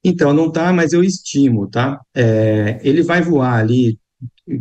Então, 0.04 0.34
não 0.34 0.48
está, 0.48 0.72
mas 0.72 0.92
eu 0.92 1.04
estimo, 1.04 1.68
tá? 1.68 2.00
É, 2.12 2.80
ele 2.82 3.04
vai 3.04 3.22
voar 3.22 3.54
ali 3.54 3.96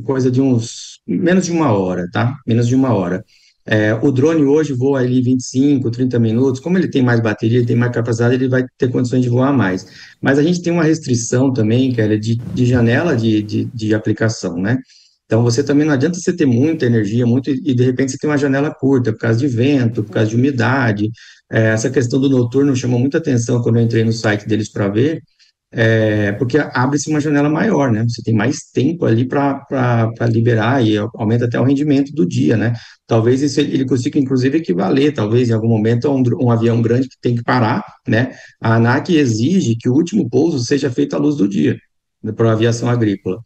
coisa 0.04 0.30
de 0.30 0.40
uns 0.40 1.00
menos 1.08 1.46
de 1.46 1.52
uma 1.52 1.74
hora, 1.74 2.08
tá? 2.14 2.38
Menos 2.46 2.68
de 2.68 2.76
uma 2.76 2.94
hora. 2.94 3.26
É, 3.66 3.96
o 3.96 4.12
drone 4.12 4.44
hoje 4.44 4.74
voa 4.74 5.00
ali 5.00 5.24
25, 5.24 5.90
30 5.90 6.20
minutos. 6.20 6.62
Como 6.62 6.78
ele 6.78 6.88
tem 6.88 7.02
mais 7.02 7.20
bateria, 7.20 7.58
ele 7.58 7.66
tem 7.66 7.76
mais 7.76 7.92
capacidade, 7.92 8.36
ele 8.36 8.48
vai 8.48 8.64
ter 8.78 8.92
condições 8.92 9.24
de 9.24 9.30
voar 9.30 9.52
mais. 9.52 9.88
Mas 10.22 10.38
a 10.38 10.44
gente 10.44 10.62
tem 10.62 10.72
uma 10.72 10.84
restrição 10.84 11.52
também, 11.52 11.92
que 11.92 12.00
é 12.00 12.16
de, 12.16 12.36
de 12.36 12.66
janela 12.66 13.16
de, 13.16 13.42
de, 13.42 13.66
de 13.66 13.96
aplicação, 13.96 14.56
né? 14.56 14.78
Então, 15.26 15.42
você 15.44 15.64
também 15.64 15.86
não 15.86 15.94
adianta 15.94 16.20
você 16.20 16.34
ter 16.36 16.46
muita 16.46 16.86
energia, 16.86 17.26
muito, 17.26 17.50
e 17.50 17.74
de 17.74 17.84
repente 17.84 18.12
você 18.12 18.18
tem 18.18 18.30
uma 18.30 18.38
janela 18.38 18.74
curta, 18.74 19.12
por 19.12 19.20
causa 19.20 19.40
de 19.40 19.48
vento, 19.48 20.04
por 20.04 20.12
causa 20.12 20.30
de 20.30 20.36
umidade. 20.36 21.10
É, 21.52 21.70
essa 21.70 21.90
questão 21.90 22.20
do 22.20 22.30
noturno 22.30 22.76
chamou 22.76 23.00
muita 23.00 23.18
atenção 23.18 23.62
quando 23.62 23.78
eu 23.78 23.84
entrei 23.84 24.04
no 24.04 24.14
site 24.14 24.48
deles 24.48 24.70
para 24.72 24.88
ver, 24.90 25.22
é, 25.72 26.32
porque 26.34 26.58
abre-se 26.58 27.10
uma 27.10 27.20
janela 27.20 27.50
maior, 27.50 27.92
né? 27.92 28.04
Você 28.08 28.22
tem 28.22 28.34
mais 28.36 28.58
tempo 28.72 29.06
ali 29.06 29.26
para 29.28 29.66
liberar 30.32 30.86
e 30.86 30.98
aumenta 31.16 31.46
até 31.46 31.60
o 31.60 31.64
rendimento 31.64 32.12
do 32.14 32.28
dia, 32.28 32.56
né? 32.56 32.74
Talvez 33.08 33.42
isso 33.42 33.60
ele 33.60 33.86
consiga, 33.86 34.20
inclusive, 34.20 34.60
equivaler, 34.60 35.14
talvez, 35.14 35.50
em 35.50 35.54
algum 35.54 35.68
momento, 35.68 36.08
a 36.08 36.12
um, 36.12 36.22
um 36.42 36.52
avião 36.52 36.80
grande 36.82 37.10
que 37.10 37.18
tem 37.20 37.36
que 37.36 37.44
parar, 37.44 37.84
né? 38.08 38.36
A 38.62 38.76
ANAC 38.76 39.16
exige 39.16 39.76
que 39.76 39.90
o 39.90 39.94
último 39.94 40.30
pouso 40.30 40.60
seja 40.60 40.92
feito 40.92 41.16
à 41.16 41.20
luz 41.20 41.36
do 41.36 41.48
dia, 41.48 41.78
né, 42.22 42.32
para 42.32 42.50
a 42.52 42.54
aviação 42.54 42.88
agrícola. 42.90 43.40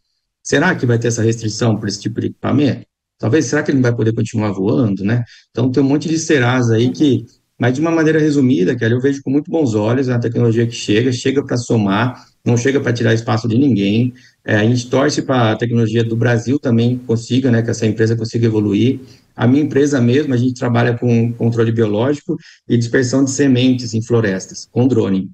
Será 0.48 0.74
que 0.74 0.86
vai 0.86 0.98
ter 0.98 1.08
essa 1.08 1.22
restrição 1.22 1.76
para 1.76 1.90
esse 1.90 2.00
tipo 2.00 2.22
de 2.22 2.28
equipamento? 2.28 2.86
Talvez, 3.18 3.44
será 3.44 3.62
que 3.62 3.70
ele 3.70 3.78
não 3.78 3.82
vai 3.82 3.94
poder 3.94 4.14
continuar 4.14 4.50
voando, 4.52 5.04
né? 5.04 5.22
Então, 5.50 5.70
tem 5.70 5.82
um 5.82 5.86
monte 5.86 6.08
de 6.08 6.18
serás 6.18 6.70
aí 6.70 6.90
que 6.90 7.26
mas, 7.60 7.74
de 7.74 7.80
uma 7.80 7.90
maneira 7.90 8.20
resumida, 8.20 8.76
Kelly, 8.76 8.94
eu 8.94 9.00
vejo 9.00 9.20
com 9.20 9.30
muito 9.30 9.50
bons 9.50 9.74
olhos 9.74 10.08
a 10.08 10.18
tecnologia 10.18 10.64
que 10.64 10.74
chega, 10.76 11.10
chega 11.10 11.44
para 11.44 11.56
somar, 11.56 12.24
não 12.44 12.56
chega 12.56 12.80
para 12.80 12.92
tirar 12.92 13.12
espaço 13.12 13.48
de 13.48 13.58
ninguém. 13.58 14.14
É, 14.44 14.54
a 14.54 14.64
gente 14.64 14.88
torce 14.88 15.22
para 15.22 15.50
a 15.50 15.56
tecnologia 15.56 16.04
do 16.04 16.14
Brasil 16.14 16.56
também 16.60 16.96
consiga, 16.96 17.50
né, 17.50 17.60
que 17.60 17.68
essa 17.68 17.84
empresa 17.84 18.14
consiga 18.14 18.46
evoluir. 18.46 19.00
A 19.34 19.44
minha 19.44 19.64
empresa 19.64 20.00
mesmo, 20.00 20.32
a 20.32 20.36
gente 20.36 20.54
trabalha 20.54 20.96
com 20.96 21.32
controle 21.32 21.72
biológico 21.72 22.36
e 22.68 22.76
dispersão 22.78 23.24
de 23.24 23.32
sementes 23.32 23.92
em 23.92 24.00
florestas, 24.00 24.68
com 24.70 24.86
drone. 24.86 25.28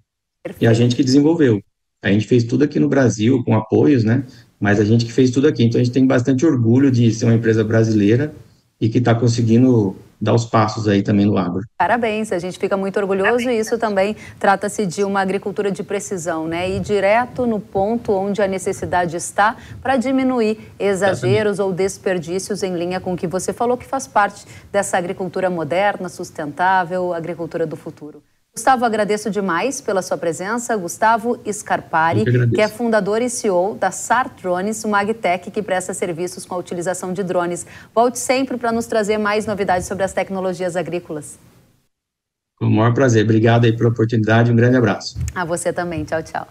E 0.59 0.67
a 0.67 0.73
gente 0.73 0.97
que 0.97 1.05
desenvolveu. 1.05 1.63
A 2.03 2.11
gente 2.11 2.27
fez 2.27 2.45
tudo 2.45 2.65
aqui 2.65 2.81
no 2.81 2.89
Brasil, 2.89 3.43
com 3.45 3.55
apoios, 3.55 4.03
né? 4.03 4.25
Mas 4.65 4.81
a 4.81 4.85
gente 4.87 5.05
que 5.05 5.13
fez 5.13 5.31
tudo 5.31 5.47
aqui. 5.47 5.63
Então, 5.63 5.79
a 5.79 5.85
gente 5.85 5.93
tem 5.93 6.07
bastante 6.07 6.47
orgulho 6.47 6.91
de 6.91 7.13
ser 7.13 7.27
uma 7.27 7.35
empresa 7.35 7.63
brasileira 7.63 8.35
e 8.81 8.89
que 8.89 8.97
está 8.97 9.15
conseguindo 9.15 9.95
dar 10.19 10.33
os 10.33 10.47
passos 10.47 10.89
aí 10.89 11.03
também 11.03 11.27
no 11.27 11.37
agro. 11.37 11.61
Parabéns, 11.77 12.33
a 12.33 12.39
gente 12.39 12.59
fica 12.59 12.75
muito 12.75 12.99
orgulhoso 12.99 13.51
e 13.51 13.59
isso 13.59 13.77
também 13.77 14.17
trata-se 14.41 14.87
de 14.87 15.05
uma 15.05 15.21
agricultura 15.21 15.71
de 15.71 15.83
precisão, 15.83 16.49
né? 16.49 16.71
E 16.71 16.81
direto 16.81 17.45
no 17.47 17.61
ponto 17.61 18.11
onde 18.13 18.41
a 18.41 18.49
necessidade 18.49 19.15
está 19.19 19.55
para 19.83 19.99
diminuir 19.99 20.59
exageros 20.79 21.59
ou 21.59 21.71
desperdícios 21.71 22.63
em 22.63 22.75
linha 22.75 22.99
com 23.01 23.13
o 23.13 23.17
que 23.19 23.27
você 23.27 23.53
falou, 23.53 23.77
que 23.77 23.85
faz 23.85 24.07
parte 24.07 24.47
dessa 24.73 24.97
agricultura 24.97 25.51
moderna, 25.51 26.09
sustentável, 26.09 27.13
agricultura 27.13 27.67
do 27.67 27.77
futuro. 27.77 28.23
Gustavo, 28.57 28.85
agradeço 28.85 29.33
demais 29.33 29.81
pela 29.81 30.01
sua 30.01 30.17
presença. 30.17 30.77
Gustavo 30.77 31.41
Scarpari, 31.53 32.25
que, 32.25 32.61
é 32.61 32.69
fundador 32.69 33.21
e 33.21 33.29
CEO 33.29 33.75
da 33.75 33.91
SAR 33.91 34.31
Drones, 34.41 34.85
uma 34.85 35.01
agtech 35.01 35.51
que 35.51 35.61
presta 35.61 35.93
serviços 35.93 36.47
com 36.47 36.55
a 36.55 36.59
utilização 36.59 37.13
de 37.13 37.25
drones. 37.25 37.67
Volte 37.93 38.17
sempre 38.17 38.57
para 38.57 38.71
nos 38.71 38.87
trazer 38.87 39.19
mais 39.19 39.45
novidades 39.45 39.89
sobre 39.89 40.05
as 40.05 40.13
tecnologias 40.13 40.77
agrícolas. 40.77 41.37
Com 42.57 42.67
o 42.67 42.71
maior 42.71 42.95
prazer. 42.95 43.25
Obrigado 43.25 43.65
aí 43.65 43.77
pela 43.77 43.89
oportunidade. 43.89 44.53
Um 44.53 44.57
grande 44.57 44.77
abraço. 44.77 45.19
A 45.35 45.45
você 45.45 45.73
também. 45.73 46.05
Tchau, 46.05 46.23
tchau. 46.23 46.47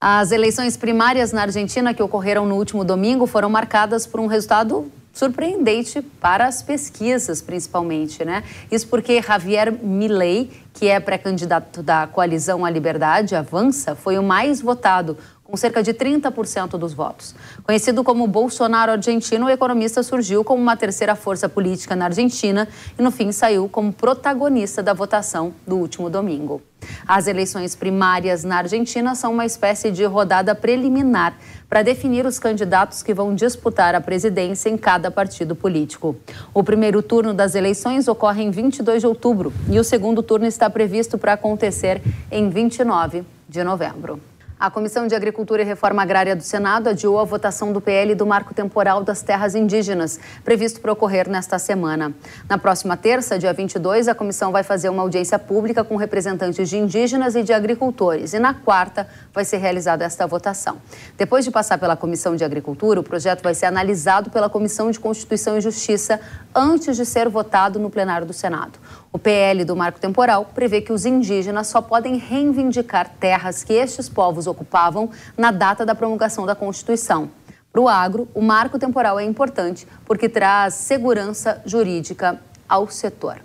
As 0.00 0.32
eleições 0.32 0.76
primárias 0.76 1.30
na 1.30 1.42
Argentina 1.42 1.94
que 1.94 2.02
ocorreram 2.02 2.44
no 2.46 2.56
último 2.56 2.84
domingo 2.84 3.28
foram 3.28 3.48
marcadas 3.48 4.08
por 4.08 4.18
um 4.18 4.26
resultado 4.26 4.90
surpreendente 5.14 6.02
para 6.02 6.46
as 6.46 6.62
pesquisas, 6.62 7.40
principalmente, 7.40 8.24
né? 8.24 8.42
Isso 8.70 8.88
porque 8.88 9.22
Javier 9.22 9.72
Milei, 9.72 10.50
que 10.74 10.88
é 10.88 10.98
pré-candidato 10.98 11.82
da 11.82 12.06
coalizão 12.08 12.64
à 12.64 12.70
liberdade, 12.70 13.36
avança, 13.36 13.94
foi 13.94 14.18
o 14.18 14.22
mais 14.22 14.60
votado, 14.60 15.16
com 15.44 15.56
cerca 15.56 15.82
de 15.82 15.92
30% 15.92 16.78
dos 16.78 16.94
votos. 16.94 17.34
Conhecido 17.62 18.02
como 18.02 18.26
Bolsonaro 18.26 18.92
argentino, 18.92 19.46
o 19.46 19.50
economista 19.50 20.02
surgiu 20.02 20.42
como 20.42 20.62
uma 20.62 20.76
terceira 20.76 21.14
força 21.14 21.48
política 21.48 21.94
na 21.94 22.06
Argentina 22.06 22.66
e, 22.98 23.02
no 23.02 23.10
fim, 23.10 23.30
saiu 23.30 23.68
como 23.68 23.92
protagonista 23.92 24.82
da 24.82 24.94
votação 24.94 25.54
do 25.66 25.76
último 25.76 26.08
domingo. 26.08 26.62
As 27.06 27.26
eleições 27.26 27.74
primárias 27.74 28.44
na 28.44 28.58
Argentina 28.58 29.14
são 29.14 29.32
uma 29.32 29.46
espécie 29.46 29.90
de 29.90 30.04
rodada 30.04 30.54
preliminar 30.54 31.36
para 31.68 31.82
definir 31.82 32.26
os 32.26 32.38
candidatos 32.38 33.02
que 33.02 33.14
vão 33.14 33.34
disputar 33.34 33.94
a 33.94 34.00
presidência 34.00 34.68
em 34.68 34.76
cada 34.76 35.10
partido 35.10 35.54
político. 35.54 36.16
O 36.52 36.62
primeiro 36.62 37.02
turno 37.02 37.34
das 37.34 37.54
eleições 37.54 38.08
ocorre 38.08 38.42
em 38.42 38.50
22 38.50 39.00
de 39.00 39.06
outubro 39.06 39.52
e 39.70 39.78
o 39.78 39.84
segundo 39.84 40.22
turno 40.22 40.46
está 40.46 40.68
previsto 40.68 41.18
para 41.18 41.34
acontecer 41.34 42.02
em 42.30 42.48
29 42.48 43.24
de 43.48 43.64
novembro. 43.64 44.33
A 44.64 44.70
Comissão 44.70 45.06
de 45.06 45.14
Agricultura 45.14 45.60
e 45.60 45.64
Reforma 45.66 46.00
Agrária 46.00 46.34
do 46.34 46.42
Senado 46.42 46.88
adiou 46.88 47.18
a 47.18 47.24
votação 47.24 47.70
do 47.70 47.82
PL 47.82 48.14
do 48.14 48.24
Marco 48.24 48.54
Temporal 48.54 49.04
das 49.04 49.20
Terras 49.20 49.54
Indígenas, 49.54 50.18
previsto 50.42 50.80
para 50.80 50.90
ocorrer 50.90 51.28
nesta 51.28 51.58
semana. 51.58 52.14
Na 52.48 52.56
próxima 52.56 52.96
terça, 52.96 53.38
dia 53.38 53.52
22, 53.52 54.08
a 54.08 54.14
comissão 54.14 54.50
vai 54.50 54.62
fazer 54.62 54.88
uma 54.88 55.02
audiência 55.02 55.38
pública 55.38 55.84
com 55.84 55.96
representantes 55.96 56.66
de 56.66 56.78
indígenas 56.78 57.34
e 57.34 57.42
de 57.42 57.52
agricultores. 57.52 58.32
E 58.32 58.38
na 58.38 58.54
quarta, 58.54 59.06
vai 59.34 59.44
ser 59.44 59.58
realizada 59.58 60.02
esta 60.02 60.26
votação. 60.26 60.78
Depois 61.18 61.44
de 61.44 61.50
passar 61.50 61.76
pela 61.76 61.94
Comissão 61.94 62.34
de 62.34 62.42
Agricultura, 62.42 63.00
o 63.00 63.02
projeto 63.02 63.42
vai 63.42 63.52
ser 63.52 63.66
analisado 63.66 64.30
pela 64.30 64.48
Comissão 64.48 64.90
de 64.90 64.98
Constituição 64.98 65.58
e 65.58 65.60
Justiça 65.60 66.18
antes 66.54 66.96
de 66.96 67.04
ser 67.04 67.28
votado 67.28 67.78
no 67.78 67.90
plenário 67.90 68.26
do 68.26 68.32
Senado. 68.32 68.78
O 69.14 69.18
PL 69.18 69.64
do 69.64 69.76
Marco 69.76 70.00
Temporal 70.00 70.50
prevê 70.52 70.80
que 70.80 70.92
os 70.92 71.06
indígenas 71.06 71.68
só 71.68 71.80
podem 71.80 72.16
reivindicar 72.16 73.08
terras 73.20 73.62
que 73.62 73.72
estes 73.72 74.08
povos 74.08 74.48
ocupavam 74.48 75.08
na 75.38 75.52
data 75.52 75.86
da 75.86 75.94
promulgação 75.94 76.44
da 76.44 76.56
Constituição. 76.56 77.30
Para 77.70 77.80
o 77.80 77.88
agro, 77.88 78.26
o 78.34 78.42
marco 78.42 78.76
temporal 78.76 79.20
é 79.20 79.24
importante 79.24 79.86
porque 80.04 80.28
traz 80.28 80.74
segurança 80.74 81.62
jurídica 81.64 82.40
ao 82.68 82.88
setor. 82.88 83.40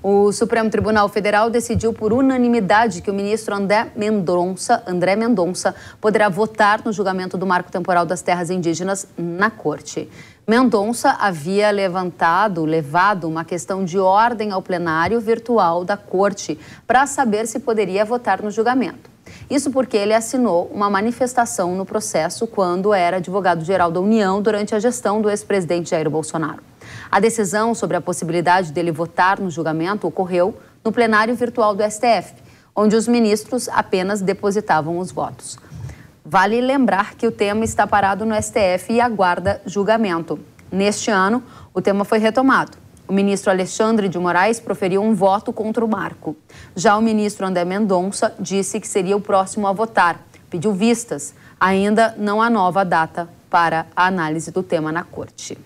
O 0.00 0.30
Supremo 0.30 0.70
Tribunal 0.70 1.08
Federal 1.08 1.50
decidiu 1.50 1.92
por 1.92 2.12
unanimidade 2.12 3.02
que 3.02 3.10
o 3.10 3.14
ministro 3.14 3.56
André 3.56 3.90
Mendonça, 3.96 4.84
André 4.86 5.16
Mendonça 5.16 5.74
poderá 6.00 6.28
votar 6.28 6.84
no 6.84 6.92
julgamento 6.92 7.36
do 7.36 7.44
marco 7.44 7.72
temporal 7.72 8.06
das 8.06 8.22
terras 8.22 8.48
indígenas 8.48 9.08
na 9.18 9.50
corte. 9.50 10.08
Mendonça 10.48 11.10
havia 11.20 11.70
levantado, 11.70 12.64
levado 12.64 13.28
uma 13.28 13.44
questão 13.44 13.84
de 13.84 13.98
ordem 13.98 14.50
ao 14.50 14.62
plenário 14.62 15.20
virtual 15.20 15.84
da 15.84 15.94
corte 15.94 16.58
para 16.86 17.06
saber 17.06 17.46
se 17.46 17.60
poderia 17.60 18.02
votar 18.02 18.40
no 18.40 18.50
julgamento. 18.50 19.10
Isso 19.50 19.70
porque 19.70 19.94
ele 19.94 20.14
assinou 20.14 20.66
uma 20.72 20.88
manifestação 20.88 21.76
no 21.76 21.84
processo 21.84 22.46
quando 22.46 22.94
era 22.94 23.18
advogado-geral 23.18 23.90
da 23.90 24.00
União 24.00 24.40
durante 24.40 24.74
a 24.74 24.80
gestão 24.80 25.20
do 25.20 25.28
ex-presidente 25.28 25.90
Jair 25.90 26.08
Bolsonaro. 26.08 26.62
A 27.10 27.20
decisão 27.20 27.74
sobre 27.74 27.98
a 27.98 28.00
possibilidade 28.00 28.72
dele 28.72 28.90
votar 28.90 29.38
no 29.38 29.50
julgamento 29.50 30.06
ocorreu 30.06 30.56
no 30.82 30.90
plenário 30.90 31.34
virtual 31.36 31.74
do 31.74 31.82
STF, 31.82 32.32
onde 32.74 32.96
os 32.96 33.06
ministros 33.06 33.68
apenas 33.68 34.22
depositavam 34.22 34.96
os 34.98 35.12
votos. 35.12 35.58
Vale 36.30 36.60
lembrar 36.60 37.14
que 37.14 37.26
o 37.26 37.32
tema 37.32 37.64
está 37.64 37.86
parado 37.86 38.26
no 38.26 38.34
STF 38.34 38.92
e 38.92 39.00
aguarda 39.00 39.62
julgamento. 39.64 40.38
Neste 40.70 41.10
ano, 41.10 41.42
o 41.72 41.80
tema 41.80 42.04
foi 42.04 42.18
retomado. 42.18 42.76
O 43.08 43.14
ministro 43.14 43.50
Alexandre 43.50 44.10
de 44.10 44.18
Moraes 44.18 44.60
proferiu 44.60 45.02
um 45.02 45.14
voto 45.14 45.54
contra 45.54 45.82
o 45.82 45.88
marco. 45.88 46.36
Já 46.76 46.98
o 46.98 47.00
ministro 47.00 47.46
André 47.46 47.64
Mendonça 47.64 48.34
disse 48.38 48.78
que 48.78 48.86
seria 48.86 49.16
o 49.16 49.22
próximo 49.22 49.66
a 49.66 49.72
votar. 49.72 50.20
Pediu 50.50 50.74
vistas. 50.74 51.34
Ainda 51.58 52.14
não 52.18 52.42
há 52.42 52.50
nova 52.50 52.84
data 52.84 53.26
para 53.48 53.86
a 53.96 54.04
análise 54.04 54.50
do 54.50 54.62
tema 54.62 54.92
na 54.92 55.04
corte. 55.04 55.56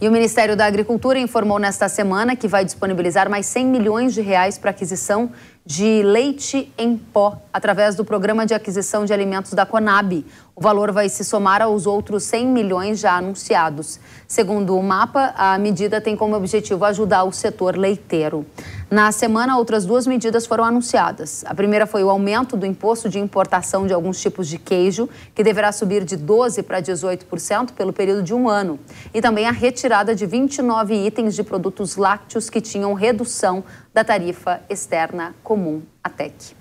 E 0.00 0.08
o 0.08 0.12
Ministério 0.12 0.56
da 0.56 0.66
Agricultura 0.66 1.18
informou 1.18 1.58
nesta 1.58 1.88
semana 1.88 2.34
que 2.34 2.48
vai 2.48 2.64
disponibilizar 2.64 3.30
mais 3.30 3.46
100 3.46 3.66
milhões 3.66 4.14
de 4.14 4.20
reais 4.20 4.58
para 4.58 4.70
aquisição 4.70 5.30
de 5.66 6.02
leite 6.02 6.70
em 6.76 6.94
pó 6.94 7.40
através 7.50 7.94
do 7.94 8.04
Programa 8.04 8.44
de 8.44 8.52
Aquisição 8.52 9.06
de 9.06 9.14
Alimentos 9.14 9.54
da 9.54 9.64
Conab. 9.64 10.24
O 10.54 10.60
valor 10.60 10.92
vai 10.92 11.08
se 11.08 11.24
somar 11.24 11.62
aos 11.62 11.86
outros 11.86 12.24
100 12.24 12.46
milhões 12.46 13.00
já 13.00 13.16
anunciados. 13.16 13.98
Segundo 14.26 14.76
o 14.76 14.82
mapa, 14.82 15.34
a 15.36 15.58
medida 15.58 16.00
tem 16.00 16.16
como 16.16 16.34
objetivo 16.34 16.84
ajudar 16.84 17.24
o 17.24 17.32
setor 17.32 17.76
leiteiro. 17.76 18.46
Na 18.90 19.12
semana, 19.12 19.58
outras 19.58 19.84
duas 19.84 20.06
medidas 20.06 20.46
foram 20.46 20.64
anunciadas. 20.64 21.44
A 21.46 21.54
primeira 21.54 21.86
foi 21.86 22.02
o 22.02 22.10
aumento 22.10 22.56
do 22.56 22.64
imposto 22.64 23.08
de 23.08 23.18
importação 23.18 23.86
de 23.86 23.92
alguns 23.92 24.20
tipos 24.20 24.48
de 24.48 24.58
queijo, 24.58 25.08
que 25.34 25.42
deverá 25.42 25.72
subir 25.72 26.04
de 26.04 26.16
12% 26.16 26.62
para 26.62 26.80
18% 26.80 27.72
pelo 27.72 27.92
período 27.92 28.22
de 28.22 28.32
um 28.32 28.48
ano. 28.48 28.78
E 29.12 29.20
também 29.20 29.46
a 29.46 29.50
retirada 29.50 30.14
de 30.14 30.26
29 30.26 30.94
itens 30.94 31.34
de 31.34 31.42
produtos 31.42 31.96
lácteos 31.96 32.48
que 32.48 32.60
tinham 32.60 32.94
redução 32.94 33.64
da 33.92 34.04
tarifa 34.04 34.60
externa 34.68 35.34
comum, 35.42 35.82
a 36.02 36.08
TEC. 36.08 36.54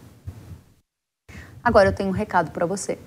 Agora 1.63 1.89
eu 1.89 1.93
tenho 1.93 2.09
um 2.09 2.13
recado 2.13 2.51
para 2.51 2.65
você. 2.65 2.97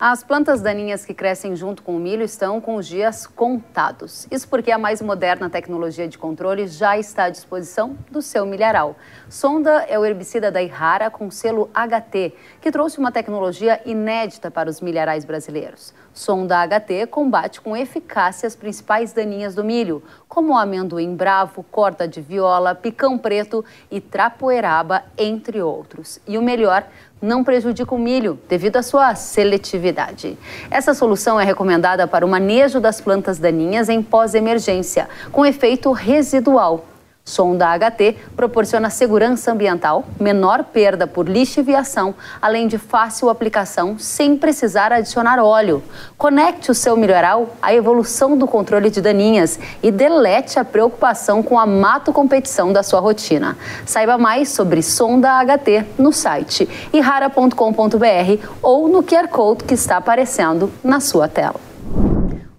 As 0.00 0.22
plantas 0.22 0.62
daninhas 0.62 1.04
que 1.04 1.12
crescem 1.12 1.56
junto 1.56 1.82
com 1.82 1.96
o 1.96 1.98
milho 1.98 2.22
estão 2.22 2.60
com 2.60 2.76
os 2.76 2.86
dias 2.86 3.26
contados. 3.26 4.28
Isso 4.30 4.46
porque 4.46 4.70
a 4.70 4.78
mais 4.78 5.02
moderna 5.02 5.50
tecnologia 5.50 6.06
de 6.06 6.16
controle 6.16 6.68
já 6.68 6.96
está 6.96 7.24
à 7.24 7.30
disposição 7.30 7.98
do 8.08 8.22
seu 8.22 8.46
milharal. 8.46 8.94
Sonda 9.28 9.84
é 9.88 9.98
o 9.98 10.04
herbicida 10.04 10.52
da 10.52 10.62
Irrara 10.62 11.10
com 11.10 11.28
selo 11.32 11.68
HT, 11.74 12.32
que 12.60 12.70
trouxe 12.70 13.00
uma 13.00 13.10
tecnologia 13.10 13.82
inédita 13.84 14.52
para 14.52 14.70
os 14.70 14.80
milharais 14.80 15.24
brasileiros. 15.24 15.92
Sonda 16.18 16.66
HT 16.66 17.06
combate 17.06 17.60
com 17.60 17.76
eficácia 17.76 18.44
as 18.44 18.56
principais 18.56 19.12
daninhas 19.12 19.54
do 19.54 19.62
milho, 19.62 20.02
como 20.28 20.52
o 20.52 20.56
amendoim 20.56 21.14
bravo, 21.14 21.64
corta 21.70 22.08
de 22.08 22.20
viola, 22.20 22.74
picão 22.74 23.16
preto 23.16 23.64
e 23.88 24.00
trapoeraba, 24.00 25.04
entre 25.16 25.62
outros. 25.62 26.18
E 26.26 26.36
o 26.36 26.42
melhor, 26.42 26.84
não 27.22 27.44
prejudica 27.44 27.94
o 27.94 27.98
milho 27.98 28.36
devido 28.48 28.78
à 28.78 28.82
sua 28.82 29.14
seletividade. 29.14 30.36
Essa 30.68 30.92
solução 30.92 31.40
é 31.40 31.44
recomendada 31.44 32.04
para 32.08 32.26
o 32.26 32.28
manejo 32.28 32.80
das 32.80 33.00
plantas 33.00 33.38
daninhas 33.38 33.88
em 33.88 34.02
pós-emergência, 34.02 35.08
com 35.30 35.46
efeito 35.46 35.92
residual 35.92 36.84
Sonda 37.28 37.66
HT 37.78 38.16
proporciona 38.34 38.88
segurança 38.88 39.52
ambiental, 39.52 40.04
menor 40.18 40.64
perda 40.64 41.06
por 41.06 41.28
lixo 41.28 41.60
e 41.60 41.62
viação, 41.62 42.14
além 42.40 42.66
de 42.66 42.78
fácil 42.78 43.28
aplicação 43.28 43.98
sem 43.98 44.36
precisar 44.36 44.92
adicionar 44.92 45.38
óleo. 45.38 45.82
Conecte 46.16 46.70
o 46.70 46.74
seu 46.74 46.96
milharal 46.96 47.50
à 47.60 47.74
evolução 47.74 48.36
do 48.36 48.46
controle 48.46 48.88
de 48.88 49.00
daninhas 49.00 49.58
e 49.82 49.90
delete 49.90 50.58
a 50.58 50.64
preocupação 50.64 51.42
com 51.42 51.58
a 51.58 51.66
mato 51.66 52.12
competição 52.12 52.72
da 52.72 52.82
sua 52.82 53.00
rotina. 53.00 53.56
Saiba 53.84 54.16
mais 54.16 54.48
sobre 54.48 54.82
Sonda 54.82 55.30
HT 55.44 55.84
no 55.98 56.12
site 56.12 56.68
irara.com.br 56.92 58.48
ou 58.62 58.88
no 58.88 59.02
QR 59.02 59.28
Code 59.28 59.64
que 59.64 59.74
está 59.74 59.98
aparecendo 59.98 60.72
na 60.82 60.98
sua 60.98 61.28
tela. 61.28 61.60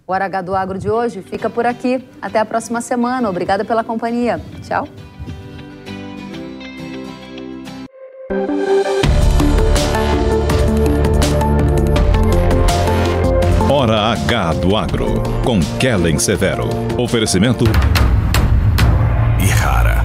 O 0.09 0.11
Hora 0.11 0.25
H 0.25 0.41
do 0.41 0.55
Agro 0.55 0.79
de 0.79 0.89
hoje 0.89 1.21
fica 1.21 1.51
por 1.51 1.67
aqui. 1.67 2.03
Até 2.19 2.39
a 2.39 2.45
próxima 2.45 2.81
semana. 2.81 3.29
Obrigada 3.29 3.63
pela 3.63 3.83
companhia. 3.83 4.41
Tchau. 4.63 4.87
Hora 13.69 14.13
H 14.13 14.53
do 14.53 14.75
Agro, 14.75 15.21
com 15.45 15.59
Kellen 15.79 16.17
Severo. 16.17 16.67
Oferecimento. 16.97 17.65
E 19.39 19.45
rara. 19.45 20.03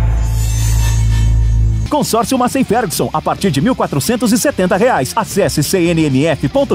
Consórcio 1.88 2.36
Massey 2.36 2.62
Ferguson, 2.62 3.08
a 3.10 3.22
partir 3.22 3.50
de 3.50 3.62
1.470 3.62 4.76
reais. 4.76 5.14
Acesse 5.16 5.62
cnmf.com.br. 5.62 6.74